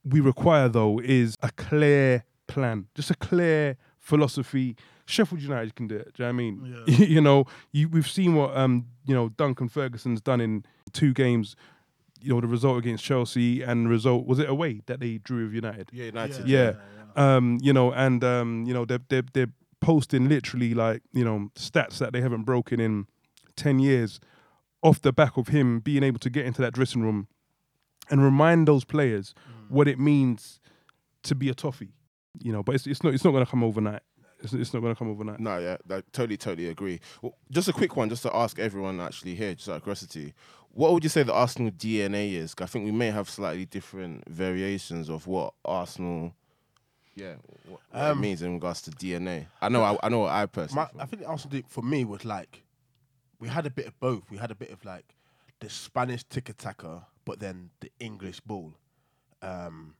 we 0.04 0.20
require 0.20 0.68
though 0.68 1.00
is 1.00 1.34
a 1.42 1.50
clear 1.52 2.24
plan, 2.48 2.86
just 2.94 3.10
a 3.10 3.14
clear 3.14 3.76
philosophy. 3.98 4.76
Sheffield 5.06 5.40
United 5.40 5.76
can 5.76 5.86
do 5.86 5.96
it. 5.96 6.14
Do 6.14 6.24
you 6.24 6.26
know 6.26 6.26
what 6.26 6.28
I 6.28 6.32
mean? 6.32 6.84
you 6.86 7.20
know, 7.20 7.44
you, 7.72 7.88
we've 7.88 8.08
seen 8.08 8.34
what 8.34 8.56
um, 8.56 8.86
you 9.06 9.14
know 9.14 9.28
Duncan 9.28 9.68
Ferguson's 9.68 10.20
done 10.20 10.40
in 10.40 10.64
two 10.92 11.14
games. 11.14 11.54
You 12.20 12.34
know, 12.34 12.40
the 12.40 12.48
result 12.48 12.78
against 12.78 13.04
Chelsea 13.04 13.62
and 13.62 13.86
the 13.86 13.90
result 13.90 14.26
was 14.26 14.40
it 14.40 14.48
away 14.48 14.80
that 14.86 14.98
they 14.98 15.18
drew 15.18 15.44
with 15.44 15.54
United. 15.54 15.90
Yeah, 15.92 16.06
United. 16.06 16.48
Yeah. 16.48 16.72
Um, 17.14 17.58
you 17.62 17.72
know, 17.72 17.92
and 17.92 18.24
um, 18.24 18.64
you 18.66 18.74
know, 18.74 18.84
they're 18.84 19.00
they're 19.08 19.24
they're 19.32 19.52
posting 19.80 20.28
literally 20.28 20.74
like, 20.74 21.02
you 21.12 21.24
know, 21.24 21.50
stats 21.54 21.98
that 21.98 22.12
they 22.12 22.20
haven't 22.20 22.42
broken 22.42 22.80
in 22.80 23.06
ten 23.54 23.78
years 23.78 24.18
off 24.82 25.00
the 25.00 25.12
back 25.12 25.36
of 25.36 25.48
him 25.48 25.80
being 25.80 26.02
able 26.02 26.18
to 26.18 26.30
get 26.30 26.46
into 26.46 26.62
that 26.62 26.72
dressing 26.72 27.02
room 27.02 27.28
and 28.10 28.22
remind 28.22 28.66
those 28.68 28.84
players 28.84 29.34
what 29.68 29.88
it 29.88 29.98
means 29.98 30.60
to 31.22 31.34
be 31.34 31.48
a 31.48 31.54
toffee. 31.54 31.92
You 32.40 32.52
know, 32.52 32.62
but 32.62 32.74
it's 32.74 32.86
it's 32.86 33.02
not 33.02 33.14
it's 33.14 33.24
not 33.24 33.32
gonna 33.32 33.46
come 33.46 33.64
overnight. 33.64 34.02
It's, 34.40 34.52
it's 34.52 34.72
not 34.72 34.80
gonna 34.80 34.94
come 34.94 35.10
overnight. 35.10 35.40
No, 35.40 35.58
yeah, 35.58 35.76
I 35.90 36.02
totally, 36.12 36.36
totally 36.36 36.68
agree. 36.68 37.00
Well, 37.22 37.36
just 37.50 37.68
a 37.68 37.72
quick 37.72 37.96
one, 37.96 38.08
just 38.08 38.22
to 38.22 38.34
ask 38.34 38.58
everyone 38.58 39.00
actually 39.00 39.34
here, 39.34 39.54
just 39.54 39.68
out 39.68 39.76
of 39.76 39.82
curiosity, 39.82 40.32
what 40.70 40.92
would 40.92 41.02
you 41.02 41.10
say 41.10 41.24
the 41.24 41.32
Arsenal 41.32 41.72
DNA 41.72 42.34
is? 42.34 42.54
I 42.60 42.66
think 42.66 42.84
we 42.84 42.92
may 42.92 43.10
have 43.10 43.28
slightly 43.28 43.64
different 43.64 44.28
variations 44.28 45.08
of 45.08 45.26
what 45.26 45.54
Arsenal, 45.64 46.34
yeah, 47.16 47.34
what, 47.66 47.80
what 47.92 48.00
it 48.00 48.10
Um, 48.12 48.20
means 48.20 48.42
in 48.42 48.54
regards 48.54 48.80
to 48.82 48.92
DNA. 48.92 49.46
I 49.60 49.68
know, 49.68 49.82
I, 49.82 49.98
I 50.04 50.08
know 50.08 50.20
what 50.20 50.30
I 50.30 50.46
personally. 50.46 50.86
My, 50.94 51.02
I 51.02 51.06
think 51.06 51.22
the 51.22 51.28
Arsenal 51.28 51.62
for 51.66 51.82
me 51.82 52.04
was 52.04 52.24
like 52.24 52.62
we 53.40 53.48
had 53.48 53.66
a 53.66 53.70
bit 53.70 53.86
of 53.88 53.98
both. 53.98 54.30
We 54.30 54.36
had 54.36 54.52
a 54.52 54.54
bit 54.54 54.70
of 54.70 54.84
like 54.84 55.16
the 55.58 55.68
Spanish 55.68 56.22
tiki 56.22 56.52
taka, 56.52 57.06
but 57.24 57.40
then 57.40 57.70
the 57.80 57.90
English 57.98 58.38
ball, 58.40 58.74
um, 59.42 59.94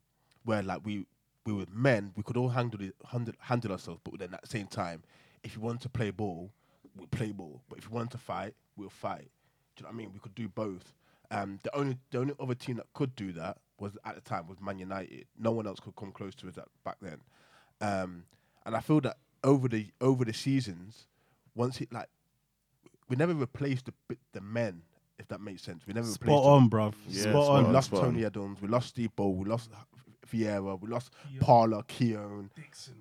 where 0.45 0.63
like 0.63 0.85
we 0.85 1.07
we 1.49 1.55
were 1.55 1.67
men, 1.73 2.13
we 2.17 2.23
could 2.23 2.37
all 2.37 2.51
handle 2.51 2.81
it, 2.83 2.95
handle, 3.11 3.35
handle 3.41 3.73
ourselves, 3.73 4.01
but 4.05 4.19
then 4.19 4.35
at 4.35 4.43
the 4.43 4.49
same 4.49 4.67
time, 4.67 5.03
if 5.43 5.55
you 5.57 5.61
want 5.63 5.81
to 5.81 5.89
play 5.89 6.11
ball, 6.11 6.51
we 6.97 7.07
play 7.07 7.33
ball. 7.33 7.63
But 7.69 7.79
if 7.79 7.85
you 7.85 7.91
want 7.91 8.11
to 8.13 8.19
fight, 8.19 8.55
we'll 8.77 8.91
fight. 8.91 9.31
Do 9.77 9.83
you 9.83 9.83
know 9.85 9.89
what 9.89 9.95
I 9.95 9.97
mean? 9.97 10.11
We 10.13 10.19
could 10.21 10.35
do 10.35 10.49
both. 10.49 10.93
Um, 11.31 11.59
the 11.63 11.75
only 11.77 11.97
the 12.11 12.19
only 12.19 12.35
other 12.41 12.55
team 12.55 12.77
that 12.77 12.87
could 12.95 13.15
do 13.17 13.33
that 13.33 13.59
was 13.79 13.97
at 14.05 14.15
the 14.15 14.21
time 14.21 14.47
was 14.49 14.61
Man 14.61 14.79
United. 14.79 15.27
No 15.39 15.53
one 15.53 15.67
else 15.67 15.79
could 15.81 15.95
come 15.97 16.11
close 16.13 16.35
to 16.37 16.49
us 16.49 16.55
that 16.57 16.69
back 16.85 16.97
then. 17.01 17.19
Um, 17.81 18.25
and 18.67 18.75
I 18.77 18.81
feel 18.81 19.01
that 19.03 19.17
over 19.45 19.69
the 19.69 19.87
over 20.01 20.25
the 20.25 20.33
seasons, 20.33 21.07
once 21.55 21.81
it 21.81 21.93
like 21.93 22.09
we 23.09 23.17
never 23.17 23.35
replaced 23.35 23.87
the 23.87 24.17
the 24.33 24.41
men, 24.41 24.83
if 25.19 25.29
that 25.29 25.41
makes 25.41 25.63
sense. 25.63 25.87
We 25.87 25.93
never 25.95 26.07
Spot 26.07 26.23
replaced 26.29 26.45
them. 26.45 26.53
on, 26.53 26.71
bruv. 26.71 26.95
Yeah, 27.09 27.23
spot 27.23 27.45
spot 27.45 27.57
on. 27.59 27.67
We 27.69 27.73
lost 27.73 27.87
spot 27.89 28.01
on. 28.01 28.05
Tony 28.07 28.25
Adams, 28.25 28.61
we 28.63 28.69
lost 28.69 28.89
Steve 28.89 29.15
Bould. 29.15 29.37
we 29.37 29.45
lost 29.45 29.71
Vieira, 30.33 30.81
we 30.81 30.89
lost 30.89 31.11
Parlour, 31.41 31.83
Keown. 31.87 32.51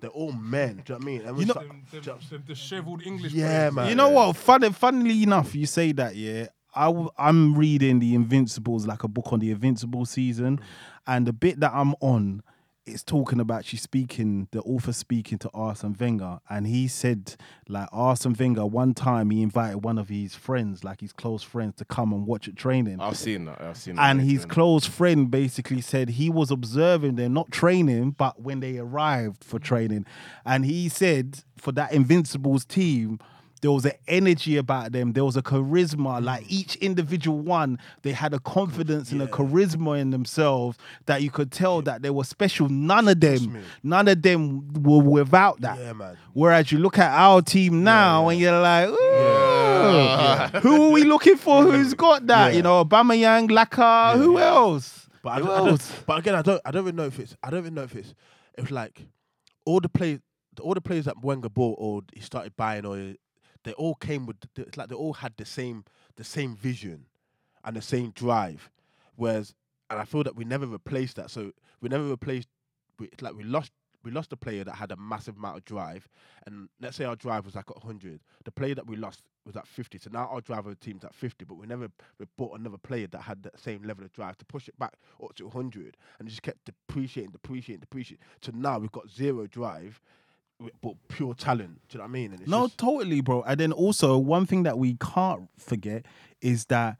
They're 0.00 0.10
all 0.10 0.32
men. 0.32 0.82
Do 0.84 0.94
you 0.94 0.94
know 0.94 0.94
what 0.96 1.02
I 1.02 1.04
mean? 1.04 1.20
And 1.22 1.36
we 1.36 1.40
You 1.42 1.46
know- 1.46 1.52
start- 1.54 1.68
Them, 1.68 2.02
them, 2.02 2.18
them 2.30 2.42
dishevelled 2.46 3.02
English 3.06 3.32
Yeah, 3.32 3.46
players. 3.70 3.74
man. 3.74 3.88
You 3.90 3.94
know 3.94 4.08
what? 4.10 4.36
Fun, 4.36 4.72
funnily 4.72 5.22
enough, 5.22 5.54
you 5.54 5.66
say 5.66 5.92
that, 5.92 6.16
yeah. 6.16 6.46
I 6.74 6.86
w- 6.86 7.10
I'm 7.18 7.56
reading 7.56 7.98
the 7.98 8.14
Invincibles, 8.14 8.86
like 8.86 9.02
a 9.02 9.08
book 9.08 9.32
on 9.32 9.40
the 9.40 9.50
Invincible 9.50 10.04
season, 10.04 10.58
mm. 10.58 10.62
and 11.06 11.26
the 11.26 11.32
bit 11.32 11.58
that 11.60 11.72
I'm 11.74 11.94
on 12.00 12.42
is 12.88 13.02
talking 13.02 13.40
about 13.40 13.64
she's 13.64 13.82
speaking, 13.82 14.48
the 14.50 14.60
author 14.60 14.92
speaking 14.92 15.38
to 15.38 15.50
Arsene 15.54 15.96
Wenger, 15.98 16.40
and 16.48 16.66
he 16.66 16.88
said 16.88 17.36
like 17.68 17.88
Arsene 17.92 18.34
Wenger 18.38 18.66
one 18.66 18.94
time 18.94 19.30
he 19.30 19.42
invited 19.42 19.84
one 19.84 19.98
of 19.98 20.08
his 20.08 20.34
friends, 20.34 20.84
like 20.84 21.00
his 21.00 21.12
close 21.12 21.42
friends, 21.42 21.76
to 21.76 21.84
come 21.84 22.12
and 22.12 22.26
watch 22.26 22.48
it 22.48 22.56
training. 22.56 23.00
I've 23.00 23.16
seen 23.16 23.44
that. 23.46 23.60
I've 23.60 23.76
seen 23.76 23.96
that. 23.96 24.10
And 24.10 24.20
his 24.20 24.44
on. 24.44 24.50
close 24.50 24.86
friend 24.86 25.30
basically 25.30 25.80
said 25.80 26.10
he 26.10 26.30
was 26.30 26.50
observing 26.50 27.16
them, 27.16 27.32
not 27.34 27.50
training, 27.50 28.12
but 28.12 28.40
when 28.40 28.60
they 28.60 28.78
arrived 28.78 29.44
for 29.44 29.58
training. 29.58 30.06
And 30.44 30.64
he 30.64 30.88
said 30.88 31.40
for 31.56 31.72
that 31.72 31.92
Invincibles 31.92 32.64
team, 32.64 33.18
there 33.60 33.70
was 33.72 33.84
an 33.84 33.92
energy 34.06 34.56
about 34.56 34.92
them. 34.92 35.12
There 35.12 35.24
was 35.24 35.36
a 35.36 35.42
charisma. 35.42 36.22
Like 36.22 36.44
mm. 36.44 36.50
each 36.50 36.76
individual 36.76 37.38
one, 37.38 37.78
they 38.02 38.12
had 38.12 38.34
a 38.34 38.38
confidence 38.40 39.12
and 39.12 39.22
a 39.22 39.26
charisma 39.26 40.00
in 40.00 40.10
themselves 40.10 40.78
that 41.06 41.22
you 41.22 41.30
could 41.30 41.50
tell 41.50 41.82
that 41.82 42.02
they 42.02 42.10
were 42.10 42.24
special. 42.24 42.68
None 42.68 43.08
of 43.08 43.20
them, 43.20 43.62
none 43.82 44.08
of 44.08 44.22
them 44.22 44.72
were 44.82 45.02
without 45.02 45.60
that. 45.60 45.78
Yeah, 45.78 45.92
man. 45.92 46.16
Whereas 46.32 46.70
you 46.72 46.78
look 46.78 46.98
at 46.98 47.10
our 47.10 47.42
team 47.42 47.84
now 47.84 48.28
and 48.28 48.38
you're 48.38 48.60
like, 48.60 48.88
"Ooh, 48.88 50.58
who 50.60 50.86
are 50.86 50.90
we 50.90 51.04
looking 51.04 51.36
for? 51.36 51.62
Who's 51.62 51.94
got 51.94 52.26
that? 52.26 52.54
You 52.54 52.62
know, 52.62 52.84
Aubameyang, 52.84 53.50
Laca, 53.50 54.16
who 54.16 54.38
else? 54.38 55.08
But 55.22 55.30
I, 55.30 55.38
Who 55.40 55.46
don't, 55.46 55.66
I 55.66 55.70
else? 55.70 55.92
but 56.06 56.18
again, 56.18 56.34
I 56.34 56.42
don't. 56.42 56.60
I 56.64 56.70
don't 56.70 56.84
even 56.84 56.96
know 56.96 57.04
if 57.04 57.18
it's. 57.18 57.36
I 57.42 57.50
don't 57.50 57.60
even 57.60 57.74
know 57.74 57.82
if 57.82 57.94
it's. 57.94 58.14
It's 58.56 58.70
like 58.70 59.06
all 59.64 59.80
the 59.80 59.88
players, 59.88 60.20
all 60.60 60.74
the 60.74 60.80
players 60.80 61.04
that 61.06 61.22
Wenger 61.22 61.48
bought 61.48 61.76
or 61.78 62.02
he 62.12 62.20
started 62.20 62.56
buying, 62.56 62.86
or 62.86 63.14
they 63.68 63.74
all 63.74 63.94
came 63.94 64.26
with. 64.26 64.36
the- 64.54 64.62
It's 64.62 64.76
like 64.76 64.88
they 64.88 64.94
all 64.94 65.12
had 65.14 65.34
the 65.36 65.44
same, 65.44 65.84
the 66.16 66.24
same 66.24 66.56
vision, 66.56 67.06
and 67.64 67.76
the 67.76 67.82
same 67.82 68.10
drive. 68.12 68.70
Whereas, 69.16 69.54
and 69.90 69.98
I 70.00 70.04
feel 70.04 70.22
that 70.24 70.36
we 70.36 70.44
never 70.44 70.66
replaced 70.66 71.16
that. 71.16 71.30
So 71.30 71.52
we 71.80 71.88
never 71.88 72.04
replaced. 72.04 72.48
We, 72.98 73.06
it's 73.08 73.22
like 73.22 73.34
we 73.34 73.44
lost. 73.44 73.72
We 74.04 74.12
lost 74.12 74.32
a 74.32 74.36
player 74.36 74.64
that 74.64 74.76
had 74.76 74.92
a 74.92 74.96
massive 74.96 75.36
amount 75.36 75.58
of 75.58 75.64
drive, 75.64 76.08
and 76.46 76.68
let's 76.80 76.96
say 76.96 77.04
our 77.04 77.16
drive 77.16 77.44
was 77.44 77.54
like 77.56 77.68
100. 77.68 78.20
The 78.44 78.52
player 78.52 78.74
that 78.74 78.86
we 78.86 78.96
lost 78.96 79.22
was 79.44 79.56
at 79.56 79.66
50. 79.66 79.98
So 79.98 80.10
now 80.12 80.26
our 80.28 80.40
driver 80.40 80.74
team's 80.74 81.04
at 81.04 81.14
50, 81.14 81.44
but 81.44 81.56
we 81.56 81.66
never 81.66 81.88
we 82.18 82.26
bought 82.36 82.58
another 82.58 82.78
player 82.78 83.06
that 83.08 83.22
had 83.22 83.42
that 83.42 83.58
same 83.58 83.82
level 83.82 84.04
of 84.04 84.12
drive 84.12 84.38
to 84.38 84.44
push 84.44 84.68
it 84.68 84.78
back 84.78 84.94
up 85.22 85.34
to 85.34 85.44
100, 85.46 85.96
and 86.18 86.28
just 86.28 86.42
kept 86.42 86.64
depreciating, 86.64 87.32
depreciating, 87.32 87.80
depreciating. 87.80 88.24
So 88.40 88.52
now 88.54 88.78
we've 88.78 88.92
got 88.92 89.10
zero 89.10 89.46
drive, 89.46 90.00
but 90.82 90.94
pure 91.08 91.34
talent. 91.34 91.80
Do 91.88 91.96
you 91.96 91.98
know 91.98 92.04
what 92.04 92.08
I 92.08 92.12
mean? 92.12 92.38
No, 92.46 92.66
just- 92.66 92.78
totally, 92.78 93.20
bro. 93.20 93.42
And 93.42 93.60
then 93.60 93.72
also 93.72 94.18
one 94.18 94.46
thing 94.46 94.64
that 94.64 94.78
we 94.78 94.96
can't 95.00 95.48
forget 95.58 96.04
is 96.40 96.66
that 96.66 96.96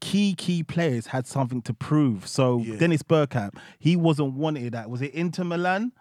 key 0.00 0.34
key 0.34 0.62
players 0.62 1.06
had 1.08 1.26
something 1.26 1.62
to 1.62 1.74
prove. 1.74 2.26
So 2.26 2.58
Yeah. 2.58 2.76
Dennis 2.76 3.02
Bergkamp, 3.02 3.56
he 3.78 3.94
wasn't 3.94 4.34
wanted 4.34 4.74
at 4.74 4.90
was 4.90 5.00
it 5.02 5.12
Inter 5.14 5.44
Milan? 5.44 5.92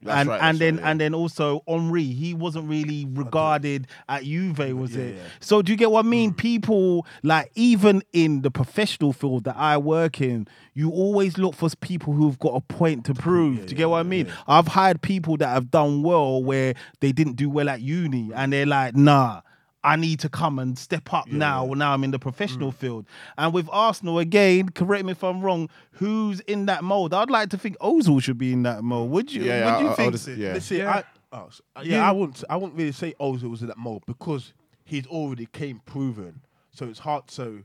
That's 0.00 0.20
and 0.20 0.28
right, 0.28 0.40
and 0.42 0.58
then 0.58 0.76
right, 0.76 0.82
yeah. 0.84 0.90
and 0.90 1.00
then 1.00 1.14
also 1.14 1.62
Henry, 1.66 2.04
he 2.04 2.32
wasn't 2.32 2.68
really 2.68 3.04
regarded 3.10 3.88
at 4.08 4.22
Juve, 4.22 4.58
was 4.78 4.94
Yeah, 4.94 5.02
it? 5.02 5.16
yeah. 5.16 5.22
Mm. 5.22 5.26
So 5.40 5.60
do 5.62 5.72
you 5.72 5.76
get 5.78 5.90
what 5.90 6.04
I 6.04 6.08
mean? 6.08 6.32
People 6.34 7.04
like 7.24 7.50
even 7.56 8.02
in 8.12 8.42
the 8.42 8.50
professional 8.50 9.12
field 9.12 9.44
that 9.44 9.56
I 9.56 9.76
work 9.76 10.20
in, 10.20 10.46
you 10.74 10.90
always 10.90 11.36
look 11.36 11.54
for 11.56 11.68
people 11.80 12.12
who've 12.12 12.38
got 12.38 12.50
a 12.54 12.60
point 12.60 13.04
to 13.06 13.14
prove. 13.14 13.66
do 13.66 13.70
you 13.70 13.76
get 13.76 13.88
what 13.90 13.98
I 13.98 14.04
mean? 14.04 14.28
I've 14.46 14.68
hired 14.68 15.02
people 15.02 15.36
that 15.38 15.48
have 15.48 15.70
done 15.70 16.02
well 16.04 16.42
where 16.44 16.74
they 17.00 17.10
didn't 17.10 17.34
do 17.34 17.50
well 17.50 17.68
at 17.68 17.80
uni, 17.80 18.30
and 18.34 18.52
they're 18.52 18.66
like, 18.66 18.94
nah. 18.94 19.40
I 19.84 19.96
need 19.96 20.18
to 20.20 20.28
come 20.28 20.58
and 20.58 20.76
step 20.78 21.12
up 21.14 21.28
now. 21.28 21.64
Now 21.66 21.94
I'm 21.94 22.02
in 22.04 22.10
the 22.10 22.18
Mm. 22.18 22.22
professional 22.22 22.72
field. 22.72 23.06
And 23.36 23.54
with 23.54 23.68
Arsenal, 23.70 24.18
again, 24.18 24.70
correct 24.70 25.04
me 25.04 25.12
if 25.12 25.22
I'm 25.22 25.40
wrong, 25.40 25.70
who's 25.92 26.40
in 26.40 26.66
that 26.66 26.82
mold? 26.82 27.14
I'd 27.14 27.30
like 27.30 27.50
to 27.50 27.58
think 27.58 27.78
Ozil 27.78 28.20
should 28.22 28.38
be 28.38 28.52
in 28.52 28.64
that 28.64 28.82
mold. 28.82 29.10
Would 29.10 29.32
you? 29.32 29.44
Yeah, 29.44 29.64
would 29.66 29.74
I- 29.74 29.80
you 29.82 29.88
I- 29.88 29.92
I 29.92 29.94
think? 29.94 30.12
would- 30.12 30.20
Sid? 30.20 30.38
yeah. 30.38 30.52
Listen, 30.54 30.76
Yeah. 30.78 30.90
I, 30.90 31.04
oh, 31.36 31.46
s- 31.46 31.60
uh, 31.76 31.82
yeah, 31.84 31.96
Yeah. 31.98 32.08
I 32.08 32.12
wouldn't. 32.12 32.42
I 32.50 32.56
wouldn't 32.56 32.76
really 32.76 32.92
say 32.92 33.14
Ozil 33.20 33.50
was 33.50 33.62
in 33.62 33.68
that 33.68 33.78
mold 33.78 34.02
because 34.06 34.52
he's 34.84 35.06
already 35.06 35.46
came 35.46 35.80
proven. 35.86 36.40
So 36.72 36.86
it's 36.88 36.98
hard. 37.00 37.30
So 37.30 37.60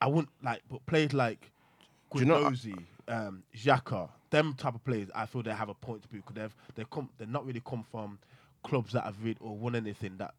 I 0.00 0.06
wouldn't 0.06 0.30
like, 0.42 0.62
but 0.70 0.84
players 0.86 1.12
like 1.12 1.50
Do 2.14 2.20
you 2.20 2.26
Guendouzi, 2.26 2.84
um, 3.08 3.42
Xhaka, 3.54 4.08
them 4.30 4.54
type 4.54 4.74
of 4.74 4.82
players, 4.84 5.10
I 5.14 5.26
feel 5.26 5.42
they 5.42 5.52
have 5.52 5.68
a 5.68 5.74
point 5.74 6.02
to 6.02 6.08
prove 6.08 6.22
because 6.24 6.36
they've 6.36 6.54
they 6.74 6.84
come 6.90 7.10
they're 7.18 7.26
not 7.26 7.44
really 7.44 7.60
come 7.64 7.82
from 7.90 8.18
clubs 8.62 8.92
that 8.92 9.04
have 9.04 9.16
really 9.22 9.36
or 9.40 9.56
won 9.56 9.74
anything 9.74 10.16
that 10.18 10.28
that 10.28 10.34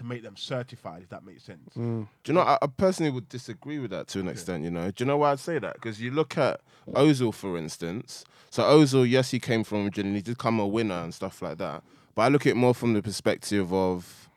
to 0.00 0.06
make 0.06 0.22
them 0.22 0.36
certified. 0.36 1.02
If 1.02 1.10
that 1.10 1.24
makes 1.24 1.44
sense. 1.44 1.74
Mm. 1.76 2.08
Do 2.24 2.32
you 2.32 2.34
know? 2.34 2.40
I, 2.40 2.58
I 2.62 2.66
personally 2.66 3.10
would 3.12 3.28
disagree 3.28 3.78
with 3.78 3.90
that 3.90 4.08
to 4.08 4.20
an 4.20 4.28
extent. 4.28 4.64
You 4.64 4.70
know, 4.70 4.90
do 4.90 5.04
you 5.04 5.06
know 5.06 5.18
why 5.18 5.32
I'd 5.32 5.38
say 5.38 5.58
that? 5.58 5.74
Because 5.74 6.00
you 6.00 6.10
look 6.10 6.38
at 6.38 6.60
Ozil, 6.88 7.34
for 7.34 7.58
instance. 7.58 8.24
So 8.48 8.62
Ozil, 8.62 9.08
yes, 9.08 9.30
he 9.30 9.38
came 9.38 9.62
from 9.62 9.90
and 9.94 10.16
he 10.16 10.22
did 10.22 10.38
come 10.38 10.58
a 10.58 10.66
winner 10.66 11.02
and 11.04 11.12
stuff 11.12 11.42
like 11.42 11.58
that. 11.58 11.82
But 12.14 12.22
I 12.22 12.28
look 12.28 12.46
at 12.46 12.52
it 12.52 12.56
more 12.56 12.74
from 12.74 12.94
the 12.94 13.02
perspective 13.02 13.72
of 13.72 14.28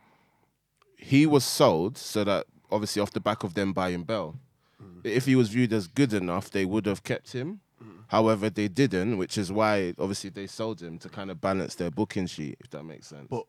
he 0.98 1.26
was 1.26 1.46
sold 1.46 1.98
so 1.98 2.24
that 2.26 2.46
obviously 2.70 3.02
off 3.02 3.12
the 3.12 3.20
back 3.20 3.44
of 3.44 3.54
them 3.54 3.72
buying 3.72 4.04
Bale, 4.04 4.36
mm. 4.82 5.00
if 5.06 5.26
he 5.26 5.36
was 5.36 5.50
viewed 5.50 5.72
as 5.72 5.88
good 5.88 6.14
enough, 6.14 6.52
they 6.52 6.66
would 6.66 6.86
have 6.86 7.04
kept 7.04 7.32
him. 7.32 7.62
Mm. 7.82 8.04
However, 8.08 8.50
they 8.50 8.68
didn't, 8.68 9.18
which 9.18 9.38
is 9.38 9.52
why 9.52 9.94
obviously 9.98 10.30
they 10.30 10.46
sold 10.46 10.82
him 10.82 11.00
to 11.00 11.10
kind 11.10 11.32
of 11.32 11.40
balance 11.40 11.76
their 11.76 11.90
booking 11.90 12.28
sheet, 12.28 12.58
if 12.60 12.70
that 12.72 12.84
makes 12.84 13.08
sense. 13.08 13.28
But 13.30 13.46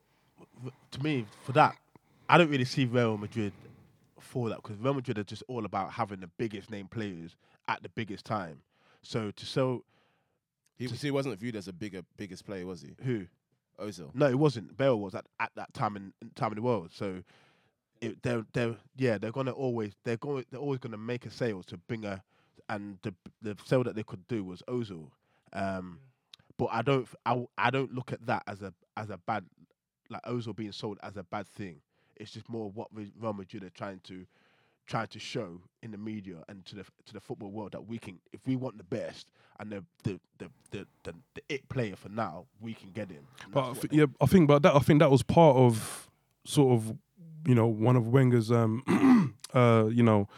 to 0.92 1.02
me, 1.02 1.26
for 1.42 1.52
that, 1.52 1.76
I 2.28 2.38
don't 2.38 2.50
really 2.50 2.64
see 2.64 2.86
Real 2.86 3.16
Madrid 3.16 3.52
for 4.18 4.48
that 4.48 4.62
because 4.62 4.78
Real 4.78 4.94
Madrid 4.94 5.18
are 5.18 5.24
just 5.24 5.42
all 5.48 5.64
about 5.64 5.92
having 5.92 6.20
the 6.20 6.30
biggest 6.38 6.70
name 6.70 6.88
players 6.88 7.36
at 7.68 7.82
the 7.82 7.88
biggest 7.90 8.24
time. 8.24 8.60
So 9.02 9.30
to 9.30 9.46
sell 9.46 9.82
he, 10.76 10.86
he 10.86 11.10
wasn't 11.10 11.38
viewed 11.38 11.56
as 11.56 11.68
a 11.68 11.72
bigger 11.72 12.02
biggest 12.16 12.44
player, 12.44 12.66
was 12.66 12.82
he? 12.82 12.94
who? 13.04 13.26
Ozil. 13.80 14.14
No, 14.14 14.26
it 14.26 14.38
wasn't. 14.38 14.76
Bale 14.76 14.98
was 14.98 15.14
at, 15.14 15.26
at 15.40 15.50
that 15.56 15.72
time 15.74 15.96
in 15.96 16.12
time 16.34 16.52
in 16.52 16.56
the 16.56 16.62
world. 16.62 16.90
So 16.92 17.22
it, 18.00 18.22
they're 18.22 18.44
they're 18.52 18.76
yeah 18.96 19.18
they're 19.18 19.32
gonna 19.32 19.50
always 19.50 19.92
they're 20.04 20.16
going 20.16 20.44
they're 20.50 20.60
always 20.60 20.78
gonna 20.78 20.96
make 20.96 21.26
a 21.26 21.30
sale 21.30 21.62
to 21.64 21.76
bring 21.76 22.04
a 22.04 22.22
and 22.68 22.98
the 23.02 23.14
the 23.42 23.56
sale 23.64 23.82
that 23.84 23.96
they 23.96 24.02
could 24.04 24.26
do 24.28 24.44
was 24.44 24.62
Ozil. 24.68 25.08
Um, 25.52 25.98
but 26.56 26.68
I 26.72 26.82
don't 26.82 27.08
I, 27.26 27.44
I 27.58 27.70
don't 27.70 27.92
look 27.92 28.12
at 28.12 28.24
that 28.26 28.44
as 28.46 28.62
a 28.62 28.72
as 28.96 29.10
a 29.10 29.18
bad 29.18 29.44
like 30.08 30.22
Ozil 30.22 30.54
being 30.54 30.72
sold 30.72 30.98
as 31.02 31.16
a 31.16 31.24
bad 31.24 31.48
thing. 31.48 31.80
It's 32.16 32.32
just 32.32 32.48
more 32.48 32.70
what 32.70 32.88
Re- 32.92 33.12
Real 33.18 33.32
Madrid 33.32 33.64
are 33.64 33.70
trying 33.70 34.00
to 34.04 34.26
trying 34.86 35.06
to 35.06 35.18
show 35.18 35.60
in 35.82 35.90
the 35.92 35.96
media 35.98 36.36
and 36.48 36.64
to 36.66 36.74
the 36.76 36.84
to 37.06 37.12
the 37.14 37.20
football 37.20 37.50
world 37.50 37.72
that 37.72 37.86
we 37.86 37.98
can 37.98 38.18
if 38.34 38.40
we 38.46 38.54
want 38.54 38.76
the 38.76 38.84
best 38.84 39.30
and 39.58 39.70
the 39.70 39.82
the 40.02 40.20
the 40.38 40.50
the, 40.72 40.86
the, 41.04 41.14
the 41.34 41.42
it 41.48 41.66
player 41.68 41.96
for 41.96 42.10
now 42.10 42.44
we 42.60 42.74
can 42.74 42.90
get 42.90 43.10
him. 43.10 43.24
And 43.44 43.52
But 43.54 43.60
I 43.62 43.66
that's 43.68 43.78
thi- 43.78 43.84
what 43.86 43.90
they- 43.92 43.96
yeah, 43.98 44.06
I 44.20 44.26
think 44.26 44.44
about 44.44 44.62
that. 44.62 44.74
I 44.74 44.80
think 44.80 45.00
that 45.00 45.10
was 45.10 45.22
part 45.22 45.56
of 45.56 46.10
sort 46.44 46.72
of, 46.74 46.96
you 47.46 47.54
know, 47.54 47.66
one 47.66 47.96
of 47.96 48.08
Wenger's, 48.08 48.50
um, 48.52 49.34
uh, 49.54 49.86
you 49.90 50.02
know, 50.02 50.28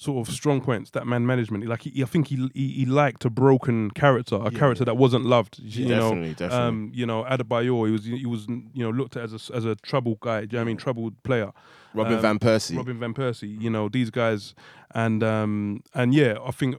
sort 0.00 0.26
of 0.26 0.32
strong 0.34 0.62
points. 0.62 0.90
That 0.92 1.06
man 1.06 1.26
management, 1.26 1.66
like 1.66 1.82
he, 1.82 2.02
I 2.02 2.06
think 2.06 2.28
he, 2.28 2.36
he 2.54 2.68
he 2.70 2.86
liked 2.86 3.24
a 3.26 3.30
broken 3.30 3.90
character, 3.90 4.36
a 4.36 4.44
Yeah. 4.50 4.58
character 4.58 4.84
that 4.86 4.96
wasn't 4.96 5.26
loved. 5.26 5.58
You 5.58 5.88
know, 5.88 6.10
definitely, 6.10 6.34
definitely. 6.34 6.56
um, 6.68 6.90
you 6.94 7.04
know, 7.06 7.24
Adebayor, 7.24 7.86
he 7.86 7.92
was 7.92 8.04
he 8.04 8.26
was 8.26 8.46
you 8.48 8.82
know 8.84 8.90
looked 8.90 9.16
at 9.16 9.24
as 9.24 9.32
a 9.50 9.54
as 9.56 9.64
a 9.66 9.74
troubled 9.76 10.20
guy. 10.20 10.40
Do 10.40 10.44
you 10.44 10.48
know 10.52 10.58
what 10.58 10.62
I 10.62 10.64
mean 10.64 10.76
troubled 10.78 11.22
player? 11.22 11.52
Robin 11.92 12.14
um, 12.14 12.22
van 12.22 12.38
Persie. 12.38 12.76
Robin 12.76 12.98
van 12.98 13.12
Persie, 13.14 13.60
you 13.60 13.68
know 13.68 13.88
these 13.88 14.10
guys, 14.10 14.54
and 14.94 15.22
um 15.22 15.82
and 15.94 16.14
yeah, 16.14 16.36
I 16.44 16.50
think 16.52 16.76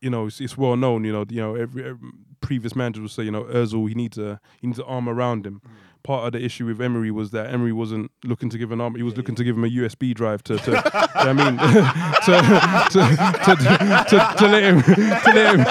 you 0.00 0.10
know 0.10 0.26
it's, 0.26 0.40
it's 0.40 0.56
well 0.56 0.76
known. 0.76 1.04
You 1.04 1.12
know, 1.12 1.24
you 1.28 1.40
know 1.40 1.54
every, 1.54 1.84
every 1.84 2.10
previous 2.40 2.76
manager 2.76 3.00
will 3.00 3.08
say, 3.08 3.24
you 3.24 3.30
know, 3.30 3.44
Özil, 3.44 3.88
he 3.88 3.94
needs 3.94 4.18
a 4.18 4.40
he 4.60 4.66
needs 4.66 4.78
an 4.78 4.84
arm 4.86 5.08
around 5.08 5.46
him. 5.46 5.60
Part 6.02 6.26
of 6.26 6.32
the 6.38 6.44
issue 6.44 6.66
with 6.66 6.80
Emery 6.80 7.10
was 7.10 7.32
that 7.32 7.52
Emery 7.52 7.72
wasn't 7.72 8.12
looking 8.22 8.48
to 8.50 8.58
give 8.58 8.70
an 8.70 8.80
arm; 8.80 8.94
he 8.94 9.02
was 9.02 9.16
looking 9.16 9.34
to 9.34 9.42
give 9.42 9.56
him 9.56 9.64
a 9.64 9.68
USB 9.68 10.14
drive 10.14 10.44
to, 10.44 10.56
to 10.58 11.10
I 11.16 11.32
mean, 11.32 11.56
to, 12.26 12.32
to, 12.92 13.56
to, 14.08 14.34
to, 14.38 14.46
let 14.46 14.62
him 14.62 14.82
to 14.82 15.30
let 15.34 15.56
him. 15.56 15.64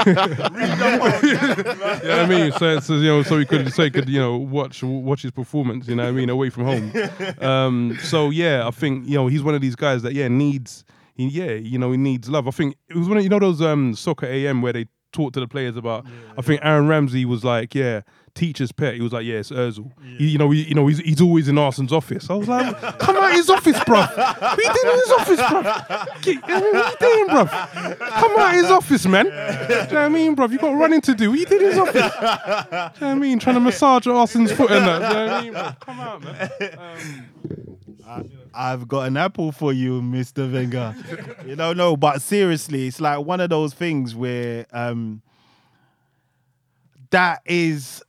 yeah, 2.03 2.15
I 2.23 2.27
mean, 2.27 2.51
so, 2.51 2.79
so 2.81 2.95
you 2.95 3.07
know, 3.07 3.23
so 3.23 3.39
he 3.39 3.45
could 3.45 3.71
so 3.71 3.83
he 3.83 3.89
could 3.89 4.09
you 4.09 4.19
know 4.19 4.35
watch 4.35 4.83
watch 4.83 5.21
his 5.21 5.31
performance. 5.31 5.87
You 5.87 5.95
know, 5.95 6.03
what 6.03 6.09
I 6.09 6.11
mean, 6.11 6.29
away 6.29 6.49
from 6.49 6.65
home. 6.65 6.91
Um, 7.39 7.97
so 8.03 8.29
yeah, 8.29 8.67
I 8.67 8.71
think 8.71 9.07
you 9.07 9.15
know 9.15 9.27
he's 9.27 9.43
one 9.43 9.55
of 9.55 9.61
these 9.61 9.77
guys 9.77 10.01
that 10.01 10.13
yeah 10.13 10.27
needs 10.27 10.83
he, 11.15 11.27
yeah 11.29 11.51
you 11.51 11.77
know 11.79 11.91
he 11.91 11.97
needs 11.97 12.29
love. 12.29 12.47
I 12.47 12.51
think 12.51 12.75
it 12.89 12.95
was 12.95 13.07
one 13.07 13.17
of 13.17 13.23
you 13.23 13.29
know 13.29 13.39
those 13.39 13.61
um 13.61 13.95
soccer 13.95 14.25
AM 14.27 14.61
where 14.61 14.73
they 14.73 14.85
talk 15.11 15.31
to 15.33 15.39
the 15.39 15.47
players 15.47 15.77
about. 15.77 16.05
I 16.37 16.41
think 16.41 16.59
Aaron 16.63 16.87
Ramsey 16.87 17.23
was 17.25 17.43
like 17.45 17.73
yeah 17.73 18.01
teacher's 18.33 18.73
pet. 18.73 18.95
He 18.95 19.01
was 19.01 19.13
like 19.13 19.25
yeah 19.25 19.35
it's 19.35 19.49
Özil. 19.49 19.89
He- 20.17 20.31
you 20.31 20.37
know 20.37 20.51
he, 20.51 20.63
you 20.63 20.73
know 20.75 20.87
he's, 20.87 20.99
he's 20.99 21.21
always 21.21 21.47
in 21.47 21.55
Arsène's 21.55 21.93
office. 21.93 22.29
I 22.29 22.33
was 22.33 22.49
like 22.49 22.77
come 22.99 23.15
out 23.15 23.31
his 23.31 23.49
office, 23.49 23.77
bruv. 23.79 24.17
What 24.17 24.57
you 24.57 24.73
doing 24.73 24.93
in 24.93 24.99
his 24.99 25.11
office, 25.11 25.39
bruv? 25.39 26.21
Get- 26.21 26.43
I 26.43 26.59
mean, 26.61 26.73
what 26.73 27.01
you 27.01 27.07
doing, 27.07 27.27
bruv? 27.29 27.97
Come 28.09 28.37
out 28.37 28.53
his 28.55 28.65
office, 28.65 29.05
man. 29.05 29.25
Do 29.25 29.31
you 29.31 29.37
know 29.37 29.85
what 29.85 29.93
I 29.95 30.09
mean, 30.09 30.35
bruv? 30.35 30.51
You 30.51 30.57
got 30.57 30.75
running 30.75 30.99
to 31.01 31.15
do. 31.15 31.29
What 31.29 31.39
you 31.39 31.45
did 31.45 31.61
in 31.61 31.69
his 31.69 31.77
office? 31.79 31.93
Do 31.93 31.97
you 31.97 32.01
know 32.03 32.91
what 32.91 33.01
I 33.03 33.13
mean? 33.15 33.39
Trying 33.39 33.55
to 33.55 33.61
massage 33.61 34.05
Arsène's 34.05 34.51
foot 34.51 34.69
and 34.69 34.85
that. 34.85 34.99
Do 35.13 35.17
you 35.17 35.25
know 35.25 35.25
what 35.25 35.31
I 35.31 35.41
mean, 35.43 35.53
bruv? 35.53 35.79
Come 35.79 35.99
out, 36.01 36.21
man. 36.23 36.49
Um, 36.77 37.74
I've 38.53 38.87
got 38.87 39.07
an 39.07 39.17
apple 39.17 39.51
for 39.51 39.73
you, 39.73 40.01
Mr. 40.01 40.51
Wenger. 40.51 40.95
you 41.45 41.55
know, 41.55 41.73
no, 41.73 41.97
but 41.97 42.21
seriously, 42.21 42.87
it's 42.87 43.01
like 43.01 43.25
one 43.25 43.41
of 43.41 43.49
those 43.49 43.73
things 43.73 44.15
where 44.15 44.65
um 44.71 45.21
that 47.11 47.41
is 47.45 48.03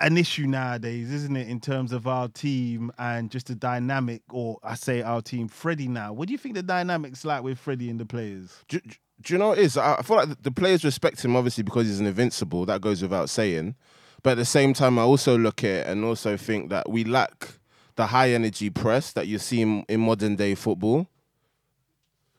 an 0.00 0.18
issue 0.18 0.46
nowadays, 0.46 1.12
isn't 1.12 1.36
it, 1.36 1.48
in 1.48 1.60
terms 1.60 1.92
of 1.92 2.06
our 2.08 2.28
team 2.28 2.90
and 2.98 3.30
just 3.30 3.46
the 3.46 3.54
dynamic, 3.54 4.22
or 4.30 4.58
I 4.62 4.74
say 4.74 5.00
our 5.00 5.22
team, 5.22 5.48
Freddie 5.48 5.88
now. 5.88 6.12
What 6.12 6.26
do 6.26 6.32
you 6.32 6.38
think 6.38 6.56
the 6.56 6.62
dynamic's 6.62 7.24
like 7.24 7.42
with 7.42 7.58
Freddie 7.58 7.88
and 7.88 8.00
the 8.00 8.06
players? 8.06 8.52
do, 8.68 8.80
do 8.80 9.32
you 9.34 9.38
know 9.38 9.52
it 9.52 9.60
is? 9.60 9.76
I, 9.76 9.94
I 9.96 10.02
feel 10.02 10.16
like 10.16 10.28
the, 10.28 10.36
the 10.42 10.50
players 10.50 10.84
respect 10.84 11.24
him 11.24 11.36
obviously 11.36 11.62
because 11.62 11.86
he's 11.86 12.00
an 12.00 12.06
invincible. 12.06 12.66
That 12.66 12.80
goes 12.80 13.00
without 13.02 13.30
saying. 13.30 13.76
But 14.22 14.32
at 14.32 14.38
the 14.38 14.44
same 14.44 14.72
time, 14.72 14.98
I 14.98 15.02
also 15.02 15.36
look 15.36 15.64
at 15.64 15.70
it 15.70 15.86
and 15.86 16.04
also 16.04 16.36
think 16.36 16.70
that 16.70 16.88
we 16.88 17.04
lack 17.04 17.54
the 17.96 18.06
high 18.06 18.30
energy 18.30 18.70
press 18.70 19.12
that 19.12 19.26
you 19.26 19.38
see 19.38 19.60
in, 19.62 19.84
in 19.88 20.00
modern 20.00 20.36
day 20.36 20.54
football. 20.54 21.06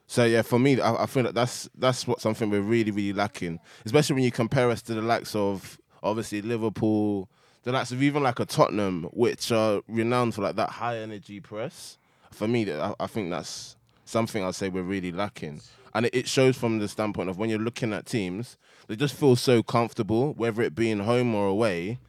So 0.08 0.26
yeah, 0.26 0.42
for 0.42 0.60
me, 0.60 0.80
I, 0.80 1.04
I 1.04 1.06
feel 1.06 1.24
that 1.24 1.36
that's 1.36 1.70
that's 1.76 2.06
what 2.08 2.22
something 2.22 2.50
we're 2.50 2.62
really 2.62 2.92
really 2.92 3.14
lacking, 3.14 3.60
especially 3.86 4.16
when 4.16 4.24
you 4.24 4.32
compare 4.32 4.70
us 4.70 4.82
to 4.84 4.94
the 4.94 5.02
likes 5.02 5.36
of 5.36 5.80
obviously 6.02 6.42
Liverpool, 6.42 7.30
the 7.64 7.72
likes 7.72 7.92
of 7.92 8.04
even 8.04 8.22
like 8.22 8.40
a 8.40 8.46
Tottenham, 8.46 9.06
which 9.14 9.52
are 9.52 9.82
renowned 9.88 10.36
for 10.36 10.42
like 10.42 10.56
that 10.58 10.70
high 10.70 10.98
energy 10.98 11.40
press. 11.40 11.98
For 12.32 12.48
me, 12.48 12.72
I, 12.72 12.94
I 13.00 13.08
think 13.08 13.30
that's 13.30 13.76
something 14.06 14.44
I'd 14.44 14.56
say 14.56 14.70
we're 14.70 14.84
really 14.84 15.12
lacking, 15.12 15.62
and 15.94 16.06
it, 16.06 16.14
it 16.14 16.28
shows 16.28 16.58
from 16.58 16.80
the 16.80 16.88
standpoint 16.88 17.30
of 17.30 17.38
when 17.38 17.50
you're 17.50 17.60
looking 17.60 17.94
at 17.94 18.06
teams, 18.06 18.58
they 18.88 18.96
just 18.96 19.16
feel 19.16 19.36
so 19.36 19.64
comfortable, 19.64 20.34
whether 20.34 20.62
it 20.62 20.76
be 20.76 20.92
in 20.92 21.00
home 21.00 21.34
or 21.34 21.48
away. 21.48 22.00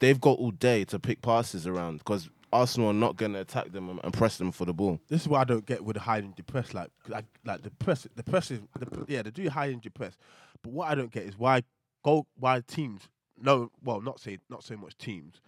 They've 0.00 0.20
got 0.20 0.38
all 0.38 0.52
day 0.52 0.84
to 0.84 1.00
pick 1.00 1.22
passes 1.22 1.66
around 1.66 1.98
because 1.98 2.30
Arsenal 2.52 2.90
are 2.90 2.94
not 2.94 3.16
going 3.16 3.32
to 3.34 3.40
attack 3.40 3.72
them 3.72 3.88
and- 3.90 4.00
and 4.02 4.12
press 4.12 4.38
them 4.38 4.52
for 4.52 4.64
the 4.64 4.72
ball. 4.72 5.00
This 5.08 5.22
is 5.22 5.28
what 5.28 5.40
I 5.40 5.44
don't 5.44 5.66
get 5.66 5.84
with 5.84 5.94
the 5.94 6.00
high 6.00 6.22
press. 6.46 6.74
Like, 6.74 6.90
like, 7.08 7.26
like 7.44 7.62
the 7.62 7.70
press, 7.70 8.06
the 8.14 8.22
press 8.22 8.50
is, 8.50 8.60
the, 8.78 9.04
yeah, 9.08 9.22
they 9.22 9.30
do 9.30 9.48
high 9.50 9.68
energy 9.68 9.90
press. 9.90 10.16
But 10.62 10.72
what 10.72 10.88
I 10.90 10.94
don't 10.94 11.12
get 11.12 11.24
is 11.24 11.38
why 11.38 11.62
go, 12.02 12.26
why 12.36 12.60
teams, 12.66 13.08
no, 13.40 13.70
well, 13.82 14.00
not 14.00 14.20
say, 14.20 14.38
not 14.48 14.64
so 14.64 14.76
much 14.76 14.96
teams. 14.98 15.40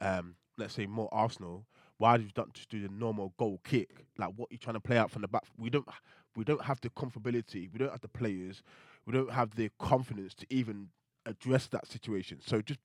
Um, 0.00 0.36
let's 0.56 0.74
say 0.74 0.86
more 0.86 1.08
Arsenal. 1.12 1.66
Why 1.98 2.16
do 2.16 2.22
you 2.24 2.30
not 2.36 2.52
just 2.52 2.68
do 2.68 2.80
the 2.80 2.88
normal 2.92 3.34
goal 3.38 3.60
kick? 3.64 4.06
Like, 4.16 4.30
what 4.36 4.52
you 4.52 4.58
trying 4.58 4.74
to 4.74 4.80
play 4.80 4.98
out 4.98 5.10
from 5.10 5.22
the 5.22 5.28
back? 5.28 5.44
We 5.56 5.70
don't, 5.70 5.88
we 6.36 6.44
don't 6.44 6.62
have 6.62 6.80
the 6.80 6.90
comfortability. 6.90 7.68
We 7.72 7.78
don't 7.78 7.90
have 7.90 8.00
the 8.00 8.08
players. 8.08 8.62
We 9.06 9.12
don't 9.12 9.32
have 9.32 9.54
the 9.56 9.70
confidence 9.78 10.34
to 10.34 10.46
even 10.50 10.90
address 11.26 11.66
that 11.68 11.86
situation. 11.88 12.38
So 12.44 12.62
just 12.62 12.78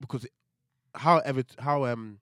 because, 0.00 0.24
it, 0.24 0.32
however, 0.94 1.42
how 1.58 1.84
um 1.86 2.18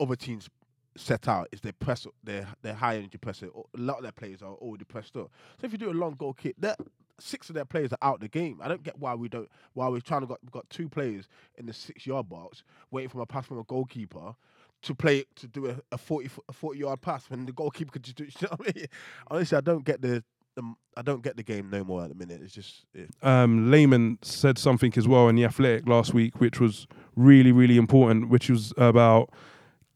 other 0.00 0.16
teams 0.16 0.48
set 0.96 1.28
out 1.28 1.48
is 1.52 1.60
they 1.60 1.72
press 1.72 2.06
their 2.24 2.48
their 2.62 2.74
high 2.74 2.96
energy 2.96 3.18
press. 3.18 3.42
A 3.42 3.48
lot 3.76 3.98
of 3.98 4.02
their 4.02 4.12
players 4.12 4.42
are 4.42 4.54
already 4.54 4.84
pressed 4.84 5.16
up. 5.16 5.30
So 5.60 5.66
if 5.66 5.72
you 5.72 5.78
do 5.78 5.90
a 5.90 5.92
long 5.92 6.14
goal 6.14 6.32
kick, 6.32 6.56
that 6.58 6.78
six 7.18 7.48
of 7.48 7.54
their 7.54 7.64
players 7.64 7.92
are 7.92 7.98
out 8.02 8.14
of 8.14 8.20
the 8.20 8.28
game. 8.28 8.60
I 8.62 8.68
don't 8.68 8.82
get 8.82 8.98
why 8.98 9.14
we 9.14 9.28
don't 9.28 9.48
why 9.74 9.88
we're 9.88 10.00
trying 10.00 10.22
to 10.22 10.26
got 10.26 10.38
got 10.50 10.68
two 10.70 10.88
players 10.88 11.28
in 11.56 11.66
the 11.66 11.72
six 11.72 12.06
yard 12.06 12.28
box 12.28 12.62
waiting 12.90 13.10
for 13.10 13.20
a 13.20 13.26
pass 13.26 13.46
from 13.46 13.58
a 13.58 13.64
goalkeeper 13.64 14.34
to 14.82 14.94
play 14.94 15.24
to 15.36 15.46
do 15.46 15.68
a, 15.68 15.76
a 15.92 15.98
forty 15.98 16.30
a 16.48 16.52
forty 16.52 16.80
yard 16.80 17.00
pass 17.00 17.28
when 17.28 17.46
the 17.46 17.52
goalkeeper 17.52 17.92
could 17.92 18.02
just 18.02 18.16
do 18.16 18.24
you 18.24 18.30
know 18.42 18.56
what 18.56 18.68
I 18.68 18.78
mean? 18.78 18.86
Honestly, 19.30 19.58
I 19.58 19.60
don't 19.60 19.84
get 19.84 20.02
the, 20.02 20.24
the 20.54 20.74
I 20.96 21.02
don't 21.02 21.22
get 21.22 21.36
the 21.36 21.42
game 21.42 21.70
no 21.70 21.84
more 21.84 22.02
at 22.02 22.08
the 22.08 22.14
minute. 22.14 22.40
It's 22.42 22.54
just 22.54 22.84
it, 22.94 23.10
um, 23.22 23.70
Lehmann 23.70 24.18
said 24.22 24.58
something 24.58 24.92
as 24.96 25.06
well 25.06 25.28
in 25.28 25.36
the 25.36 25.44
Athletic 25.44 25.86
last 25.86 26.14
week, 26.14 26.40
which 26.40 26.58
was 26.58 26.86
really, 27.14 27.52
really 27.52 27.76
important, 27.76 28.28
which 28.28 28.50
was 28.50 28.72
about 28.76 29.30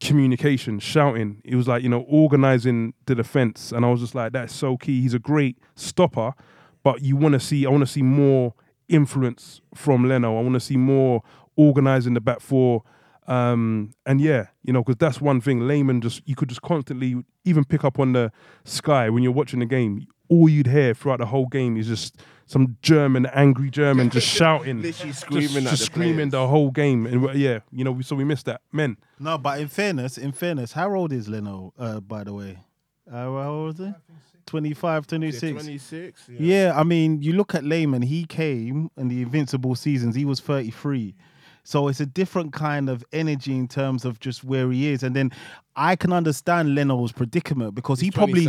communication, 0.01 0.79
shouting. 0.79 1.41
He 1.43 1.55
was 1.55 1.67
like, 1.67 1.83
you 1.83 1.89
know, 1.89 2.05
organizing 2.07 2.93
the 3.05 3.15
defense, 3.15 3.71
and 3.71 3.85
I 3.85 3.89
was 3.89 4.01
just 4.01 4.15
like, 4.15 4.33
that's 4.33 4.53
so 4.53 4.77
key. 4.77 5.01
He's 5.01 5.13
a 5.13 5.19
great 5.19 5.57
stopper, 5.75 6.33
but 6.83 7.01
you 7.01 7.15
want 7.15 7.33
to 7.33 7.39
see, 7.39 7.65
I 7.65 7.69
want 7.69 7.81
to 7.81 7.91
see 7.91 8.03
more 8.03 8.53
influence 8.87 9.61
from 9.73 10.07
Leno. 10.07 10.37
I 10.37 10.41
want 10.41 10.53
to 10.53 10.59
see 10.59 10.77
more 10.77 11.23
organizing 11.55 12.13
the 12.13 12.21
back 12.21 12.39
four. 12.39 12.83
Um, 13.27 13.93
and 14.05 14.21
yeah, 14.21 14.47
you 14.63 14.71
know, 14.71 14.83
because 14.83 14.97
that's 14.97 15.19
one 15.19 15.41
thing. 15.41 15.67
Lehmann 15.67 16.01
just 16.01 16.21
you 16.25 16.35
could 16.35 16.49
just 16.49 16.61
constantly 16.61 17.15
even 17.43 17.65
pick 17.65 17.83
up 17.83 17.99
on 17.99 18.13
the 18.13 18.31
sky 18.63 19.09
when 19.09 19.23
you're 19.23 19.31
watching 19.31 19.59
the 19.59 19.65
game. 19.65 20.05
All 20.29 20.49
you'd 20.49 20.67
hear 20.67 20.93
throughout 20.93 21.19
the 21.19 21.25
whole 21.25 21.47
game 21.47 21.77
is 21.77 21.87
just 21.87 22.17
some 22.47 22.77
German, 22.81 23.25
angry 23.27 23.69
German, 23.69 24.09
just 24.09 24.27
shouting, 24.37 24.81
Literally 24.81 25.11
just, 25.11 25.21
screaming 25.21 25.65
at 25.65 25.69
just 25.71 25.79
the 25.79 25.85
screaming 25.85 26.15
players. 26.15 26.31
the 26.31 26.47
whole 26.47 26.71
game. 26.71 27.05
And 27.05 27.33
yeah, 27.35 27.59
you 27.71 27.83
know, 27.83 27.99
so 28.01 28.15
we 28.15 28.23
missed 28.23 28.45
that. 28.45 28.61
Men, 28.71 28.97
No, 29.19 29.37
but 29.37 29.59
in 29.59 29.67
fairness, 29.67 30.17
in 30.17 30.31
fairness, 30.31 30.71
how 30.73 30.93
old 30.93 31.11
is 31.11 31.27
Leno, 31.27 31.73
uh, 31.79 31.99
by 31.99 32.23
the 32.23 32.33
way? 32.33 32.59
Uh, 33.11 33.15
how 33.15 33.51
old 33.51 33.79
is 33.79 33.87
he? 33.87 33.93
25, 34.45 35.07
26. 35.07 35.51
26. 35.53 36.29
Yeah, 36.39 36.73
I 36.75 36.83
mean, 36.83 37.21
you 37.21 37.33
look 37.33 37.55
at 37.55 37.63
Lehmann, 37.63 38.03
he 38.03 38.25
came 38.25 38.91
in 38.95 39.07
the 39.07 39.23
Invincible 39.23 39.73
seasons, 39.75 40.15
he 40.15 40.23
was 40.25 40.39
33. 40.39 41.15
So 41.65 41.87
it's 41.87 41.99
a 41.99 42.05
different 42.05 42.53
kind 42.53 42.89
of 42.89 43.03
energy 43.11 43.53
in 43.55 43.67
terms 43.67 44.05
of 44.05 44.19
just 44.19 44.43
where 44.43 44.71
he 44.71 44.89
is. 44.89 45.01
And 45.01 45.15
then 45.15 45.31
I 45.75 45.95
can 45.95 46.13
understand 46.13 46.75
Leno's 46.75 47.11
predicament 47.11 47.73
because 47.73 47.99
he 47.99 48.11
probably 48.11 48.45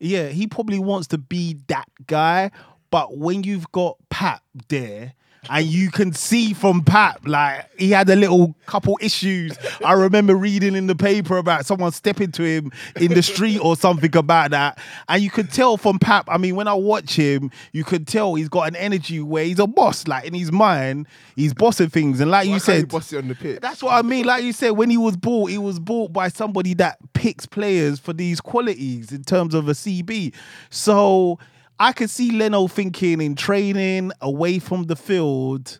yeah, 0.00 0.28
he 0.28 0.46
probably 0.46 0.78
wants 0.78 1.06
to 1.08 1.18
be 1.18 1.58
that 1.68 1.88
guy. 2.06 2.50
But 2.90 3.18
when 3.18 3.42
you've 3.44 3.70
got 3.70 3.98
Pap 4.08 4.42
there, 4.68 5.12
and 5.50 5.66
you 5.66 5.90
can 5.90 6.12
see 6.12 6.52
from 6.54 6.82
Pap, 6.82 7.26
like 7.26 7.68
he 7.78 7.90
had 7.90 8.08
a 8.08 8.16
little 8.16 8.54
couple 8.66 8.98
issues. 9.00 9.56
I 9.84 9.92
remember 9.92 10.34
reading 10.34 10.74
in 10.74 10.86
the 10.86 10.94
paper 10.94 11.36
about 11.38 11.66
someone 11.66 11.92
stepping 11.92 12.32
to 12.32 12.42
him 12.42 12.72
in 12.96 13.12
the 13.14 13.22
street 13.22 13.58
or 13.58 13.76
something 13.76 14.14
about 14.16 14.52
that. 14.52 14.78
And 15.08 15.22
you 15.22 15.30
could 15.30 15.50
tell 15.50 15.76
from 15.76 15.98
Pap. 15.98 16.26
I 16.28 16.38
mean, 16.38 16.56
when 16.56 16.68
I 16.68 16.74
watch 16.74 17.14
him, 17.16 17.50
you 17.72 17.84
could 17.84 18.06
tell 18.06 18.34
he's 18.34 18.48
got 18.48 18.68
an 18.68 18.76
energy 18.76 19.20
where 19.20 19.44
he's 19.44 19.58
a 19.58 19.66
boss. 19.66 20.06
Like 20.06 20.24
in 20.24 20.34
his 20.34 20.52
mind, 20.52 21.06
he's 21.36 21.54
bossing 21.54 21.90
things. 21.90 22.20
And 22.20 22.30
like 22.30 22.46
you 22.46 22.52
Why 22.52 22.58
can't 22.58 22.64
said, 22.80 22.88
boss 22.88 23.12
on 23.12 23.28
the 23.28 23.34
pitch. 23.34 23.60
that's 23.60 23.82
what 23.82 23.92
I 23.94 24.02
mean. 24.02 24.24
Like 24.26 24.44
you 24.44 24.52
said, 24.52 24.70
when 24.70 24.90
he 24.90 24.96
was 24.96 25.16
bought, 25.16 25.50
he 25.50 25.58
was 25.58 25.78
bought 25.78 26.12
by 26.12 26.28
somebody 26.28 26.74
that 26.74 26.98
picks 27.12 27.46
players 27.46 27.98
for 27.98 28.12
these 28.12 28.40
qualities 28.40 29.12
in 29.12 29.24
terms 29.24 29.54
of 29.54 29.68
a 29.68 29.72
CB. 29.72 30.34
So 30.70 31.38
I 31.78 31.92
could 31.92 32.10
see 32.10 32.30
Leno 32.30 32.68
thinking 32.68 33.20
in 33.20 33.34
training, 33.34 34.12
away 34.20 34.58
from 34.58 34.84
the 34.84 34.96
field, 34.96 35.78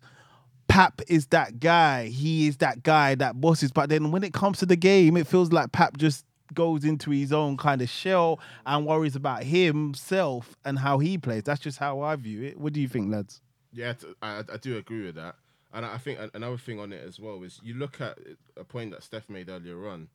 Pap 0.67 1.03
is 1.09 1.27
that 1.27 1.61
guy. 1.61 2.07
He 2.07 2.49
is 2.49 2.57
that 2.59 2.83
guy 2.83 3.15
that 3.17 3.41
bosses. 3.41 3.71
But 3.71 3.91
then 3.91 4.11
when 4.11 4.25
it 4.25 4.33
comes 4.33 4.59
to 4.59 4.67
the 4.67 4.77
game, 4.77 5.17
it 5.17 5.27
feels 5.27 5.53
like 5.53 5.73
Pap 5.73 5.97
just 5.97 6.25
goes 6.53 6.85
into 6.85 7.11
his 7.11 7.33
own 7.33 7.57
kind 7.57 7.81
of 7.81 7.89
shell 7.89 8.41
and 8.67 8.87
worries 8.87 9.17
about 9.17 9.45
himself 9.45 10.57
and 10.65 10.79
how 10.79 10.99
he 10.99 11.17
plays. 11.17 11.45
That's 11.45 11.61
just 11.61 11.79
how 11.79 12.01
I 12.01 12.17
view 12.17 12.43
it. 12.43 12.59
What 12.59 12.73
do 12.73 12.81
you 12.81 12.89
think, 12.89 13.13
lads? 13.13 13.41
Yeah, 13.73 13.95
I 14.23 14.43
do 14.61 14.79
agree 14.79 15.05
with 15.05 15.15
that. 15.15 15.37
And 15.73 15.85
I 15.85 15.99
think 15.99 16.19
another 16.35 16.59
thing 16.59 16.79
on 16.79 16.93
it 16.93 17.03
as 17.07 17.19
well 17.19 17.43
is 17.43 17.61
you 17.63 17.75
look 17.75 18.01
at 18.01 18.19
a 18.57 18.63
point 18.63 18.93
that 18.93 19.03
Steph 19.03 19.29
made 19.29 19.49
earlier 19.49 19.89
on, 19.89 20.09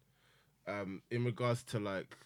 um, 0.68 1.02
in 1.12 1.26
regards 1.26 1.63
to 1.63 1.80
like 1.80 2.18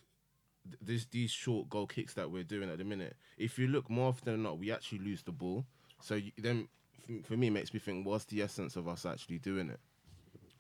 this 0.82 1.06
these 1.06 1.32
short 1.32 1.69
goal 1.69 1.88
kicks 1.88 2.13
that 2.13 2.32
we're 2.32 2.43
doing 2.43 2.69
at 2.69 2.78
the 2.78 2.84
minute. 2.84 3.15
If 3.38 3.60
you 3.60 3.67
look 3.67 3.89
more 3.89 4.10
often 4.10 4.34
than 4.34 4.43
not, 4.43 4.60
we 4.60 4.71
actually 4.71 4.99
lose 4.99 5.23
the 5.23 5.32
ball. 5.32 5.65
So 6.02 6.15
you, 6.15 6.32
then, 6.38 6.67
f- 7.10 7.26
for 7.26 7.38
me, 7.38 7.47
it 7.47 7.52
makes 7.52 7.73
me 7.73 7.80
think, 7.80 8.06
what's 8.06 8.26
the 8.26 8.41
essence 8.41 8.76
of 8.76 8.88
us 8.88 9.06
actually 9.06 9.39
doing 9.39 9.69
it? 9.69 9.80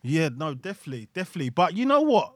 Yeah, 0.01 0.29
no, 0.35 0.53
definitely, 0.53 1.07
definitely. 1.13 1.49
But 1.49 1.75
you 1.75 1.85
know 1.85 2.01
what? 2.01 2.33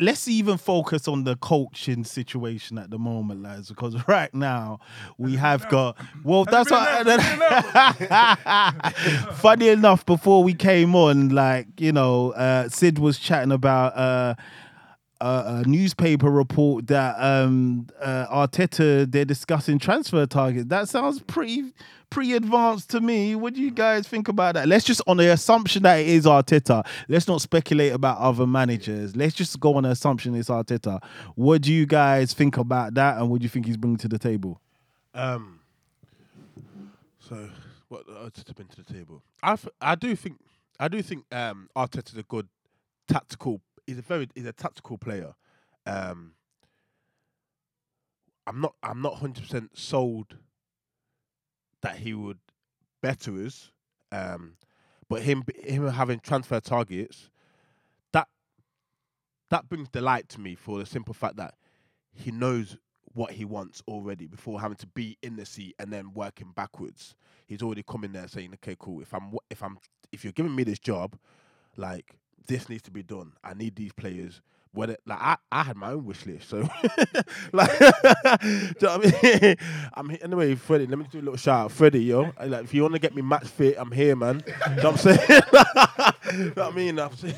Let's 0.00 0.28
even 0.28 0.58
focus 0.58 1.08
on 1.08 1.24
the 1.24 1.34
coaching 1.34 2.04
situation 2.04 2.78
at 2.78 2.88
the 2.88 3.00
moment, 3.00 3.42
lads, 3.42 3.68
because 3.68 3.96
right 4.08 4.32
now 4.32 4.78
we 5.16 5.34
have 5.34 5.68
got. 5.68 5.96
Well, 6.22 6.44
that's 6.44 6.70
what. 6.70 7.04
Funny 9.34 9.68
enough, 9.68 10.06
before 10.06 10.44
we 10.44 10.54
came 10.54 10.94
on, 10.94 11.30
like 11.30 11.80
you 11.80 11.90
know, 11.90 12.30
uh, 12.32 12.68
Sid 12.68 13.00
was 13.00 13.18
chatting 13.18 13.50
about. 13.50 13.96
Uh, 13.96 14.34
a, 15.20 15.62
a 15.64 15.68
newspaper 15.68 16.30
report 16.30 16.86
that 16.88 17.16
um, 17.18 17.86
uh, 18.00 18.26
Arteta 18.26 19.10
they're 19.10 19.24
discussing 19.24 19.78
transfer 19.78 20.26
targets. 20.26 20.66
That 20.68 20.88
sounds 20.88 21.20
pretty 21.20 21.72
pretty 22.10 22.32
advanced 22.34 22.90
to 22.90 23.00
me. 23.00 23.34
What 23.34 23.54
do 23.54 23.60
you 23.60 23.70
guys 23.70 24.08
think 24.08 24.28
about 24.28 24.54
that? 24.54 24.68
Let's 24.68 24.84
just 24.84 25.02
on 25.06 25.16
the 25.16 25.30
assumption 25.32 25.82
that 25.82 25.96
it 25.96 26.08
is 26.08 26.24
Arteta. 26.24 26.86
Let's 27.08 27.28
not 27.28 27.40
speculate 27.40 27.92
about 27.92 28.18
other 28.18 28.46
managers. 28.46 29.16
Let's 29.16 29.34
just 29.34 29.58
go 29.60 29.74
on 29.74 29.82
the 29.82 29.90
assumption 29.90 30.34
it's 30.34 30.48
Arteta. 30.48 31.02
What 31.34 31.62
do 31.62 31.72
you 31.72 31.86
guys 31.86 32.32
think 32.32 32.56
about 32.56 32.94
that, 32.94 33.18
and 33.18 33.30
what 33.30 33.40
do 33.40 33.44
you 33.44 33.50
think 33.50 33.66
he's 33.66 33.76
bringing 33.76 33.98
to 33.98 34.08
the 34.08 34.18
table? 34.18 34.60
Um. 35.14 35.60
So 37.18 37.48
what 37.88 38.06
Arteta 38.06 38.54
bring 38.54 38.68
to 38.68 38.84
the 38.84 38.92
table? 38.92 39.22
I 39.42 39.56
I 39.80 39.94
do 39.94 40.14
think 40.14 40.38
I 40.78 40.88
do 40.88 41.02
think 41.02 41.24
um 41.32 41.68
Arteta's 41.76 42.16
a 42.16 42.22
good 42.22 42.48
tactical. 43.08 43.60
He's 43.88 43.98
a 43.98 44.02
very 44.02 44.28
he's 44.36 44.46
a 44.46 44.52
tactical 44.52 44.98
player. 44.98 45.34
Um. 45.86 46.34
I'm 48.48 48.62
not 48.62 48.74
I'm 48.82 49.02
not 49.02 49.16
hundred 49.16 49.42
percent 49.42 49.76
sold 49.76 50.38
that 51.82 51.96
he 51.98 52.14
would 52.14 52.38
better 53.02 53.32
us. 53.44 53.72
Um, 54.10 54.54
but 55.10 55.20
him 55.20 55.44
him 55.62 55.86
having 55.86 56.18
transfer 56.20 56.58
targets, 56.58 57.28
that 58.14 58.28
that 59.50 59.68
brings 59.68 59.90
delight 59.90 60.30
to 60.30 60.40
me 60.40 60.54
for 60.54 60.78
the 60.78 60.86
simple 60.86 61.12
fact 61.12 61.36
that 61.36 61.56
he 62.14 62.30
knows 62.30 62.78
what 63.12 63.32
he 63.32 63.44
wants 63.44 63.82
already 63.86 64.26
before 64.26 64.62
having 64.62 64.78
to 64.78 64.86
be 64.86 65.18
in 65.22 65.36
the 65.36 65.44
seat 65.44 65.74
and 65.78 65.92
then 65.92 66.14
working 66.14 66.52
backwards. 66.56 67.16
He's 67.46 67.62
already 67.62 67.82
coming 67.82 68.12
there 68.12 68.28
saying, 68.28 68.54
"Okay, 68.54 68.76
cool. 68.78 69.02
If 69.02 69.12
I'm 69.12 69.34
if 69.50 69.62
I'm 69.62 69.76
if 70.10 70.24
you're 70.24 70.32
giving 70.32 70.54
me 70.56 70.64
this 70.64 70.78
job, 70.78 71.18
like 71.76 72.16
this 72.48 72.68
needs 72.68 72.82
to 72.82 72.90
be 72.90 73.02
done. 73.02 73.32
I 73.44 73.54
need 73.54 73.76
these 73.76 73.92
players." 73.92 74.40
Whether 74.72 74.98
like 75.06 75.18
I, 75.18 75.36
I 75.50 75.62
had 75.62 75.76
my 75.78 75.92
own 75.92 76.04
wish 76.04 76.26
list, 76.26 76.50
so 76.50 76.58
like, 77.54 77.78
do 77.80 77.86
you 77.86 78.74
know 78.82 78.98
what 78.98 79.06
I 79.24 79.40
mean? 79.42 79.56
I'm 79.94 80.10
he- 80.10 80.22
anyway, 80.22 80.54
Freddie. 80.56 80.86
Let 80.86 80.98
me 80.98 81.06
do 81.10 81.18
a 81.18 81.20
little 81.20 81.36
shout 81.38 81.64
out, 81.64 81.72
Freddie, 81.72 82.04
yo. 82.04 82.32
Like, 82.44 82.64
if 82.64 82.74
you 82.74 82.82
want 82.82 82.92
to 82.92 83.00
get 83.00 83.14
me 83.16 83.22
match 83.22 83.46
fit, 83.48 83.76
I'm 83.78 83.90
here, 83.90 84.14
man. 84.14 84.42
you 84.46 84.52
know 84.82 84.90
what 84.90 84.92
I'm 84.92 84.96
saying? 84.98 85.18
you 86.34 86.44
know 86.54 86.64
what 86.64 86.72
I 86.72 86.76
mean? 86.76 86.98
I'm 87.00 87.16
saying, 87.16 87.34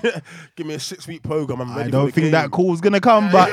Give 0.57 0.67
me 0.67 0.75
a 0.75 0.81
six 0.81 1.07
week 1.07 1.23
program. 1.23 1.61
I'm 1.61 1.77
ready. 1.77 1.89
I 1.89 1.91
don't 1.93 2.11
think 2.13 2.25
game. 2.27 2.33
that 2.33 2.51
call's 2.51 2.81
gonna 2.81 3.01
come, 3.01 3.31
but 3.31 3.49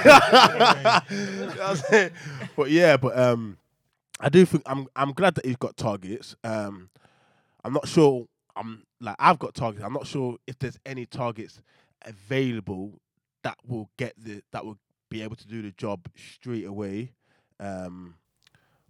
You 1.11 1.45
know 1.45 2.09
but 2.55 2.71
yeah, 2.71 2.97
but 2.97 3.17
um, 3.17 3.57
I 4.19 4.29
do 4.29 4.43
think 4.43 4.63
I'm 4.65 4.87
I'm 4.95 5.11
glad 5.13 5.35
that 5.35 5.45
he's 5.45 5.55
got 5.55 5.77
targets. 5.77 6.35
Um, 6.43 6.89
I'm 7.63 7.73
not 7.73 7.87
sure. 7.87 8.27
I'm 8.55 8.83
like 8.99 9.15
I've 9.19 9.39
got 9.39 9.53
targets. 9.53 9.83
I'm 9.83 9.93
not 9.93 10.07
sure 10.07 10.37
if 10.47 10.57
there's 10.59 10.79
any 10.85 11.05
targets 11.05 11.61
available 12.03 12.99
that 13.43 13.57
will 13.67 13.89
get 13.97 14.13
the 14.17 14.41
that 14.51 14.65
will 14.65 14.77
be 15.09 15.21
able 15.21 15.35
to 15.35 15.47
do 15.47 15.61
the 15.61 15.71
job 15.71 16.07
straight 16.15 16.65
away. 16.65 17.13
Um, 17.59 18.15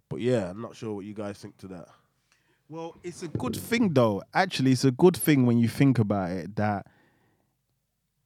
but 0.08 0.20
yeah, 0.20 0.50
I'm 0.50 0.60
not 0.60 0.76
sure 0.76 0.94
what 0.94 1.04
you 1.04 1.14
guys 1.14 1.38
think 1.38 1.56
to 1.58 1.68
that. 1.68 1.88
Well, 2.68 2.96
it's 3.02 3.22
a 3.22 3.28
good 3.28 3.56
thing 3.56 3.94
though. 3.94 4.22
Actually, 4.34 4.72
it's 4.72 4.84
a 4.84 4.90
good 4.90 5.16
thing 5.16 5.46
when 5.46 5.58
you 5.58 5.68
think 5.68 5.98
about 5.98 6.30
it 6.32 6.56
that 6.56 6.86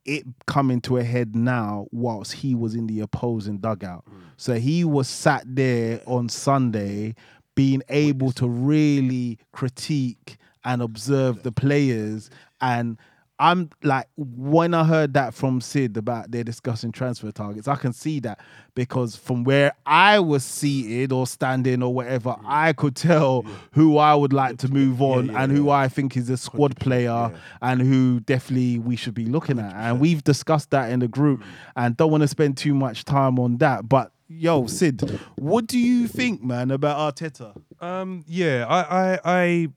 it 0.05 0.25
coming 0.47 0.81
to 0.81 0.97
a 0.97 1.05
head 1.05 1.37
now 1.37 1.87
whilst 1.93 2.33
he 2.33 2.55
was 2.55 2.75
in 2.75 2.89
the 2.89 3.01
opposing 3.01 3.59
dugout. 3.59 4.05
So 4.37 4.55
he 4.55 4.85
was 4.85 5.09
sat 5.09 5.45
there 5.47 6.01
on 6.07 6.29
Sunday 6.29 7.15
being 7.55 7.83
able 7.89 8.33
to 8.33 8.49
really 8.49 9.39
critique 9.53 10.39
and 10.65 10.83
observe 10.83 11.43
the 11.43 11.53
players 11.53 12.31
and 12.61 12.99
I'm 13.43 13.71
like 13.83 14.07
when 14.17 14.73
I 14.73 14.85
heard 14.85 15.15
that 15.15 15.35
from 15.35 15.61
Sid 15.61 15.97
about 15.97 16.31
they're 16.31 16.45
discussing 16.45 16.93
transfer 16.93 17.33
targets, 17.33 17.67
I 17.67 17.75
can 17.75 17.93
see 17.93 18.21
that 18.21 18.39
because 18.77 19.17
from 19.17 19.43
where 19.43 19.73
I 19.85 20.21
was 20.21 20.45
seated 20.45 21.11
or 21.11 21.27
standing 21.27 21.83
or 21.83 21.93
whatever, 21.93 22.37
I 22.45 22.73
could 22.73 22.95
tell 22.95 23.45
who 23.73 23.99
I 23.99 24.15
would 24.15 24.33
like 24.33 24.59
to 24.59 24.69
move 24.69 25.03
on 25.03 25.27
yeah, 25.27 25.43
and 25.43 25.51
who 25.51 25.71
I 25.71 25.89
think 25.89 26.17
is 26.17 26.31
a 26.31 26.37
squad 26.37 26.79
player 26.79 27.09
yeah. 27.33 27.39
and 27.61 27.81
who 27.81 28.21
definitely 28.21 28.79
we 28.79 28.95
should 28.95 29.15
be 29.15 29.25
looking 29.25 29.59
at. 29.59 29.75
And 29.75 29.99
we've 29.99 30.23
discussed 30.23 30.71
that 30.71 30.93
in 30.93 31.01
the 31.01 31.09
group 31.09 31.43
and 31.75 31.97
don't 31.97 32.13
want 32.13 32.23
to 32.23 32.29
spend 32.29 32.57
too 32.57 32.75
much 32.75 33.05
time 33.05 33.41
on 33.41 33.57
that. 33.57 33.89
But 33.89 34.13
yo, 34.29 34.67
Sid, 34.67 35.19
what 35.37 35.67
do 35.67 35.81
you 35.81 36.07
think, 36.07 36.45
man, 36.45 36.71
about 36.71 37.17
Arteta? 37.17 37.61
Um, 37.81 38.25
yeah, 38.29 38.67
I, 38.69 39.15
I, 39.15 39.21
I, 39.25 39.69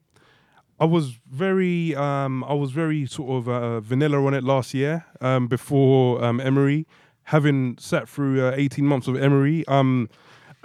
I 0.78 0.84
was 0.84 1.18
very, 1.30 1.94
um, 1.96 2.44
I 2.44 2.52
was 2.52 2.70
very 2.70 3.06
sort 3.06 3.30
of 3.30 3.48
uh, 3.48 3.80
vanilla 3.80 4.22
on 4.24 4.34
it 4.34 4.44
last 4.44 4.74
year. 4.74 5.04
Um, 5.20 5.46
before 5.48 6.22
um, 6.22 6.40
Emery, 6.40 6.86
having 7.24 7.78
sat 7.78 8.08
through 8.08 8.44
uh, 8.46 8.52
eighteen 8.56 8.86
months 8.86 9.08
of 9.08 9.16
Emery, 9.16 9.64
um. 9.68 10.08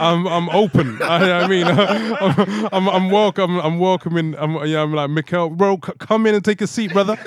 I'm 0.00 0.26
I'm 0.28 0.48
open. 0.50 1.02
I, 1.02 1.42
I 1.42 1.48
mean, 1.48 1.66
I'm, 1.66 2.68
I'm 2.72 2.88
I'm 2.88 3.10
welcome. 3.10 3.58
I'm 3.58 3.78
welcoming. 3.80 4.36
I'm 4.38 4.64
yeah. 4.66 4.82
I'm 4.82 4.92
like 4.92 5.10
Mikel, 5.10 5.50
bro. 5.50 5.80
C- 5.84 5.92
come 5.98 6.26
in 6.26 6.36
and 6.36 6.44
take 6.44 6.60
a 6.60 6.68
seat, 6.68 6.92
brother. 6.92 7.18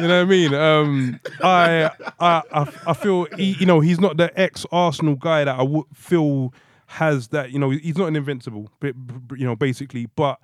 You 0.00 0.06
know 0.06 0.18
what 0.18 0.22
I 0.22 0.24
mean? 0.24 0.54
Um, 0.54 1.20
I 1.42 1.90
I 2.20 2.42
I, 2.52 2.72
I 2.86 2.92
feel 2.92 3.24
he, 3.36 3.56
you 3.58 3.66
know 3.66 3.80
he's 3.80 3.98
not 3.98 4.16
the 4.16 4.30
ex 4.38 4.64
Arsenal 4.70 5.16
guy 5.16 5.44
that 5.44 5.58
I 5.58 5.62
would 5.62 5.86
feel 5.92 6.52
has 6.96 7.28
that. 7.28 7.52
You 7.52 7.58
know, 7.58 7.70
he's 7.70 7.96
not 7.96 8.08
an 8.08 8.16
invincible. 8.16 8.70
But 8.80 8.94
you 9.36 9.46
know, 9.46 9.56
basically, 9.56 10.06
but 10.16 10.38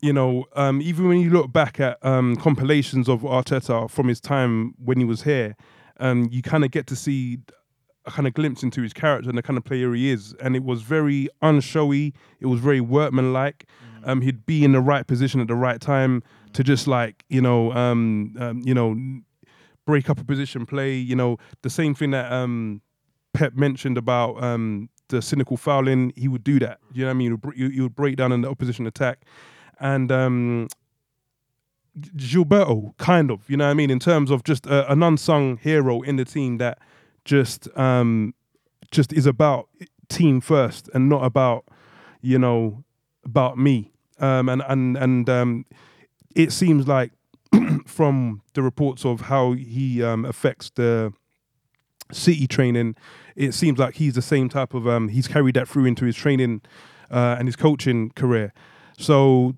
you 0.00 0.12
know, 0.12 0.46
um, 0.54 0.82
even 0.82 1.08
when 1.08 1.18
you 1.20 1.30
look 1.30 1.52
back 1.52 1.80
at 1.80 1.98
um, 2.04 2.36
compilations 2.36 3.08
of 3.08 3.22
Arteta 3.22 3.90
from 3.90 4.08
his 4.08 4.20
time 4.20 4.74
when 4.82 4.98
he 4.98 5.04
was 5.04 5.22
here, 5.22 5.56
um, 6.00 6.28
you 6.30 6.42
kind 6.42 6.64
of 6.64 6.70
get 6.70 6.86
to 6.88 6.96
see 6.96 7.38
a 8.04 8.10
kind 8.10 8.26
of 8.26 8.34
glimpse 8.34 8.62
into 8.62 8.82
his 8.82 8.92
character 8.92 9.28
and 9.28 9.38
the 9.38 9.42
kind 9.42 9.56
of 9.56 9.64
player 9.64 9.94
he 9.94 10.10
is. 10.10 10.34
And 10.40 10.56
it 10.56 10.64
was 10.64 10.82
very 10.82 11.28
unshowy. 11.40 12.12
It 12.40 12.46
was 12.46 12.60
very 12.60 12.80
workmanlike. 12.80 13.66
Um, 14.04 14.20
he'd 14.20 14.44
be 14.44 14.64
in 14.64 14.72
the 14.72 14.80
right 14.80 15.06
position 15.06 15.40
at 15.40 15.46
the 15.46 15.54
right 15.54 15.80
time 15.80 16.24
to 16.54 16.64
just 16.64 16.86
like 16.86 17.24
you 17.28 17.40
know, 17.40 17.72
um, 17.72 18.34
um, 18.38 18.60
you 18.64 18.74
know, 18.74 18.96
break 19.86 20.10
up 20.10 20.20
a 20.20 20.24
position 20.24 20.66
play. 20.66 20.94
You 20.94 21.16
know, 21.16 21.38
the 21.62 21.70
same 21.70 21.94
thing 21.94 22.10
that 22.10 22.30
um, 22.32 22.82
Pep 23.32 23.54
mentioned 23.54 23.96
about 23.96 24.42
um, 24.42 24.88
the 25.12 25.22
cynical 25.22 25.56
fouling. 25.56 26.12
He 26.16 26.26
would 26.26 26.42
do 26.42 26.58
that. 26.58 26.78
You 26.92 27.02
know 27.02 27.08
what 27.08 27.10
I 27.10 27.14
mean? 27.14 27.38
He 27.54 27.64
would, 27.64 27.78
would 27.80 27.96
break 27.96 28.16
down 28.16 28.32
in 28.32 28.40
the 28.40 28.50
opposition 28.50 28.86
attack, 28.86 29.24
and 29.78 30.10
um, 30.10 30.68
Gilberto, 31.98 32.96
kind 32.96 33.30
of, 33.30 33.48
you 33.48 33.56
know 33.56 33.64
what 33.64 33.70
I 33.70 33.74
mean, 33.74 33.90
in 33.90 33.98
terms 33.98 34.30
of 34.30 34.44
just 34.44 34.66
a, 34.66 34.90
an 34.90 35.02
unsung 35.02 35.58
hero 35.58 36.00
in 36.02 36.16
the 36.16 36.24
team 36.24 36.58
that 36.58 36.78
just 37.24 37.68
um 37.78 38.34
just 38.90 39.12
is 39.12 39.26
about 39.26 39.68
team 40.08 40.40
first 40.40 40.90
and 40.92 41.08
not 41.08 41.24
about, 41.24 41.64
you 42.20 42.38
know, 42.38 42.82
about 43.24 43.58
me. 43.58 43.92
Um 44.18 44.48
and 44.48 44.62
and 44.66 44.96
and 44.96 45.28
um 45.28 45.66
it 46.34 46.52
seems 46.52 46.88
like 46.88 47.12
from 47.86 48.42
the 48.54 48.62
reports 48.62 49.04
of 49.04 49.22
how 49.22 49.52
he 49.52 50.02
um 50.02 50.24
affects 50.24 50.70
the 50.70 51.12
city 52.12 52.46
training, 52.46 52.96
it 53.36 53.52
seems 53.54 53.78
like 53.78 53.94
he's 53.96 54.14
the 54.14 54.22
same 54.22 54.48
type 54.48 54.74
of 54.74 54.86
um 54.86 55.08
he's 55.08 55.28
carried 55.28 55.54
that 55.54 55.68
through 55.68 55.86
into 55.86 56.04
his 56.04 56.16
training 56.16 56.62
uh, 57.10 57.36
and 57.38 57.48
his 57.48 57.56
coaching 57.56 58.10
career. 58.10 58.52
So 58.98 59.54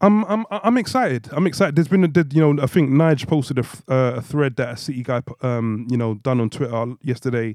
I'm 0.00 0.24
I'm 0.24 0.44
I'm 0.50 0.76
excited. 0.76 1.28
I'm 1.32 1.46
excited. 1.46 1.76
There's 1.76 1.88
been 1.88 2.04
a 2.04 2.10
you 2.32 2.40
know 2.40 2.62
I 2.62 2.66
think 2.66 2.90
Nige 2.90 3.26
posted 3.26 3.58
a, 3.58 3.92
uh, 3.92 4.16
a 4.16 4.22
thread 4.22 4.56
that 4.56 4.74
a 4.74 4.76
City 4.76 5.02
guy 5.02 5.22
um 5.42 5.86
you 5.88 5.96
know 5.96 6.14
done 6.14 6.40
on 6.40 6.50
Twitter 6.50 6.94
yesterday, 7.02 7.54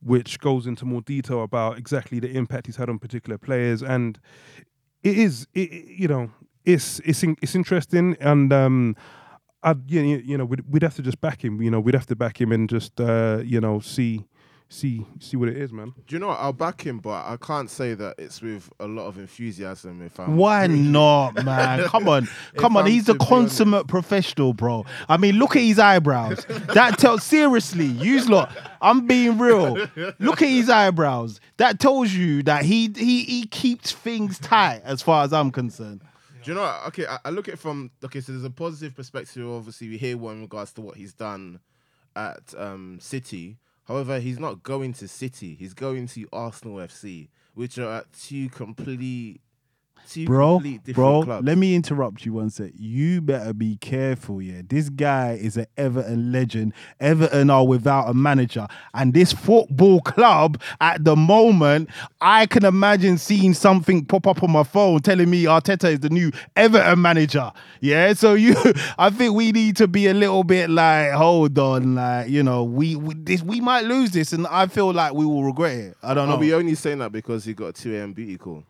which 0.00 0.38
goes 0.38 0.66
into 0.66 0.84
more 0.84 1.00
detail 1.00 1.42
about 1.42 1.78
exactly 1.78 2.20
the 2.20 2.30
impact 2.30 2.66
he's 2.66 2.76
had 2.76 2.88
on 2.88 2.98
particular 2.98 3.38
players, 3.38 3.82
and 3.82 4.20
it 5.02 5.16
is 5.18 5.46
it- 5.54 5.72
you 5.88 6.06
know 6.08 6.30
it's 6.64 7.00
it's 7.00 7.22
in, 7.22 7.36
it's 7.42 7.54
interesting 7.54 8.16
and 8.20 8.52
um. 8.52 8.96
I 9.62 9.74
you, 9.86 10.00
you 10.00 10.38
know 10.38 10.44
we'd, 10.44 10.62
we'd 10.68 10.82
have 10.82 10.94
to 10.96 11.02
just 11.02 11.20
back 11.20 11.44
him 11.44 11.60
you 11.60 11.70
know 11.70 11.80
we'd 11.80 11.94
have 11.94 12.06
to 12.06 12.16
back 12.16 12.40
him 12.40 12.52
and 12.52 12.68
just 12.68 13.00
uh, 13.00 13.42
you 13.44 13.60
know 13.60 13.80
see 13.80 14.24
see 14.68 15.06
see 15.18 15.36
what 15.36 15.48
it 15.48 15.56
is, 15.56 15.72
man. 15.72 15.94
Do 16.06 16.14
you 16.14 16.18
know 16.20 16.28
what? 16.28 16.38
I'll 16.38 16.52
back 16.52 16.82
him, 16.82 16.98
but 16.98 17.24
I 17.26 17.36
can't 17.40 17.70
say 17.70 17.94
that 17.94 18.16
it's 18.18 18.40
with 18.40 18.70
a 18.78 18.86
lot 18.86 19.06
of 19.06 19.18
enthusiasm. 19.18 20.02
If 20.02 20.20
I'm 20.20 20.36
Why 20.36 20.66
not, 20.66 21.44
man? 21.44 21.84
Come 21.88 22.08
on, 22.08 22.28
come 22.56 22.76
on. 22.76 22.84
I'm 22.84 22.90
He's 22.90 23.08
a 23.08 23.12
to 23.12 23.18
be 23.18 23.24
consummate 23.24 23.88
professional, 23.88 24.52
bro. 24.52 24.84
I 25.08 25.16
mean, 25.16 25.36
look 25.36 25.56
at 25.56 25.62
his 25.62 25.78
eyebrows. 25.78 26.44
That 26.74 26.98
tells 26.98 27.24
seriously. 27.24 27.86
Use 27.86 28.28
lot. 28.28 28.54
I'm 28.80 29.06
being 29.06 29.38
real. 29.38 29.86
Look 30.18 30.42
at 30.42 30.48
his 30.48 30.68
eyebrows. 30.68 31.40
That 31.56 31.80
tells 31.80 32.12
you 32.12 32.42
that 32.44 32.64
he 32.64 32.92
he 32.94 33.24
he 33.24 33.46
keeps 33.46 33.92
things 33.92 34.38
tight, 34.38 34.82
as 34.84 35.02
far 35.02 35.24
as 35.24 35.32
I'm 35.32 35.50
concerned. 35.50 36.02
Do 36.42 36.50
you 36.50 36.54
know? 36.54 36.62
What? 36.62 36.86
Okay, 36.88 37.06
I, 37.06 37.18
I 37.24 37.30
look 37.30 37.48
at 37.48 37.54
it 37.54 37.58
from 37.58 37.90
okay. 38.04 38.20
So 38.20 38.32
there's 38.32 38.44
a 38.44 38.50
positive 38.50 38.94
perspective. 38.94 39.48
Obviously, 39.48 39.88
we 39.88 39.98
hear 39.98 40.16
one 40.16 40.36
in 40.36 40.42
regards 40.42 40.72
to 40.74 40.80
what 40.80 40.96
he's 40.96 41.14
done 41.14 41.60
at 42.16 42.54
um, 42.56 42.98
City. 43.00 43.58
However, 43.84 44.20
he's 44.20 44.38
not 44.38 44.62
going 44.62 44.92
to 44.94 45.08
City. 45.08 45.54
He's 45.54 45.74
going 45.74 46.08
to 46.08 46.28
Arsenal 46.32 46.76
FC, 46.76 47.28
which 47.54 47.78
are 47.78 47.98
at 47.98 48.12
two 48.12 48.50
complete, 48.50 49.40
two 50.08 50.26
Bro, 50.26 50.62
bro, 50.92 51.22
clubs. 51.22 51.46
let 51.46 51.58
me 51.58 51.74
interrupt 51.74 52.24
you 52.24 52.34
one 52.34 52.50
sec. 52.50 52.72
You 52.78 53.20
better 53.20 53.52
be 53.52 53.76
careful, 53.76 54.40
yeah. 54.42 54.62
This 54.66 54.88
guy 54.88 55.32
is 55.32 55.56
an 55.56 55.66
Everton 55.76 56.32
legend. 56.32 56.72
Everton 57.00 57.50
are 57.50 57.66
without 57.66 58.08
a 58.08 58.14
manager. 58.14 58.66
And 58.94 59.14
this 59.14 59.32
football 59.32 60.00
club, 60.00 60.60
at 60.80 61.04
the 61.04 61.16
moment, 61.16 61.88
I 62.20 62.46
can 62.46 62.64
imagine 62.64 63.18
seeing 63.18 63.54
something 63.54 64.04
pop 64.04 64.26
up 64.26 64.42
on 64.42 64.50
my 64.50 64.62
phone 64.64 65.00
telling 65.00 65.30
me 65.30 65.44
Arteta 65.44 65.92
is 65.92 66.00
the 66.00 66.10
new 66.10 66.30
Everton 66.56 67.00
manager. 67.00 67.52
Yeah. 67.80 68.12
So 68.14 68.34
you 68.34 68.54
I 68.98 69.10
think 69.10 69.34
we 69.34 69.52
need 69.52 69.76
to 69.76 69.88
be 69.88 70.06
a 70.06 70.14
little 70.14 70.44
bit 70.44 70.70
like, 70.70 71.12
hold 71.12 71.58
on, 71.58 71.94
like, 71.94 72.28
you 72.28 72.42
know, 72.42 72.64
we, 72.64 72.96
we 72.96 73.14
this 73.14 73.42
we 73.42 73.60
might 73.60 73.84
lose 73.84 74.10
this 74.10 74.32
and 74.32 74.46
I 74.48 74.66
feel 74.66 74.92
like 74.92 75.14
we 75.14 75.24
will 75.26 75.44
regret 75.44 75.76
it. 75.76 75.96
I 76.02 76.14
don't 76.14 76.28
know. 76.28 76.34
Are 76.34 76.38
we 76.38 76.54
only 76.54 76.74
saying 76.74 76.98
that 76.98 77.12
because 77.12 77.44
he 77.44 77.54
got 77.54 77.66
a 77.68 77.72
2 77.72 77.94
a.m. 77.96 78.12
beauty 78.12 78.36
call? 78.38 78.64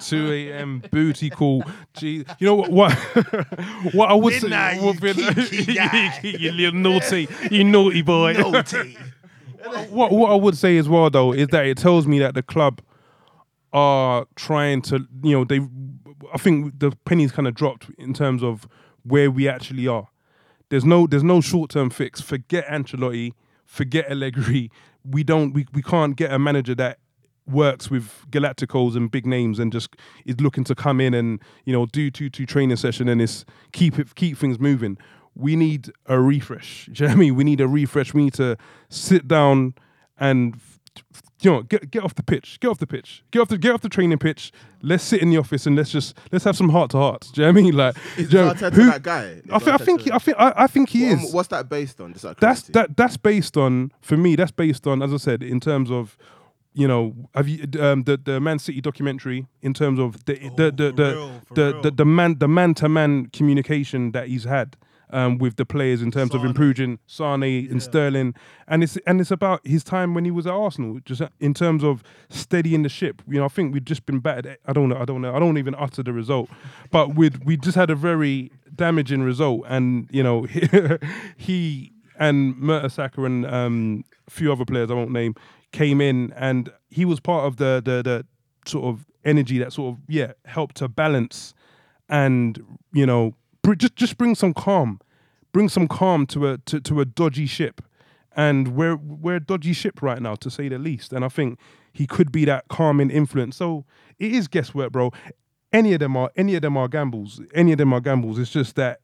2 0.00 0.32
a.m. 0.32 0.82
booty 0.90 1.30
call. 1.30 1.62
Gee, 1.94 2.24
you 2.38 2.46
know 2.46 2.54
what? 2.54 2.70
What, 2.70 2.94
what 3.94 4.10
I 4.10 4.14
would 4.14 4.34
say, 4.34 4.40
Midnight, 4.48 4.82
what- 4.82 6.22
you 6.22 6.30
you 6.38 6.52
little 6.52 6.80
naughty, 6.80 7.28
you 7.50 7.64
naughty 7.64 8.02
boy. 8.02 8.32
Naughty. 8.34 8.96
what 9.90 10.12
what 10.12 10.30
I 10.30 10.34
would 10.34 10.56
say 10.56 10.78
as 10.78 10.88
well 10.88 11.10
though 11.10 11.32
is 11.32 11.48
that 11.48 11.66
it 11.66 11.76
tells 11.78 12.06
me 12.06 12.18
that 12.20 12.34
the 12.34 12.42
club 12.42 12.80
are 13.72 14.26
trying 14.36 14.80
to 14.82 15.06
you 15.22 15.36
know 15.36 15.44
they 15.44 15.60
I 16.32 16.38
think 16.38 16.78
the 16.78 16.92
pennies 17.04 17.32
kind 17.32 17.46
of 17.46 17.54
dropped 17.54 17.90
in 17.98 18.14
terms 18.14 18.42
of 18.42 18.66
where 19.02 19.30
we 19.30 19.48
actually 19.48 19.86
are. 19.86 20.08
There's 20.70 20.84
no 20.84 21.06
there's 21.06 21.24
no 21.24 21.40
short 21.40 21.70
term 21.70 21.90
fix. 21.90 22.20
Forget 22.20 22.66
Ancelotti, 22.66 23.32
forget 23.64 24.10
Allegri. 24.10 24.70
We 25.04 25.24
don't 25.24 25.52
we, 25.52 25.66
we 25.72 25.82
can't 25.82 26.16
get 26.16 26.32
a 26.32 26.38
manager 26.38 26.74
that 26.76 26.98
works 27.48 27.90
with 27.90 28.10
Galacticos 28.30 28.96
and 28.96 29.10
big 29.10 29.26
names 29.26 29.58
and 29.58 29.72
just 29.72 29.96
is 30.26 30.40
looking 30.40 30.64
to 30.64 30.74
come 30.74 31.00
in 31.00 31.14
and 31.14 31.40
you 31.64 31.72
know 31.72 31.86
do 31.86 32.10
two 32.10 32.28
two 32.30 32.46
training 32.46 32.76
session 32.76 33.08
and 33.08 33.20
is 33.20 33.44
keep 33.72 33.98
it 33.98 34.14
keep 34.14 34.36
things 34.38 34.58
moving. 34.58 34.98
We 35.34 35.54
need 35.56 35.90
a 36.06 36.20
refresh. 36.20 36.86
Do 36.92 37.04
you 37.04 37.08
know 37.08 37.14
what 37.14 37.16
I 37.16 37.20
mean? 37.20 37.34
We 37.36 37.44
need 37.44 37.60
a 37.60 37.68
refresh. 37.68 38.12
We 38.12 38.24
need 38.24 38.34
to 38.34 38.56
sit 38.88 39.28
down 39.28 39.74
and 40.18 40.58
you 41.40 41.50
know 41.52 41.62
get 41.62 41.90
get 41.92 42.02
off 42.02 42.14
the 42.16 42.22
pitch. 42.24 42.58
Get 42.60 42.68
off 42.68 42.78
the 42.78 42.86
pitch. 42.86 43.22
Get 43.30 43.40
off 43.40 43.48
the 43.48 43.56
get 43.58 43.72
off 43.72 43.80
the 43.80 43.88
training 43.88 44.18
pitch. 44.18 44.50
Let's 44.82 45.04
sit 45.04 45.22
in 45.22 45.30
the 45.30 45.36
office 45.38 45.64
and 45.66 45.76
let's 45.76 45.90
just 45.90 46.16
let's 46.32 46.44
have 46.44 46.56
some 46.56 46.70
heart 46.70 46.90
to 46.90 46.96
heart. 46.98 47.28
Do 47.32 47.40
you 47.40 47.46
know 47.46 47.52
what 47.52 47.58
I 47.58 47.62
mean? 47.62 47.76
Like 47.76 47.96
Is 48.16 48.32
you 48.32 48.38
know, 48.40 48.48
who- 48.54 48.86
that 48.90 49.02
guy? 49.02 49.40
I, 49.50 49.56
I 49.56 49.76
think 49.78 50.00
he, 50.02 50.10
I 50.12 50.18
think 50.18 50.36
I, 50.40 50.52
I 50.56 50.66
think 50.66 50.88
he 50.88 51.08
What- 51.08 51.22
is 51.22 51.32
What's 51.32 51.48
that 51.48 51.68
based 51.68 52.00
on? 52.00 52.12
Just 52.14 52.26
that's 52.40 52.62
that 52.68 52.96
that's 52.96 53.16
based 53.16 53.56
on 53.56 53.92
for 54.00 54.16
me 54.16 54.34
that's 54.34 54.50
based 54.50 54.86
on 54.88 55.02
as 55.02 55.12
i 55.14 55.16
said 55.16 55.42
in 55.42 55.60
terms 55.60 55.90
of 55.90 56.16
you 56.78 56.86
know 56.86 57.12
have 57.34 57.48
you 57.48 57.66
um 57.80 58.04
the 58.04 58.16
the 58.16 58.38
man 58.40 58.58
city 58.58 58.80
documentary 58.80 59.48
in 59.62 59.74
terms 59.74 59.98
of 59.98 60.24
the 60.26 60.34
the 60.56 60.70
the 60.70 60.92
the, 60.92 61.12
real, 61.12 61.42
the, 61.54 61.80
the 61.82 61.90
the 61.90 62.04
man 62.04 62.38
the 62.38 62.46
man 62.46 62.72
to 62.72 62.88
man 62.88 63.26
communication 63.26 64.12
that 64.12 64.28
he's 64.28 64.44
had 64.44 64.76
um, 65.10 65.38
with 65.38 65.56
the 65.56 65.64
players 65.64 66.02
in 66.02 66.10
terms 66.10 66.34
of 66.34 66.42
Sane. 66.42 66.50
improving 66.50 66.98
Sane 67.06 67.66
and 67.70 67.82
Sterling, 67.82 68.34
and 68.68 68.82
it's 68.82 68.96
and 69.06 69.20
it's 69.20 69.30
about 69.30 69.66
his 69.66 69.82
time 69.82 70.14
when 70.14 70.24
he 70.26 70.30
was 70.30 70.46
at 70.46 70.52
Arsenal, 70.52 71.00
just 71.04 71.22
in 71.40 71.54
terms 71.54 71.82
of 71.82 72.04
steadying 72.28 72.82
the 72.82 72.90
ship. 72.90 73.22
You 73.26 73.38
know, 73.38 73.46
I 73.46 73.48
think 73.48 73.72
we've 73.72 73.84
just 73.84 74.04
been 74.04 74.20
battered. 74.20 74.58
I 74.66 74.72
don't 74.74 74.90
know, 74.90 74.98
I 74.98 75.06
don't 75.06 75.22
know, 75.22 75.34
I 75.34 75.38
don't 75.38 75.56
even 75.56 75.74
utter 75.78 76.02
the 76.02 76.12
result, 76.12 76.50
but 76.90 77.14
we 77.14 77.30
we 77.42 77.56
just 77.56 77.74
had 77.74 77.88
a 77.90 77.94
very 77.94 78.52
damaging 78.74 79.22
result, 79.22 79.64
and 79.66 80.08
you 80.12 80.22
know, 80.22 80.42
he 81.36 81.92
and 82.18 82.56
Mertesacker 82.56 83.24
and 83.24 83.46
um, 83.46 84.04
a 84.26 84.30
few 84.30 84.52
other 84.52 84.64
players 84.66 84.90
I 84.90 84.94
won't 84.94 85.10
name 85.10 85.34
came 85.72 86.00
in, 86.00 86.32
and 86.36 86.70
he 86.88 87.04
was 87.04 87.20
part 87.20 87.44
of 87.44 87.56
the 87.56 87.82
the 87.84 88.02
the 88.02 88.26
sort 88.68 88.84
of 88.86 89.06
energy 89.24 89.58
that 89.58 89.72
sort 89.72 89.94
of 89.94 90.00
yeah 90.08 90.32
helped 90.44 90.76
to 90.76 90.88
balance 90.88 91.54
and 92.08 92.62
you 92.92 93.04
know 93.04 93.34
just 93.76 93.96
just 93.96 94.18
bring 94.18 94.34
some 94.34 94.54
calm, 94.54 95.00
bring 95.52 95.68
some 95.68 95.88
calm 95.88 96.26
to 96.26 96.48
a 96.48 96.58
to, 96.58 96.80
to 96.80 97.00
a 97.00 97.04
dodgy 97.04 97.46
ship, 97.46 97.82
and 98.34 98.68
we're 98.68 98.96
we're 98.96 99.36
a 99.36 99.40
dodgy 99.40 99.72
ship 99.72 100.02
right 100.02 100.20
now 100.20 100.34
to 100.36 100.50
say 100.50 100.68
the 100.68 100.78
least. 100.78 101.12
And 101.12 101.24
I 101.24 101.28
think 101.28 101.58
he 101.92 102.06
could 102.06 102.32
be 102.32 102.44
that 102.46 102.68
calming 102.68 103.10
influence. 103.10 103.56
So 103.56 103.84
it 104.18 104.32
is 104.32 104.48
guesswork, 104.48 104.92
bro. 104.92 105.12
Any 105.72 105.92
of 105.92 106.00
them 106.00 106.16
are 106.16 106.30
any 106.36 106.54
of 106.54 106.62
them 106.62 106.76
are 106.76 106.88
gambles. 106.88 107.40
Any 107.54 107.72
of 107.72 107.78
them 107.78 107.92
are 107.92 108.00
gambles. 108.00 108.38
It's 108.38 108.50
just 108.50 108.76
that 108.76 109.00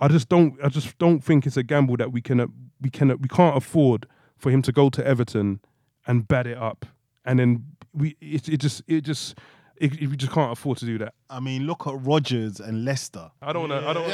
I 0.00 0.08
just 0.08 0.28
don't 0.28 0.56
I 0.62 0.68
just 0.68 0.96
don't 0.98 1.22
think 1.22 1.46
it's 1.46 1.56
a 1.56 1.62
gamble 1.62 1.96
that 1.98 2.12
we 2.12 2.20
can 2.20 2.52
we 2.80 2.90
can 2.90 3.08
we 3.18 3.28
can't 3.28 3.56
afford 3.56 4.06
for 4.36 4.50
him 4.50 4.62
to 4.62 4.72
go 4.72 4.88
to 4.90 5.06
Everton 5.06 5.60
and 6.06 6.26
bat 6.26 6.46
it 6.46 6.58
up, 6.58 6.86
and 7.24 7.38
then 7.38 7.64
we 7.92 8.16
it, 8.20 8.48
it 8.48 8.58
just 8.58 8.82
it 8.86 9.02
just 9.02 9.38
it, 9.76 9.98
we 10.00 10.16
just 10.16 10.32
can't 10.32 10.52
afford 10.52 10.78
to 10.78 10.86
do 10.86 10.98
that. 10.98 11.14
I 11.30 11.40
mean, 11.40 11.66
look 11.66 11.86
at 11.86 11.94
Rodgers 11.96 12.60
and 12.60 12.84
Leicester. 12.84 13.30
I 13.40 13.52
don't 13.52 13.68
want 13.68 13.82
to. 13.82 13.88
I 13.88 13.92
don't. 13.94 14.04
Oh, 14.04 14.08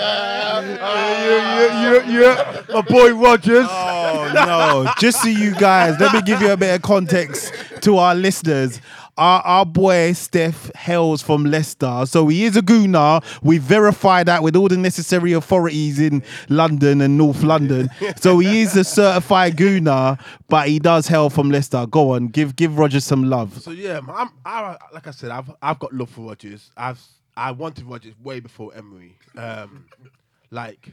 yeah, 1.54 1.92
yeah, 1.92 2.20
yeah. 2.20 2.62
My 2.72 2.82
boy 2.82 3.14
Rodgers. 3.14 3.66
Oh 3.68 4.30
no! 4.32 4.92
Just 5.00 5.22
so 5.22 5.28
you 5.28 5.54
guys, 5.54 5.98
let 5.98 6.12
me 6.12 6.22
give 6.22 6.40
you 6.40 6.52
a 6.52 6.56
bit 6.56 6.74
of 6.74 6.82
context 6.82 7.52
to 7.82 7.98
our 7.98 8.14
listeners. 8.14 8.80
Our, 9.18 9.40
our 9.42 9.66
boy 9.66 10.12
Steph 10.12 10.70
hails 10.74 11.22
from 11.22 11.44
Leicester, 11.44 12.04
so 12.06 12.28
he 12.28 12.44
is 12.44 12.56
a 12.56 12.60
gooner. 12.62 13.24
We 13.42 13.58
verified 13.58 14.26
that 14.26 14.42
with 14.42 14.56
all 14.56 14.68
the 14.68 14.76
necessary 14.76 15.32
authorities 15.32 15.98
in 15.98 16.22
London 16.48 17.00
and 17.00 17.16
North 17.16 17.42
London. 17.42 17.88
So 18.16 18.38
he 18.38 18.62
is 18.62 18.76
a 18.76 18.84
certified 18.84 19.56
gooner, 19.56 20.18
but 20.48 20.68
he 20.68 20.78
does 20.78 21.06
hail 21.06 21.28
from 21.30 21.50
Leicester. 21.50 21.86
Go 21.86 22.14
on, 22.14 22.28
give 22.28 22.56
give 22.56 22.78
Rodgers 22.78 23.04
some 23.04 23.24
love. 23.28 23.60
So 23.60 23.70
yeah, 23.70 24.00
I'm, 24.08 24.30
I, 24.44 24.76
like 24.92 25.06
I 25.06 25.10
said, 25.10 25.30
I've 25.30 25.50
I've 25.62 25.78
got 25.78 25.92
love 25.92 26.10
for 26.10 26.22
Rodgers. 26.22 26.70
I've 26.76 27.00
I 27.36 27.50
wanted 27.52 27.84
Rodgers 27.84 28.14
way 28.22 28.40
before 28.40 28.72
Emery. 28.74 29.16
Um, 29.36 29.86
like 30.50 30.88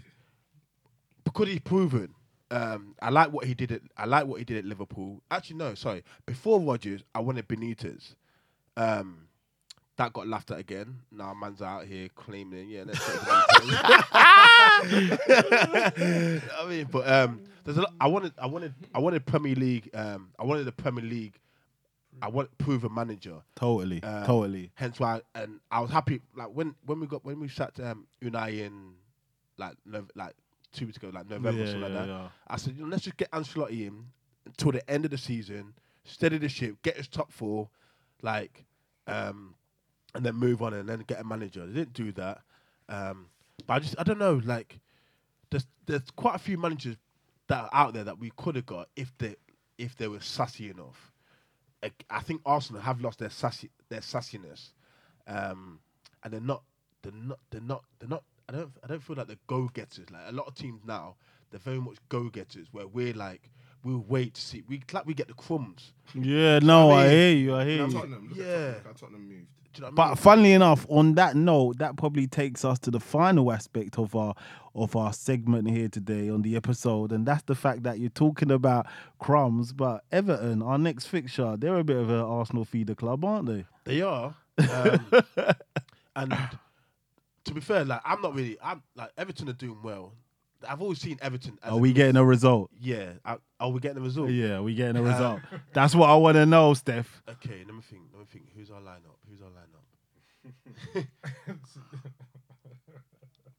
because 1.23 1.47
he's 1.47 1.59
proven. 1.59 2.13
Um, 2.53 2.95
I 3.01 3.09
like 3.09 3.31
what 3.33 3.45
he 3.45 3.53
did 3.53 3.71
at 3.71 3.81
I 3.97 4.05
like 4.05 4.25
what 4.27 4.37
he 4.39 4.45
did 4.45 4.57
at 4.57 4.65
Liverpool. 4.65 5.21
Actually, 5.31 5.57
no, 5.57 5.73
sorry. 5.75 6.03
Before 6.25 6.59
Rodgers, 6.59 7.03
I 7.15 7.19
wanted 7.19 7.47
Benitez. 7.47 8.15
Um, 8.77 9.27
that 9.97 10.13
got 10.13 10.27
laughed 10.27 10.51
at 10.51 10.59
again. 10.59 10.99
Now 11.11 11.33
man's 11.33 11.61
out 11.61 11.85
here 11.85 12.07
claiming, 12.15 12.69
yeah, 12.69 12.83
let's 12.85 12.99
Benitez. 12.99 13.73
I 16.59 16.67
mean, 16.67 16.87
but 16.91 17.07
um, 17.09 17.41
there's 17.63 17.77
a 17.77 17.81
lot. 17.81 17.93
I 17.99 18.07
wanted, 18.07 18.33
I 18.37 18.45
wanted, 18.47 18.73
I 18.93 18.99
wanted 18.99 19.25
Premier 19.25 19.55
League. 19.55 19.89
Um, 19.93 20.29
I 20.39 20.43
wanted 20.43 20.65
the 20.65 20.71
Premier 20.71 21.03
League. 21.03 21.39
I 22.21 22.27
want 22.29 22.55
proven 22.59 22.93
manager. 22.93 23.37
Totally, 23.55 24.01
Um, 24.03 24.25
totally. 24.25 24.71
Hence 24.75 24.99
why, 24.99 25.21
and 25.33 25.59
I 25.71 25.79
was 25.79 25.89
happy. 25.89 26.21
Like 26.35 26.49
when 26.49 26.75
when 26.85 26.99
we 26.99 27.07
got 27.07 27.25
when 27.25 27.39
we 27.39 27.47
sat 27.47 27.79
um, 27.79 28.05
Unai 28.23 28.59
in 28.59 28.93
like 29.57 29.75
like 30.15 30.35
two 30.73 30.85
weeks 30.85 30.97
ago, 30.97 31.09
like 31.13 31.29
November 31.29 31.49
or 31.61 31.65
Yeah, 31.65 31.71
something 31.71 31.81
like 31.81 31.93
that. 31.93 32.07
yeah. 32.07 32.27
I 32.47 32.57
said, 32.57 32.75
you 32.75 32.83
know, 32.83 32.89
let's 32.89 33.03
just 33.03 33.17
get 33.17 33.31
Ancelotti 33.31 33.87
in 33.87 34.05
until 34.45 34.71
the 34.71 34.89
end 34.89 35.05
of 35.05 35.11
the 35.11 35.17
season, 35.17 35.73
steady 36.03 36.37
the 36.37 36.49
ship, 36.49 36.81
get 36.81 36.97
us 36.97 37.07
top 37.07 37.31
four, 37.31 37.69
like, 38.21 38.65
um, 39.07 39.55
and 40.15 40.25
then 40.25 40.35
move 40.35 40.61
on 40.61 40.73
and 40.73 40.87
then 40.89 41.03
get 41.07 41.19
a 41.19 41.23
manager. 41.23 41.65
They 41.65 41.73
didn't 41.81 41.93
do 41.93 42.11
that. 42.13 42.41
Um, 42.89 43.27
but 43.65 43.73
I 43.75 43.79
just 43.79 43.95
I 43.99 44.03
don't 44.03 44.19
know. 44.19 44.41
Like, 44.43 44.79
there's 45.49 45.65
there's 45.85 46.09
quite 46.15 46.35
a 46.35 46.39
few 46.39 46.57
managers 46.57 46.97
that 47.47 47.63
are 47.63 47.69
out 47.73 47.93
there 47.93 48.03
that 48.03 48.19
we 48.19 48.31
could 48.35 48.55
have 48.55 48.65
got 48.65 48.89
if 48.95 49.17
they 49.17 49.35
if 49.77 49.95
they 49.95 50.07
were 50.07 50.19
sassy 50.19 50.69
enough. 50.69 51.11
I 52.09 52.21
think 52.21 52.41
Arsenal 52.45 52.81
have 52.81 53.01
lost 53.01 53.19
their 53.19 53.29
sassy 53.29 53.69
their 53.89 53.99
sassiness, 53.99 54.69
um, 55.27 55.79
and 56.23 56.31
they're 56.31 56.39
not 56.39 56.63
they're 57.01 57.11
not 57.11 57.39
they're 57.49 57.61
not 57.61 57.83
they're 57.99 58.09
not. 58.09 58.23
I 58.49 58.53
don't 58.53 58.71
I 58.83 58.87
don't 58.87 59.01
feel 59.03 59.15
like 59.15 59.27
they're 59.27 59.37
go 59.47 59.69
getters. 59.73 60.09
Like 60.11 60.23
a 60.27 60.31
lot 60.33 60.47
of 60.47 60.55
teams 60.55 60.81
now, 60.85 61.15
they're 61.51 61.59
very 61.59 61.79
much 61.79 61.97
go 62.09 62.29
getters. 62.29 62.67
Where 62.71 62.87
we're 62.87 63.13
like 63.13 63.49
we'll 63.83 64.05
wait 64.07 64.35
to 64.35 64.41
see. 64.41 64.63
We 64.67 64.81
like 64.91 65.05
we 65.05 65.13
get 65.13 65.27
the 65.27 65.33
crumbs. 65.33 65.93
Yeah, 66.13 66.59
no, 66.59 66.91
I, 66.91 67.03
I 67.05 67.09
hear 67.09 67.31
you. 67.35 67.55
I 67.55 67.65
hear 67.65 67.85
you. 67.87 67.93
Tottenham, 67.93 68.31
Yeah. 68.35 68.73
Tottenham, 68.73 68.93
Tottenham 68.95 69.27
moved. 69.29 69.47
You 69.75 69.81
know 69.81 69.87
what 69.87 69.93
I 69.93 69.95
But 69.95 70.07
mean? 70.09 70.15
funnily 70.17 70.53
enough, 70.53 70.85
on 70.87 71.15
that 71.15 71.35
note, 71.35 71.79
that 71.79 71.97
probably 71.97 72.27
takes 72.27 72.63
us 72.63 72.77
to 72.79 72.91
the 72.91 72.99
final 72.99 73.51
aspect 73.51 73.97
of 73.97 74.15
our 74.15 74.35
of 74.75 74.95
our 74.95 75.13
segment 75.13 75.69
here 75.69 75.87
today 75.87 76.29
on 76.29 76.41
the 76.43 76.55
episode, 76.55 77.11
and 77.11 77.25
that's 77.27 77.43
the 77.43 77.53
fact 77.55 77.83
that 77.83 77.99
you're 77.99 78.09
talking 78.09 78.49
about 78.51 78.87
crumbs, 79.19 79.71
but 79.71 80.03
Everton, 80.11 80.61
our 80.63 80.77
next 80.79 81.05
fixture, 81.05 81.55
they're 81.57 81.77
a 81.77 81.83
bit 81.83 81.97
of 81.97 82.09
an 82.09 82.19
Arsenal 82.19 82.65
feeder 82.65 82.95
club, 82.95 83.23
aren't 83.23 83.45
they? 83.47 83.65
They 83.83 84.01
are. 84.01 84.35
Um, 86.15 86.31
and 86.31 86.33
to 87.45 87.53
be 87.53 87.61
fair, 87.61 87.85
like 87.85 88.01
I'm 88.05 88.21
not 88.21 88.33
really. 88.35 88.57
I'm 88.63 88.81
like 88.95 89.11
Everton 89.17 89.49
are 89.49 89.53
doing 89.53 89.77
well. 89.83 90.13
I've 90.67 90.81
always 90.81 90.99
seen 91.01 91.17
Everton. 91.21 91.59
As 91.61 91.73
Are 91.73 91.77
we 91.77 91.89
group- 91.89 91.95
getting 91.97 92.15
a 92.15 92.23
result? 92.23 92.69
Yeah. 92.79 93.11
I, 93.25 93.35
are 93.59 93.69
we 93.69 93.81
getting 93.81 93.97
a 93.97 94.01
result? 94.01 94.29
Yeah, 94.29 94.61
we 94.61 94.73
getting 94.75 94.95
a 94.95 95.01
uh, 95.03 95.11
result. 95.11 95.41
That's 95.73 95.93
what 95.93 96.09
I 96.09 96.15
want 96.15 96.35
to 96.35 96.45
know, 96.45 96.73
Steph. 96.73 97.21
Okay. 97.29 97.63
Let 97.65 97.75
me 97.75 97.81
think. 97.81 98.03
Let 98.13 98.19
me 98.21 98.25
think. 98.31 98.45
Who's 98.55 98.71
our 98.71 98.79
lineup? 98.79 99.17
Who's 99.29 99.41
our 99.41 99.49
lineup? 99.49 101.07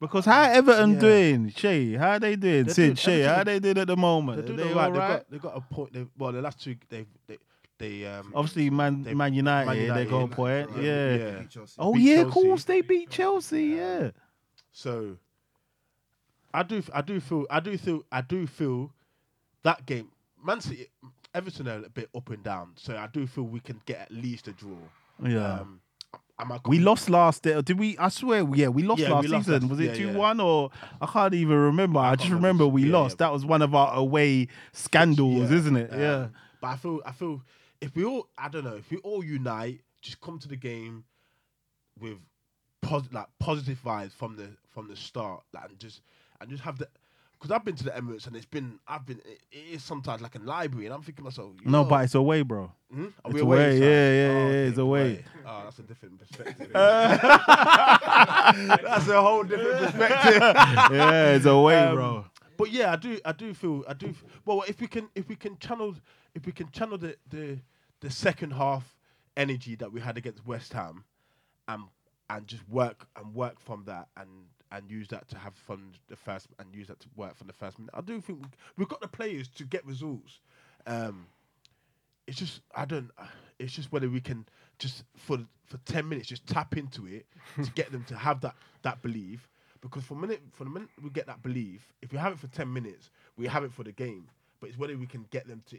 Because 0.01 0.24
how 0.26 0.43
Everton 0.43 0.95
Yeah. 0.95 1.01
doing, 1.01 1.49
Shay? 1.51 1.93
How 1.95 2.18
they 2.18 2.37
doing? 2.37 2.64
They're 2.64 2.74
Sid, 2.74 2.85
doing- 2.87 2.97
Shay, 2.97 3.22
how 3.22 3.37
Everton- 3.37 3.47
they 3.47 3.59
doing 3.61 3.78
at 3.78 3.87
the 3.87 3.97
moment? 3.97 4.37
They're 4.37 4.45
Are 4.45 4.57
doing 4.57 4.68
they 4.68 4.74
all 4.74 4.91
right. 4.91 4.91
all 4.91 4.93
They've 4.93 5.01
got. 5.09 5.30
They've 5.30 5.43
got 5.43 5.57
a 5.57 5.61
point. 5.74 5.93
They've, 5.95 6.09
well, 6.18 6.32
the 6.32 6.43
last 6.43 6.62
two. 6.62 6.76
They. 6.91 7.07
They. 7.26 7.39
They. 7.78 8.06
Um. 8.06 8.32
Obviously, 8.34 8.70
Man, 8.70 9.02
They- 9.02 9.14
Man, 9.14 9.34
United, 9.34 9.66
Man 9.66 9.76
they 9.76 9.86
got 9.86 9.96
a 9.96 10.04
United, 10.20 10.30
point. 10.36 10.70
yeah, 10.76 11.14
Yeah. 11.16 11.40
yeah. 11.56 11.64
Oh 11.78 11.94
beat 11.94 12.02
yeah, 12.02 12.20
of 12.20 12.30
course 12.30 12.64
they 12.64 12.80
beat 12.82 13.10
Chelsea. 13.10 13.64
Yeah. 13.76 14.10
So, 14.72 15.16
I 16.52 16.62
do, 16.62 16.82
I 16.92 17.00
do 17.02 17.20
feel, 17.20 17.46
I 17.50 17.60
do 17.60 17.76
feel, 17.78 18.04
I 18.12 18.20
do 18.20 18.46
feel 18.46 18.92
that 19.64 19.86
game, 19.86 20.08
Man 20.44 20.60
City, 20.60 20.86
Everton 21.34 21.68
are 21.68 21.84
a 21.84 21.88
bit 21.88 22.08
up 22.14 22.30
and 22.30 22.42
down. 22.44 22.72
So 22.76 22.96
I 22.96 23.08
do 23.12 23.26
feel 23.26 23.44
we 23.44 23.60
can 23.60 23.80
get 23.86 24.00
at 24.02 24.10
least 24.12 24.46
a 24.48 24.52
draw. 24.52 24.76
Yeah. 25.24 25.60
Um, 25.60 25.80
am 26.38 26.52
I 26.52 26.60
We 26.66 26.78
lost 26.78 27.10
last 27.10 27.42
day. 27.42 27.60
Did 27.62 27.78
we? 27.78 27.96
I 27.98 28.08
swear, 28.08 28.46
yeah, 28.54 28.68
we 28.68 28.82
lost 28.84 29.00
Yeah, 29.00 29.10
last 29.14 29.22
we 29.22 29.28
lost 29.28 29.46
season. 29.46 29.62
last- 29.62 29.70
was 29.70 29.80
it 29.80 29.84
yeah, 29.86 29.94
two 29.94 30.06
yeah. 30.08 30.16
one 30.16 30.40
or 30.40 30.70
I 31.00 31.06
can't 31.06 31.34
even 31.34 31.56
remember. 31.56 31.98
I, 31.98 32.10
can't 32.10 32.20
just 32.20 32.30
remember. 32.32 32.64
remember 32.64 32.66
we 32.68 32.84
Yeah, 32.84 32.92
lost. 32.98 33.14
yeah. 33.14 33.26
That 33.26 33.32
was 33.32 33.44
one 33.44 33.62
of 33.62 33.74
our 33.74 33.94
away 33.96 34.46
scandals, 34.72 35.50
Yeah. 35.50 35.56
isn't 35.56 35.76
it? 35.76 35.92
Um, 35.92 36.00
yeah. 36.00 36.26
But 36.60 36.66
I 36.68 36.76
feel, 36.76 37.00
I 37.04 37.12
feel, 37.12 37.42
if 37.85 37.95
we 37.97 38.05
all, 38.05 38.28
I 38.39 38.49
don't 38.49 38.64
know, 38.64 38.76
if 38.76 38.91
we 38.91 38.97
all 38.99 39.24
unite, 39.24 39.80
just 40.03 40.20
come 40.20 40.39
to 40.41 40.49
the 40.49 40.57
game 40.57 41.05
with 42.01 42.18
pos- 42.82 43.09
like 43.12 43.26
positive 43.39 43.78
vibes 43.85 44.12
from 44.12 44.37
the 44.37 44.49
from 44.68 44.89
the 44.89 44.97
start, 44.97 45.43
like, 45.53 45.68
and 45.70 45.78
just 45.78 46.01
and 46.41 46.51
just 46.51 46.62
have 46.62 46.78
the. 46.78 46.89
Because 47.39 47.51
I've 47.57 47.64
been 47.64 47.74
to 47.76 47.85
the 47.85 47.91
Emirates 47.91 48.26
and 48.26 48.35
it's 48.37 48.47
been, 48.47 48.78
I've 48.89 49.05
been, 49.05 49.18
it, 49.18 49.41
it 49.53 49.59
is 49.74 49.82
sometimes 49.82 50.22
like 50.22 50.35
a 50.35 50.39
library, 50.39 50.87
and 50.87 50.95
I'm 50.95 51.03
thinking 51.03 51.16
to 51.16 51.22
myself, 51.24 51.53
No, 51.62 51.85
but 51.85 52.05
it's 52.05 52.14
away, 52.14 52.41
bro. 52.41 52.72
Hmm? 52.91 53.05
Are 53.05 53.09
It's 53.26 53.35
we 53.35 53.41
away, 53.41 53.76
away? 53.76 53.80
yeah, 53.80 53.87
yeah, 53.87 54.28
Oh, 54.28 54.32
yeah, 54.32 54.39
okay, 54.47 54.66
it's 54.68 54.78
away. 54.78 55.24
Oh, 55.45 55.61
that's 55.64 55.78
a 55.78 55.82
different 55.82 56.18
perspective. 56.20 56.70
that's 56.72 57.22
a 59.09 59.22
whole 59.22 59.45
different 59.45 59.78
perspective. 59.78 60.41
yeah, 60.41 61.35
it's 61.35 61.47
away, 61.47 61.76
Um, 61.76 61.95
bro. 61.95 62.24
But 62.57 62.70
yeah, 62.72 62.93
I 62.93 62.97
do, 62.97 63.18
I 63.24 63.32
do 63.32 63.53
feel, 63.53 63.85
I 63.89 63.95
do. 63.95 64.09
f- 64.09 64.24
Well, 64.47 64.62
if 64.68 64.80
we 64.80 64.87
can, 64.87 65.09
if 65.14 65.28
we 65.28 65.37
can 65.37 65.59
channel, 65.59 65.95
if 66.35 66.47
we 66.47 66.53
can 66.53 66.70
channel 66.70 66.99
the 66.99 67.16
the, 67.28 67.59
the 68.05 68.11
second 68.11 68.52
half 68.52 68.94
energy 69.34 69.74
that 69.76 69.90
we 69.90 69.98
had 69.98 70.18
against 70.18 70.46
West 70.46 70.74
Ham, 70.74 71.05
and 71.68 71.84
and 72.28 72.46
just 72.46 72.68
work 72.68 73.07
and 73.16 73.34
work 73.34 73.59
from 73.59 73.82
that 73.86 74.09
and 74.18 74.28
and 74.70 74.90
use 74.90 75.09
that 75.09 75.26
to 75.28 75.38
have 75.38 75.55
fun 75.55 75.92
the 76.09 76.16
first 76.16 76.48
and 76.59 76.68
use 76.74 76.86
that 76.88 77.00
to 77.00 77.09
work 77.16 77.34
from 77.34 77.46
the 77.46 77.55
first 77.55 77.78
minute. 77.78 77.94
I 77.94 78.02
do 78.02 78.20
think 78.20 78.42
we, 78.42 78.48
we've 78.76 78.88
got 78.88 79.00
the 79.00 79.09
players 79.09 79.48
to 79.48 79.64
get 79.64 79.86
results. 79.86 80.40
Um, 80.86 81.26
it's 82.26 82.38
just 82.38 82.61
I 82.74 82.84
don't. 82.84 83.11
It's 83.59 83.72
just 83.72 83.90
whether 83.90 84.11
we 84.11 84.20
can 84.20 84.44
just 84.78 85.05
for 85.16 85.38
for 85.64 85.78
ten 85.86 86.07
minutes 86.07 86.28
just 86.28 86.46
tap 86.46 86.76
into 86.76 87.07
it 87.07 87.24
to 87.64 87.70
get 87.70 87.90
them 87.90 88.05
to 88.09 88.16
have 88.16 88.42
that 88.42 88.55
that 88.82 89.00
belief. 89.00 89.48
Because 89.80 90.05
for 90.05 90.14
a 90.14 90.18
minute, 90.18 90.42
for 90.52 90.64
the 90.64 90.70
minute 90.70 90.88
we 91.02 91.09
get 91.11 91.26
that 91.26 91.42
belief, 91.42 91.92
if 92.02 92.12
we 92.12 92.18
have 92.18 92.32
it 92.32 92.38
for 92.38 92.48
ten 92.48 92.70
minutes, 92.70 93.11
we 93.38 93.46
have 93.46 93.64
it 93.64 93.72
for 93.72 93.82
the 93.82 93.92
game. 93.92 94.28
But 94.61 94.68
it's 94.68 94.78
whether 94.78 94.96
we 94.96 95.07
can 95.07 95.24
get 95.30 95.48
them 95.48 95.62
to 95.70 95.78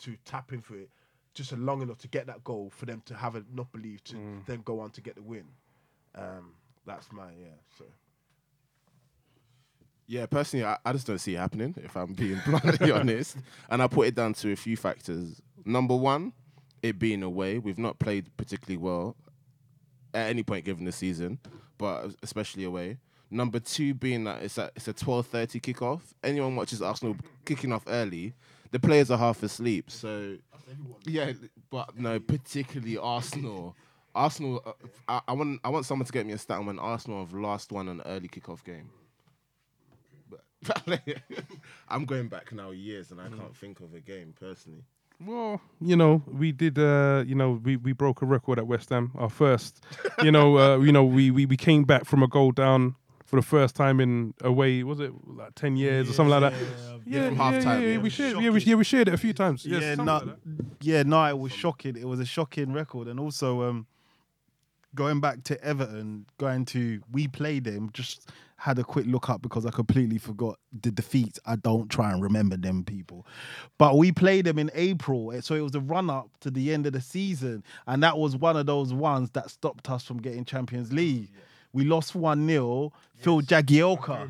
to 0.00 0.16
tap 0.24 0.52
into 0.52 0.74
it 0.74 0.88
just 1.34 1.52
long 1.52 1.82
enough 1.82 1.98
to 1.98 2.08
get 2.08 2.26
that 2.26 2.42
goal 2.44 2.70
for 2.74 2.86
them 2.86 3.02
to 3.06 3.14
have 3.14 3.36
enough 3.36 3.70
belief 3.72 4.02
to 4.04 4.16
then 4.46 4.62
go 4.64 4.80
on 4.80 4.90
to 4.90 5.00
get 5.00 5.14
the 5.14 5.22
win. 5.22 5.44
Um, 6.14 6.54
that's 6.86 7.12
my 7.12 7.30
yeah. 7.40 7.54
So 7.78 7.84
Yeah, 10.06 10.26
personally, 10.26 10.64
I, 10.66 10.76
I 10.84 10.92
just 10.92 11.06
don't 11.06 11.18
see 11.18 11.36
it 11.36 11.38
happening, 11.38 11.74
if 11.84 11.96
I'm 11.96 12.14
being 12.14 12.40
bluntly 12.46 12.90
honest. 12.90 13.36
And 13.68 13.80
I 13.82 13.86
put 13.86 14.08
it 14.08 14.14
down 14.14 14.34
to 14.34 14.52
a 14.52 14.56
few 14.56 14.76
factors. 14.76 15.40
Number 15.64 15.94
one, 15.94 16.32
it 16.82 16.98
being 16.98 17.22
away. 17.22 17.58
We've 17.58 17.78
not 17.78 17.98
played 17.98 18.36
particularly 18.36 18.78
well 18.78 19.16
at 20.12 20.28
any 20.28 20.42
point 20.42 20.64
given 20.64 20.84
the 20.84 20.92
season, 20.92 21.38
but 21.78 22.14
especially 22.22 22.64
away. 22.64 22.98
Number 23.30 23.60
two 23.60 23.94
being 23.94 24.24
that 24.24 24.42
it's 24.42 24.58
a, 24.58 24.70
it's 24.74 24.88
a 24.88 24.92
12.30 24.94 25.60
kickoff. 25.60 26.00
Anyone 26.24 26.56
watches 26.56 26.82
Arsenal 26.82 27.16
kicking 27.44 27.72
off 27.72 27.84
early, 27.86 28.34
the 28.70 28.78
players 28.78 29.10
are 29.10 29.18
half 29.18 29.42
asleep. 29.42 29.90
So, 29.90 30.36
yeah, 31.04 31.32
but 31.70 31.98
no, 31.98 32.20
particularly 32.20 32.96
Arsenal. 32.96 33.76
Arsenal, 34.14 34.62
uh, 34.66 34.72
I, 35.08 35.20
I 35.28 35.32
want 35.32 35.60
I 35.62 35.68
want 35.68 35.86
someone 35.86 36.06
to 36.06 36.12
get 36.12 36.26
me 36.26 36.32
a 36.32 36.38
stat 36.38 36.58
on 36.58 36.66
when 36.66 36.78
Arsenal 36.78 37.20
have 37.20 37.32
last 37.32 37.72
won 37.72 37.88
an 37.88 38.02
early 38.06 38.28
kickoff 38.28 38.64
game. 38.64 38.90
But 40.28 40.82
I'm 41.88 42.04
going 42.04 42.28
back 42.28 42.52
now 42.52 42.70
years 42.70 43.10
and 43.10 43.20
I 43.20 43.28
can't 43.28 43.56
think 43.56 43.80
of 43.80 43.94
a 43.94 44.00
game 44.00 44.34
personally. 44.38 44.84
Well, 45.24 45.60
you 45.80 45.96
know, 45.96 46.22
we 46.26 46.50
did. 46.50 46.78
Uh, 46.78 47.24
you 47.26 47.34
know, 47.34 47.60
we, 47.62 47.76
we 47.76 47.92
broke 47.92 48.22
a 48.22 48.26
record 48.26 48.58
at 48.58 48.66
West 48.66 48.88
Ham. 48.88 49.12
Our 49.16 49.28
first. 49.28 49.84
You 50.22 50.32
know, 50.32 50.58
uh, 50.58 50.78
you 50.78 50.92
know, 50.92 51.04
we, 51.04 51.30
we 51.30 51.44
we 51.46 51.56
came 51.56 51.84
back 51.84 52.06
from 52.06 52.22
a 52.22 52.28
goal 52.28 52.52
down 52.52 52.96
for 53.30 53.36
the 53.36 53.42
first 53.42 53.76
time 53.76 54.00
in 54.00 54.34
away. 54.40 54.82
Was 54.82 54.98
it 54.98 55.12
like 55.24 55.54
ten 55.54 55.76
years 55.76 56.10
or 56.10 56.12
something 56.12 56.40
like 56.40 56.52
that? 56.52 56.60
Yeah, 57.06 57.26
from 57.26 57.36
half-time, 57.36 57.80
Yeah, 57.82 57.88
yeah. 57.88 57.98
we 57.98 58.10
shared. 58.10 58.42
Yeah, 58.42 58.50
we, 58.50 58.60
yeah, 58.60 58.74
we 58.74 58.82
shared 58.82 59.06
it 59.06 59.14
a 59.14 59.18
few 59.18 59.32
times. 59.32 59.64
Yes, 59.64 59.82
yeah, 59.82 59.94
no, 59.94 60.16
like 60.18 60.36
yeah, 60.80 61.04
no, 61.04 61.24
it 61.26 61.38
was 61.38 61.52
shocking. 61.52 61.96
It 61.96 62.08
was 62.08 62.18
a 62.18 62.24
shocking 62.24 62.72
record, 62.72 63.06
and 63.06 63.20
also 63.20 63.62
um, 63.62 63.86
going 64.96 65.20
back 65.20 65.44
to 65.44 65.62
Everton, 65.62 66.26
going 66.38 66.64
to 66.66 67.00
we 67.12 67.28
played 67.28 67.62
them. 67.62 67.90
Just 67.92 68.28
had 68.56 68.80
a 68.80 68.84
quick 68.84 69.06
look 69.06 69.30
up 69.30 69.42
because 69.42 69.64
I 69.64 69.70
completely 69.70 70.18
forgot 70.18 70.58
the 70.82 70.90
defeats. 70.90 71.38
I 71.46 71.54
don't 71.54 71.88
try 71.88 72.12
and 72.12 72.20
remember 72.20 72.56
them 72.56 72.82
people, 72.82 73.28
but 73.78 73.96
we 73.96 74.10
played 74.10 74.44
them 74.44 74.58
in 74.58 74.72
April, 74.74 75.32
eh, 75.32 75.40
so 75.40 75.54
it 75.54 75.60
was 75.60 75.76
a 75.76 75.80
run 75.80 76.10
up 76.10 76.30
to 76.40 76.50
the 76.50 76.72
end 76.72 76.84
of 76.84 76.94
the 76.94 77.00
season, 77.00 77.62
and 77.86 78.02
that 78.02 78.18
was 78.18 78.36
one 78.36 78.56
of 78.56 78.66
those 78.66 78.92
ones 78.92 79.30
that 79.30 79.50
stopped 79.50 79.88
us 79.88 80.02
from 80.02 80.20
getting 80.20 80.44
Champions 80.44 80.92
League. 80.92 81.30
We 81.72 81.84
lost 81.84 82.14
one 82.14 82.46
0 82.46 82.92
Phil 83.18 83.40
Jagielka. 83.42 84.28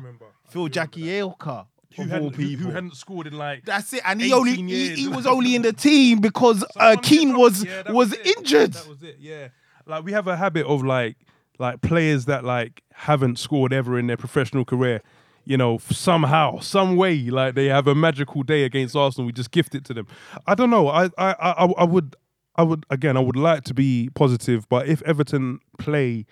Phil 0.49 0.67
Jagielka, 0.69 1.65
Who 1.95 2.03
all 2.03 2.07
hadn't, 2.09 2.35
who, 2.35 2.47
people. 2.47 2.65
who 2.65 2.71
hadn't 2.71 2.95
scored 2.95 3.27
in 3.27 3.37
like 3.37 3.65
That's 3.65 3.93
it, 3.93 4.01
and 4.05 4.21
he 4.21 4.33
only 4.33 4.55
he, 4.55 4.95
he 4.95 5.07
was 5.07 5.25
only 5.25 5.55
in 5.55 5.61
the 5.61 5.73
team 5.87 6.19
because 6.19 6.63
uh, 6.63 6.67
Someone 6.91 6.97
Keane 6.99 7.37
was 7.37 7.63
yeah, 7.63 7.83
that 7.83 7.93
was 7.93 8.13
injured. 8.13 8.73
That 8.73 8.87
was 8.87 9.01
it. 9.03 9.17
Yeah, 9.19 9.47
like 9.85 10.03
we 10.03 10.11
have 10.11 10.27
a 10.27 10.35
habit 10.37 10.65
of 10.65 10.83
like 10.83 11.15
like 11.57 11.81
players 11.81 12.25
that 12.25 12.43
like 12.43 12.83
haven't 12.93 13.39
scored 13.39 13.71
ever 13.73 13.97
in 13.97 14.07
their 14.07 14.17
professional 14.17 14.65
career. 14.65 15.01
You 15.43 15.57
know, 15.57 15.79
somehow, 15.89 16.59
some 16.59 16.95
way, 16.97 17.17
like 17.29 17.55
they 17.55 17.65
have 17.65 17.87
a 17.87 17.95
magical 17.95 18.43
day 18.43 18.63
against 18.63 18.95
Arsenal. 18.95 19.25
We 19.25 19.31
just 19.31 19.49
gift 19.51 19.73
it 19.73 19.83
to 19.85 19.93
them. 19.93 20.05
I 20.45 20.53
don't 20.53 20.69
know. 20.69 20.87
I 20.89 21.05
I 21.17 21.33
I, 21.39 21.65
I 21.65 21.83
would 21.83 22.15
I 22.55 22.63
would 22.63 22.85
again. 22.89 23.17
I 23.17 23.21
would 23.21 23.35
like 23.37 23.63
to 23.63 23.73
be 23.73 24.09
positive, 24.13 24.67
but 24.69 24.87
if 24.87 25.01
Everton 25.03 25.59
play 25.79 26.25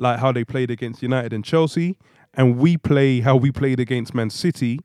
like 0.00 0.18
how 0.18 0.32
they 0.32 0.44
played 0.44 0.70
against 0.70 1.02
United 1.02 1.32
and 1.32 1.44
Chelsea, 1.44 1.96
and 2.34 2.56
we 2.58 2.76
play 2.76 3.20
how 3.20 3.36
we 3.36 3.52
played 3.52 3.78
against 3.78 4.14
Man 4.14 4.30
City, 4.30 4.80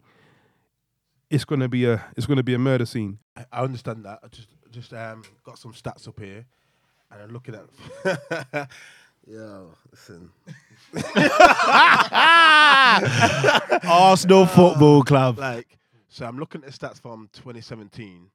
it's 1.29 1.45
gonna 1.45 1.69
be 1.69 1.85
a 1.85 2.03
it's 2.17 2.27
gonna 2.27 2.43
be 2.43 2.53
a 2.53 2.59
murder 2.59 2.85
scene. 2.85 3.17
I, 3.35 3.45
I 3.51 3.61
understand 3.63 4.05
that. 4.05 4.19
I 4.23 4.27
just 4.27 4.49
just 4.71 4.93
um 4.93 5.23
got 5.43 5.57
some 5.57 5.73
stats 5.73 6.07
up 6.07 6.19
here, 6.19 6.45
and 7.09 7.21
I'm 7.21 7.31
looking 7.31 7.55
at. 7.55 8.69
Yo, 9.27 9.71
listen. 9.89 10.29
Arsenal 13.89 14.45
Football 14.45 15.01
Club. 15.01 15.39
Like, 15.39 15.79
so 16.09 16.27
I'm 16.27 16.37
looking 16.37 16.63
at 16.63 16.71
the 16.71 16.77
stats 16.77 17.01
from 17.01 17.27
2017, 17.33 18.29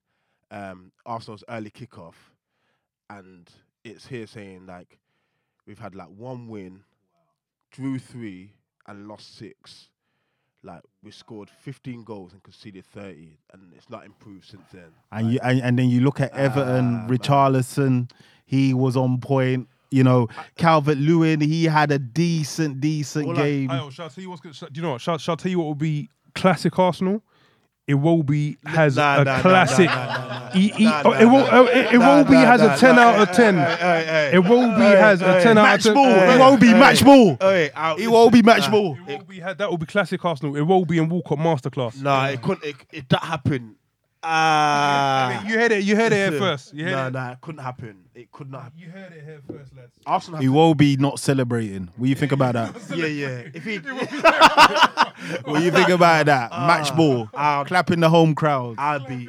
um, 0.51 0.91
Arsenal's 1.07 1.45
early 1.49 1.71
kickoff, 1.71 2.15
and 3.09 3.49
it's 3.85 4.05
here 4.05 4.27
saying 4.27 4.67
like 4.67 4.99
we've 5.71 5.79
had 5.79 5.95
like 5.95 6.09
one 6.09 6.49
win, 6.49 6.83
drew 7.71 7.97
three, 7.97 8.55
and 8.89 9.07
lost 9.07 9.39
six. 9.39 9.89
Like 10.65 10.83
we 11.01 11.13
scored 11.13 11.49
15 11.49 12.03
goals 12.03 12.33
and 12.33 12.43
conceded 12.43 12.85
30, 12.87 13.39
and 13.53 13.73
it's 13.77 13.89
not 13.89 14.05
improved 14.05 14.47
since 14.47 14.65
then. 14.73 14.89
And 15.13 15.33
you 15.33 15.39
and, 15.45 15.63
and 15.63 15.79
then 15.79 15.89
you 15.89 16.01
look 16.01 16.21
at 16.21 16.33
Everton, 16.35 16.87
ah, 16.87 17.07
man. 17.07 17.09
Richarlison, 17.09 18.11
he 18.45 18.75
was 18.75 18.97
on 18.97 19.21
point. 19.21 19.69
You 19.93 20.03
know, 20.03 20.29
Calvert 20.57 20.99
Lewin, 20.99 21.41
he 21.41 21.65
had 21.65 21.93
a 21.93 21.99
decent, 21.99 22.81
decent 22.81 23.27
Well, 23.27 23.37
like, 23.37 23.45
game. 23.45 23.71
Oh, 23.71 23.91
shall 23.91 24.07
I 24.07 24.09
tell 24.09 24.23
you 24.23 24.31
what's 24.31 24.41
good? 24.41 24.53
Do 24.53 24.69
you 24.75 24.83
know 24.83 24.93
what? 24.93 25.01
Shall, 25.01 25.19
shall 25.19 25.35
I 25.35 25.37
tell 25.37 25.51
you 25.51 25.61
what 25.61 25.69
would 25.69 25.79
be 25.79 26.11
classic 26.35 26.79
Arsenal? 26.79 27.23
Iwobi 27.91 28.57
has 28.67 28.97
Nah, 28.97 29.21
a 29.21 29.25
nah, 29.25 29.37
nah, 29.37 29.41
classic. 29.43 29.87
nah. 29.87 30.51
He- 30.51 30.69
he- 30.69 30.87
oh, 30.87 31.13
Iwobi 31.13 32.45
has 32.45 32.61
a 32.61 32.77
10 32.77 32.99
out 32.99 33.21
of 33.21 33.35
10. 33.35 33.57
hey, 33.57 33.63
hey, 33.65 34.31
hey. 34.33 34.39
Iwobi 34.39 34.97
has 34.99 35.21
a 35.23 35.41
10 35.41 35.59
out 35.59 35.63
of 35.63 35.71
Match 35.71 35.83
10. 35.85 35.95
ball. 35.95 36.05
Hey, 36.05 36.35
It 36.35 36.39
won't 36.39 36.61
be 36.61 36.67
hey, 36.69 36.79
match 36.81 37.05
ball. 37.05 37.37
Hey, 37.41 37.71
I- 37.75 37.97
It 37.99 38.11
won't 38.11 38.33
be 38.33 38.43
match 38.43 38.63
Nah. 38.67 38.71
ball. 38.71 38.99
That 39.57 39.71
would 39.71 39.81
be 39.81 39.87
classic 39.87 40.25
Arsenal. 40.25 40.55
Iwobi 40.55 41.01
and 41.01 41.11
Walcott 41.11 41.39
masterclass. 41.39 42.01
Nah, 42.03 42.27
it 42.27 42.43
couldn't. 42.43 42.65
It, 42.65 42.77
if 42.93 43.09
that 43.09 43.23
happened, 43.23 43.75
ah, 44.23 45.45
You 45.47 45.59
heard 45.59 45.73
it. 45.73 45.85
You 45.85 45.97
heard 45.97 46.13
it 46.13 46.31
here 46.31 46.39
first. 46.39 46.75
You 46.75 46.85
heard 46.85 46.93
nah, 46.93 47.07
it. 47.07 47.13
nah, 47.13 47.33
it 47.33 47.41
couldn't 47.41 47.63
happen. 47.63 48.05
It 48.15 48.31
could 48.33 48.51
not. 48.51 48.65
happen. 48.65 48.79
You 48.79 48.91
heard 48.91 49.13
it 49.13 49.25
here 49.25 49.41
first, 49.47 49.77
lads. 49.77 49.93
Arsenal. 50.07 50.37
Have 50.37 50.43
He 50.43 50.49
will 50.49 50.75
be 50.75 50.97
not 50.97 51.19
celebrating. 51.19 51.89
What 51.97 52.05
do 52.05 52.09
you 52.09 52.15
think 52.15 52.33
about 52.33 52.55
that? 52.55 52.75
to, 52.89 52.97
yeah, 52.97 53.07
yeah. 53.07 53.49
If 53.55 53.65
he, 53.65 53.79
what 55.45 55.59
do 55.59 55.65
you 55.65 55.71
think 55.71 55.89
about 55.89 56.27
that? 56.27 56.51
Match 56.51 56.95
ball. 56.97 57.29
I'd, 57.35 57.67
Clapping 57.67 58.01
the 58.01 58.11
home 58.11 58.35
crowd. 58.35 58.77
I'd 58.79 59.07
be. 59.07 59.29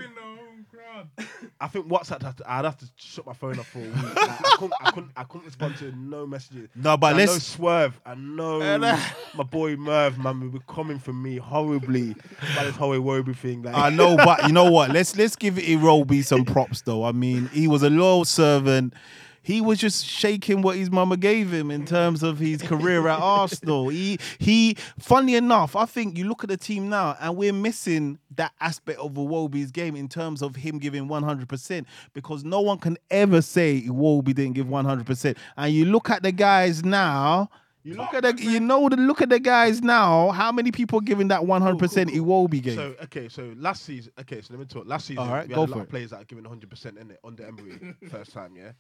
I 1.62 1.68
think 1.68 1.88
WhatsApp. 1.88 2.36
To, 2.38 2.52
I'd 2.52 2.66
have 2.66 2.78
to 2.80 2.86
shut 2.96 3.26
my 3.28 3.34
phone 3.34 3.60
off 3.60 3.68
for 3.68 3.78
a 3.78 3.82
week. 3.84 4.16
Like, 4.16 4.30
I, 4.30 4.56
couldn't, 4.58 4.74
I 4.82 4.92
couldn't. 4.92 5.12
I 5.16 5.24
couldn't 5.26 5.46
respond 5.46 5.78
to 5.78 5.92
no 5.96 6.26
messages. 6.26 6.70
No, 6.76 6.98
but 6.98 7.14
I 7.14 7.18
let's 7.18 7.44
Swerve. 7.44 8.02
I 8.04 8.16
know 8.16 8.62
uh, 8.62 9.00
my 9.36 9.44
boy 9.44 9.76
Merv, 9.76 10.18
man, 10.18 10.40
will 10.42 10.50
be 10.50 10.60
coming 10.68 10.98
for 10.98 11.14
me 11.14 11.38
horribly 11.38 12.16
by 12.56 12.64
this 12.64 12.76
whole 12.76 12.94
Iwobi 12.94 13.36
thing. 13.36 13.62
Like, 13.62 13.76
I 13.76 13.92
know, 13.92 14.18
but 14.18 14.48
you 14.48 14.54
know 14.54 14.72
what? 14.72 14.90
Let's 14.90 15.16
let's 15.16 15.36
give 15.36 15.56
Iwobi 15.56 16.26
some 16.26 16.46
props 16.46 16.82
though. 16.82 17.04
I 17.04 17.12
mean, 17.12 17.48
he 17.50 17.68
was 17.68 17.84
a 17.84 17.90
loyal 17.92 18.26
servant. 18.26 18.96
He 19.42 19.62
was 19.62 19.80
just 19.80 20.06
shaking 20.06 20.62
what 20.62 20.78
his 20.78 20.92
mama 20.92 21.18
gave 21.18 21.52
him 21.52 21.72
in 21.72 21.86
terms 21.86 22.22
of 22.24 22.38
his 22.38 22.62
career 22.62 23.08
at 23.08 23.20
Arsenal. 23.22 23.90
He 23.90 24.20
he 24.40 24.76
funny 25.00 25.36
enough, 25.36 25.76
I 25.76 25.86
think 25.86 26.18
you 26.18 26.26
look 26.28 26.44
at 26.44 26.50
the 26.50 26.58
team 26.58 26.90
now 26.90 27.18
and 27.20 27.36
we're 27.36 27.54
missing 27.54 28.20
that 28.36 28.54
aspect 28.60 29.00
of 29.00 29.14
Iwobi's 29.14 29.72
game 29.72 29.96
in 29.96 30.08
terms 30.08 30.42
of 30.42 30.56
him 30.56 30.78
giving 30.80 31.08
100% 31.08 31.86
because 32.14 32.44
no 32.44 32.62
one 32.62 32.78
can 32.78 32.98
ever 33.10 33.42
say 33.42 33.82
Iwobi 33.82 34.34
didn't 34.36 34.54
give 34.54 34.68
100%. 34.68 35.38
And 35.58 35.74
you 35.74 35.86
look 35.86 36.10
at 36.10 36.24
the 36.24 36.32
guys 36.32 36.84
now, 36.84 37.50
you 37.84 37.96
look 37.96 38.14
at 38.14 38.22
the 38.22 38.36
you 38.44 38.60
know 38.60 38.88
the 38.90 38.96
look 38.96 39.24
at 39.24 39.30
the 39.30 39.40
guys 39.40 39.82
now, 39.82 40.30
how 40.30 40.52
many 40.52 40.72
people 40.72 41.00
are 41.00 41.04
giving 41.04 41.30
that 41.30 41.42
100% 41.42 41.80
Iwobi 41.80 42.62
game? 42.62 42.76
So 42.76 42.96
okay, 43.06 43.28
so 43.28 43.54
last 43.58 43.84
season, 43.86 44.14
okay, 44.20 44.40
so 44.42 44.48
let 44.52 44.60
me 44.60 44.66
talk. 44.66 44.86
Last 44.86 45.08
season, 45.08 45.24
All 45.24 45.30
right, 45.34 45.48
we 45.48 45.56
go 45.56 45.62
had 45.62 45.70
a 45.70 45.72
lot 45.72 45.82
of 45.82 45.90
players 45.90 46.12
that 46.12 46.22
are 46.22 46.26
giving 46.26 46.44
100 46.44 46.70
percent 46.70 47.00
in 47.00 47.10
it 47.10 47.20
under 47.24 47.44
Emery 47.44 47.96
first 48.12 48.34
time, 48.34 48.56
yeah. 48.56 48.74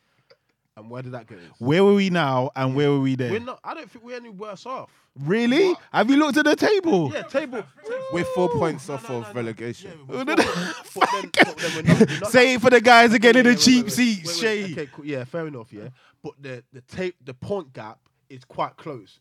And 0.81 0.89
where 0.89 1.01
did 1.01 1.13
that 1.13 1.27
get 1.27 1.37
us? 1.37 1.43
Where 1.59 1.83
were 1.83 1.93
we 1.93 2.09
now 2.09 2.51
and 2.55 2.75
where 2.75 2.89
were 2.91 2.99
we 2.99 3.15
then? 3.15 3.31
We're 3.31 3.39
not. 3.39 3.59
I 3.63 3.73
don't 3.73 3.89
think 3.89 4.03
we're 4.03 4.17
any 4.17 4.29
worse 4.29 4.65
off. 4.65 4.89
really? 5.19 5.73
Have 5.93 6.09
you 6.09 6.17
looked 6.17 6.37
at 6.37 6.45
the 6.45 6.55
table? 6.55 7.11
Yeah, 7.13 7.21
table. 7.23 7.63
We're 8.11 8.23
four 8.25 8.49
points 8.49 8.89
off 8.89 9.09
of 9.09 9.33
relegation. 9.35 9.91
but 10.07 10.25
then, 10.25 10.35
but 10.35 11.09
then 11.57 11.75
we're 11.75 11.81
not, 11.83 11.99
we're 11.99 12.19
not 12.19 12.31
Say 12.31 12.53
it 12.55 12.61
for 12.61 12.69
the 12.69 12.81
guys 12.81 13.13
again 13.13 13.37
in 13.37 13.43
the 13.45 13.51
wait, 13.51 13.59
cheap 13.59 13.75
wait, 13.77 13.83
wait, 13.85 13.91
seats, 13.93 14.41
wait, 14.41 14.49
wait, 14.49 14.67
Shay. 14.67 14.71
Okay, 14.73 14.89
cool. 14.93 15.05
Yeah, 15.05 15.23
fair 15.23 15.47
enough. 15.47 15.71
Yeah, 15.71 15.89
but 16.23 16.33
the 16.41 16.63
the 16.73 16.81
tape, 16.81 17.15
the 17.23 17.33
point 17.33 17.73
gap 17.73 17.99
is 18.29 18.43
quite 18.45 18.75
close, 18.77 19.19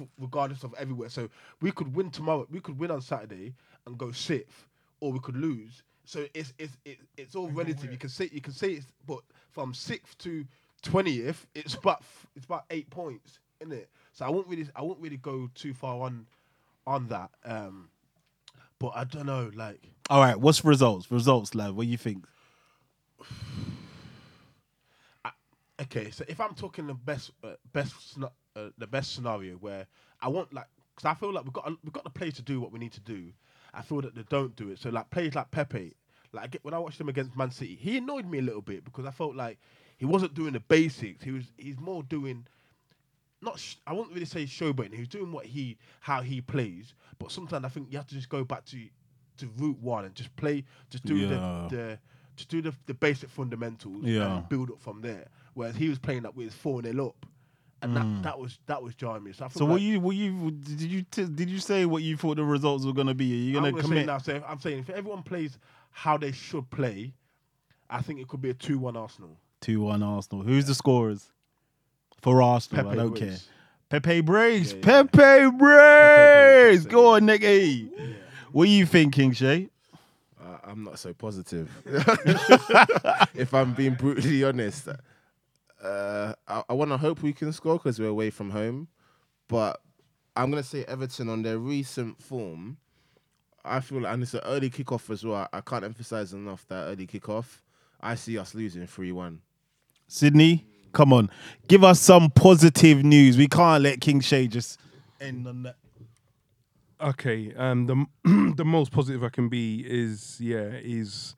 f- 0.00 0.06
regardless 0.18 0.64
of 0.64 0.74
everywhere. 0.78 1.08
So 1.08 1.28
we 1.60 1.70
could 1.72 1.94
win 1.94 2.10
tomorrow. 2.10 2.46
We 2.50 2.60
could 2.60 2.78
win 2.78 2.90
on 2.90 3.00
Saturday 3.00 3.54
and 3.86 3.96
go 3.96 4.12
sixth, 4.12 4.66
or 5.00 5.12
we 5.12 5.20
could 5.20 5.36
lose. 5.36 5.82
So 6.04 6.26
it's 6.34 6.52
it's 6.58 6.76
it, 6.84 6.98
it's 7.16 7.34
all 7.34 7.48
relative. 7.50 7.90
You 7.92 7.98
can 7.98 8.10
say 8.10 8.28
you 8.32 8.40
can 8.40 8.52
say 8.52 8.72
it's, 8.72 8.86
but 9.06 9.20
from 9.50 9.74
sixth 9.74 10.16
to 10.18 10.44
twentieth, 10.82 11.46
it's 11.54 11.74
about 11.74 12.02
it's 12.36 12.46
about 12.46 12.64
eight 12.70 12.90
points, 12.90 13.38
isn't 13.60 13.72
it? 13.72 13.88
So 14.12 14.24
I 14.24 14.30
won't 14.30 14.46
really 14.48 14.66
I 14.74 14.82
won't 14.82 15.00
really 15.00 15.16
go 15.16 15.50
too 15.54 15.74
far 15.74 16.00
on 16.02 16.26
on 16.86 17.08
that. 17.08 17.30
Um, 17.44 17.90
but 18.78 18.92
I 18.94 19.04
don't 19.04 19.26
know, 19.26 19.50
like. 19.54 19.80
All 20.10 20.20
right, 20.20 20.38
what's 20.38 20.64
results? 20.64 21.10
Results, 21.10 21.54
lad. 21.54 21.72
What 21.72 21.84
do 21.84 21.90
you 21.90 21.98
think? 21.98 22.24
okay, 25.82 26.10
so 26.10 26.24
if 26.28 26.40
I'm 26.40 26.54
talking 26.54 26.86
the 26.86 26.94
best, 26.94 27.30
uh, 27.44 27.54
best, 27.72 27.94
uh, 28.56 28.70
the 28.78 28.86
best 28.86 29.14
scenario 29.14 29.54
where 29.54 29.86
I 30.20 30.28
want 30.28 30.52
like, 30.52 30.66
because 30.94 31.10
I 31.10 31.14
feel 31.14 31.32
like 31.32 31.44
we've 31.44 31.52
got 31.52 31.70
we've 31.84 31.92
got 31.92 32.04
the 32.04 32.10
players 32.10 32.34
to 32.34 32.42
do 32.42 32.60
what 32.60 32.72
we 32.72 32.78
need 32.78 32.92
to 32.92 33.00
do. 33.00 33.32
I 33.74 33.82
feel 33.82 34.00
that 34.00 34.14
they 34.14 34.24
don't 34.28 34.56
do 34.56 34.70
it. 34.70 34.78
So 34.78 34.90
like 34.90 35.10
players 35.10 35.34
like 35.34 35.50
Pepe, 35.50 35.94
like 36.32 36.44
I 36.44 36.46
get, 36.48 36.64
when 36.64 36.74
I 36.74 36.78
watched 36.78 37.00
him 37.00 37.08
against 37.08 37.36
Man 37.36 37.50
City, 37.50 37.76
he 37.80 37.98
annoyed 37.98 38.26
me 38.26 38.38
a 38.38 38.42
little 38.42 38.62
bit 38.62 38.84
because 38.84 39.04
I 39.04 39.10
felt 39.10 39.36
like 39.36 39.58
he 39.98 40.06
wasn't 40.06 40.32
doing 40.34 40.52
the 40.54 40.60
basics. 40.60 41.22
He 41.22 41.32
was 41.32 41.44
he's 41.58 41.78
more 41.78 42.02
doing 42.02 42.46
not 43.42 43.58
sh- 43.58 43.76
I 43.86 43.92
won't 43.92 44.12
really 44.12 44.24
say 44.24 44.44
showboating. 44.44 44.94
He 44.94 45.00
was 45.00 45.08
doing 45.08 45.30
what 45.30 45.44
he 45.44 45.76
how 46.00 46.22
he 46.22 46.40
plays, 46.40 46.94
but 47.18 47.30
sometimes 47.30 47.64
I 47.64 47.68
think 47.68 47.88
you 47.90 47.98
have 47.98 48.06
to 48.08 48.14
just 48.14 48.28
go 48.28 48.44
back 48.44 48.64
to 48.66 48.78
to 49.38 49.48
root 49.58 49.78
one 49.80 50.04
and 50.04 50.14
just 50.14 50.34
play, 50.36 50.64
just 50.90 51.04
do 51.04 51.16
Yeah. 51.16 51.28
the, 51.28 51.76
the 51.76 51.98
just 52.36 52.48
do 52.48 52.62
the, 52.62 52.72
the 52.86 52.94
basic 52.94 53.28
fundamentals 53.30 54.04
Yeah. 54.04 54.36
and 54.38 54.48
build 54.48 54.70
up 54.70 54.80
from 54.80 55.00
there. 55.00 55.26
Whereas 55.54 55.74
he 55.76 55.88
was 55.88 55.98
playing 55.98 56.24
up 56.24 56.36
with 56.36 56.54
four 56.54 56.82
0 56.82 57.06
up, 57.08 57.26
and 57.82 57.96
that, 57.96 58.04
mm. 58.04 58.22
that 58.22 58.38
was 58.38 58.58
that 58.66 58.80
was 58.82 58.94
jarring 58.94 59.24
me. 59.24 59.32
So, 59.32 59.44
I 59.44 59.48
So, 59.48 59.64
what 59.64 59.74
like 59.74 59.82
you, 59.82 60.00
what 60.00 60.14
you, 60.16 60.50
did 60.52 60.80
you, 60.82 61.02
t- 61.02 61.24
did 61.24 61.50
you 61.50 61.58
say 61.58 61.84
what 61.84 62.02
you 62.04 62.16
thought 62.16 62.36
the 62.36 62.44
results 62.44 62.84
were 62.84 62.92
gonna 62.92 63.14
be? 63.14 63.32
Are 63.32 63.36
you 63.36 63.56
I'm 63.58 63.64
gonna 63.64 63.82
gonna 63.82 63.88
say 64.00 64.04
now. 64.04 64.18
So 64.18 64.32
if- 64.36 64.44
I'm 64.46 64.60
saying 64.60 64.78
if 64.80 64.90
everyone 64.90 65.22
plays 65.24 65.58
how 65.90 66.16
they 66.16 66.30
should 66.32 66.70
play, 66.70 67.12
I 67.90 68.02
think 68.02 68.20
it 68.20 68.28
could 68.28 68.40
be 68.40 68.50
a 68.50 68.54
two 68.54 68.78
one 68.78 68.96
Arsenal. 68.96 69.36
Two 69.60 69.82
one 69.82 70.02
Arsenal. 70.02 70.44
Who's 70.44 70.66
the 70.66 70.74
scorers 70.74 71.30
for 72.20 72.42
Arsenal? 72.42 72.88
I 72.88 72.94
don't 72.94 73.14
care. 73.14 73.36
Pepe 73.88 74.20
Brace. 74.20 74.72
Yeah, 74.72 74.78
yeah. 74.78 75.02
Pepe 75.04 75.56
Brace. 75.56 76.84
Go 76.86 77.14
on, 77.14 77.26
Nicky. 77.26 77.90
What 78.52 78.64
are 78.64 78.70
you 78.70 78.86
thinking, 78.86 79.32
Shay? 79.32 79.68
Uh, 80.40 80.58
I'm 80.64 80.84
not 80.84 80.98
so 80.98 81.12
positive. 81.12 81.70
if 83.34 83.52
I'm 83.52 83.74
being 83.74 83.94
brutally 83.94 84.44
honest, 84.44 84.88
uh, 85.82 86.34
I, 86.46 86.62
I 86.68 86.72
want 86.72 86.90
to 86.90 86.96
hope 86.96 87.22
we 87.22 87.32
can 87.32 87.52
score 87.52 87.74
because 87.74 87.98
we're 87.98 88.08
away 88.08 88.30
from 88.30 88.50
home. 88.50 88.88
But 89.48 89.80
I'm 90.36 90.50
gonna 90.50 90.62
say 90.62 90.84
Everton 90.84 91.28
on 91.28 91.42
their 91.42 91.58
recent 91.58 92.22
form. 92.22 92.76
I 93.64 93.80
feel 93.80 94.02
like, 94.02 94.12
and 94.12 94.22
it's 94.22 94.34
an 94.34 94.40
early 94.44 94.70
kickoff 94.70 95.10
as 95.10 95.24
well. 95.24 95.48
I 95.52 95.60
can't 95.60 95.84
emphasize 95.84 96.32
enough 96.32 96.66
that 96.68 96.84
early 96.88 97.06
kickoff. 97.06 97.60
I 98.00 98.14
see 98.14 98.38
us 98.38 98.54
losing 98.54 98.86
three 98.86 99.12
one. 99.12 99.40
Sydney, 100.08 100.66
come 100.92 101.12
on, 101.12 101.30
give 101.68 101.84
us 101.84 102.00
some 102.00 102.30
positive 102.30 103.04
news. 103.04 103.36
We 103.36 103.46
can't 103.46 103.82
let 103.82 104.00
King 104.00 104.20
Shay 104.20 104.48
just 104.48 104.80
end 105.20 105.46
on 105.46 105.62
that. 105.64 105.76
Okay, 107.00 107.54
um, 107.54 107.86
the 107.86 108.06
the 108.56 108.64
most 108.64 108.90
positive 108.90 109.22
I 109.22 109.28
can 109.28 109.48
be 109.48 109.84
is 109.86 110.40
yeah 110.40 110.70
is 110.72 111.36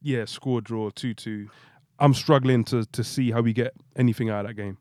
yeah 0.00 0.24
score 0.24 0.60
draw 0.60 0.90
two 0.90 1.14
two. 1.14 1.48
I'm 1.98 2.14
struggling 2.14 2.64
to 2.64 2.84
to 2.86 3.04
see 3.04 3.30
how 3.30 3.42
we 3.42 3.52
get 3.52 3.74
anything 3.94 4.30
out 4.30 4.46
of 4.46 4.48
that 4.48 4.54
game. 4.54 4.78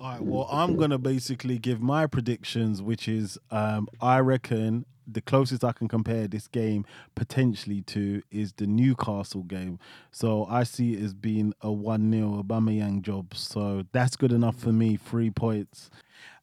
All 0.00 0.10
right. 0.10 0.20
Well, 0.20 0.48
I'm 0.52 0.76
gonna 0.76 0.98
basically 0.98 1.58
give 1.58 1.80
my 1.80 2.06
predictions, 2.06 2.82
which 2.82 3.08
is 3.08 3.38
um, 3.50 3.88
I 4.00 4.20
reckon 4.20 4.84
the 5.06 5.20
closest 5.20 5.64
I 5.64 5.72
can 5.72 5.88
compare 5.88 6.26
this 6.26 6.46
game 6.48 6.84
potentially 7.14 7.82
to 7.82 8.22
is 8.30 8.52
the 8.52 8.66
Newcastle 8.66 9.42
game. 9.42 9.78
So 10.10 10.46
I 10.48 10.64
see 10.64 10.94
it 10.94 11.02
as 11.02 11.14
being 11.14 11.54
a 11.60 11.70
one 11.70 12.10
0 12.10 12.42
Aubameyang 12.42 13.02
job. 13.02 13.34
So 13.34 13.84
that's 13.92 14.16
good 14.16 14.32
enough 14.32 14.56
for 14.56 14.72
me. 14.72 14.96
Three 14.96 15.30
points. 15.30 15.90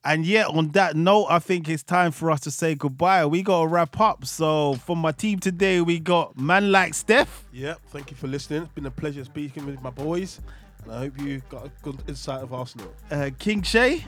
And 0.03 0.26
yeah, 0.26 0.47
on 0.47 0.70
that 0.70 0.95
note, 0.95 1.28
I 1.30 1.38
think 1.38 1.70
it's 1.70 1.84
time 1.84 2.12
for 2.12 2.32
us 2.32 2.39
to 2.41 2.51
say 2.51 2.74
goodbye. 2.74 3.26
We 3.28 3.43
got 3.43 3.62
to 3.62 3.68
wrap 3.68 3.99
up. 3.99 4.26
So 4.26 4.74
for 4.76 4.95
my 4.95 5.12
team 5.12 5.39
today, 5.39 5.80
we 5.82 5.99
got 5.99 6.36
man 6.38 6.72
like 6.72 6.95
Steph. 6.95 7.45
Yep. 7.53 7.80
Thank 7.89 8.09
you 8.09 8.18
for 8.18 8.28
listening. 8.28 8.64
It's 8.64 8.72
been 8.72 8.88
a 8.88 8.91
pleasure 8.91 9.24
speaking 9.24 9.66
with 9.68 9.80
my 9.84 9.91
boys, 9.91 10.41
and 10.84 10.91
I 10.91 10.97
hope 10.99 11.20
you 11.22 11.41
got 11.49 11.68
a 11.68 11.72
good 11.84 11.99
insight 12.07 12.41
of 12.41 12.51
Arsenal. 12.51 12.91
Uh, 13.12 13.30
King 13.38 13.62
Shay, 13.62 14.03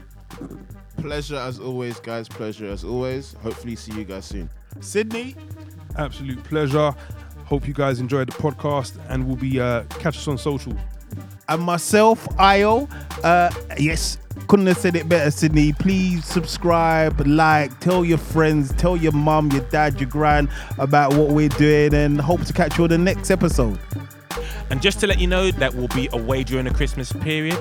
Pleasure 0.98 1.36
as 1.36 1.60
always, 1.60 2.00
guys. 2.00 2.28
Pleasure 2.30 2.68
as 2.68 2.84
always. 2.84 3.34
Hopefully, 3.42 3.76
see 3.76 3.94
you 3.94 4.04
guys 4.06 4.26
soon. 4.26 4.50
Sydney, 4.80 5.36
Absolute 5.98 6.44
pleasure. 6.46 6.96
Hope 7.46 7.68
you 7.68 7.74
guys 7.74 8.00
enjoyed 8.00 8.30
the 8.30 8.34
podcast, 8.38 8.98
and 9.10 9.28
we'll 9.28 9.36
be 9.36 9.60
uh, 9.60 9.84
catch 10.00 10.18
us 10.18 10.28
on 10.28 10.38
social. 10.38 10.74
and 11.50 11.62
myself, 11.62 12.28
Io. 12.40 12.88
Uh, 13.24 13.52
yes, 13.78 14.18
couldn't 14.48 14.66
have 14.68 14.78
said 14.78 14.96
it 14.96 15.08
better, 15.08 15.30
Sydney. 15.30 15.74
Please 15.74 16.26
subscribe, 16.26 17.20
like, 17.28 17.78
tell 17.80 18.04
your 18.04 18.18
friends, 18.18 18.74
tell 18.74 18.98
your 18.98 19.12
mum, 19.12 19.52
your 19.52 19.62
dad, 19.70 20.00
your 20.00 20.10
gran 20.10 20.50
about 20.80 21.14
what 21.14 21.30
we're 21.30 21.50
doing, 21.50 21.94
and 21.94 22.20
hope 22.20 22.44
to 22.46 22.54
catch 22.54 22.78
you 22.78 22.86
on 22.86 22.90
the 22.90 22.98
next 22.98 23.30
episode. 23.30 23.78
And 24.70 24.82
just 24.82 25.00
to 25.02 25.08
let 25.08 25.20
you 25.20 25.28
know 25.28 25.52
that 25.52 25.74
we'll 25.74 25.88
be 25.90 26.10
away 26.14 26.44
during 26.44 26.66
the 26.66 26.74
Christmas 26.74 27.12
period. 27.12 27.58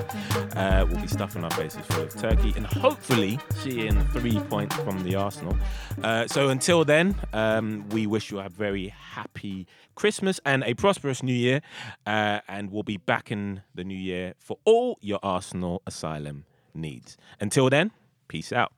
Uh, 0.55 0.85
we'll 0.89 1.01
be 1.01 1.07
stuffing 1.07 1.43
our 1.43 1.51
faces 1.51 1.85
full 1.87 2.03
of 2.03 2.15
turkey 2.15 2.53
and 2.55 2.65
hopefully 2.65 3.39
seeing 3.55 4.03
three 4.07 4.39
points 4.41 4.75
from 4.77 5.03
the 5.03 5.15
Arsenal. 5.15 5.57
Uh, 6.03 6.27
so 6.27 6.49
until 6.49 6.85
then, 6.85 7.15
um, 7.33 7.87
we 7.89 8.07
wish 8.07 8.31
you 8.31 8.39
a 8.39 8.49
very 8.49 8.89
happy 8.89 9.67
Christmas 9.95 10.39
and 10.45 10.63
a 10.63 10.73
prosperous 10.73 11.23
New 11.23 11.33
Year. 11.33 11.61
Uh, 12.05 12.39
and 12.47 12.71
we'll 12.71 12.83
be 12.83 12.97
back 12.97 13.31
in 13.31 13.61
the 13.75 13.83
new 13.83 13.97
year 13.97 14.33
for 14.39 14.57
all 14.65 14.97
your 15.01 15.19
Arsenal 15.23 15.81
asylum 15.85 16.45
needs. 16.73 17.17
Until 17.39 17.69
then, 17.69 17.91
peace 18.27 18.51
out. 18.51 18.71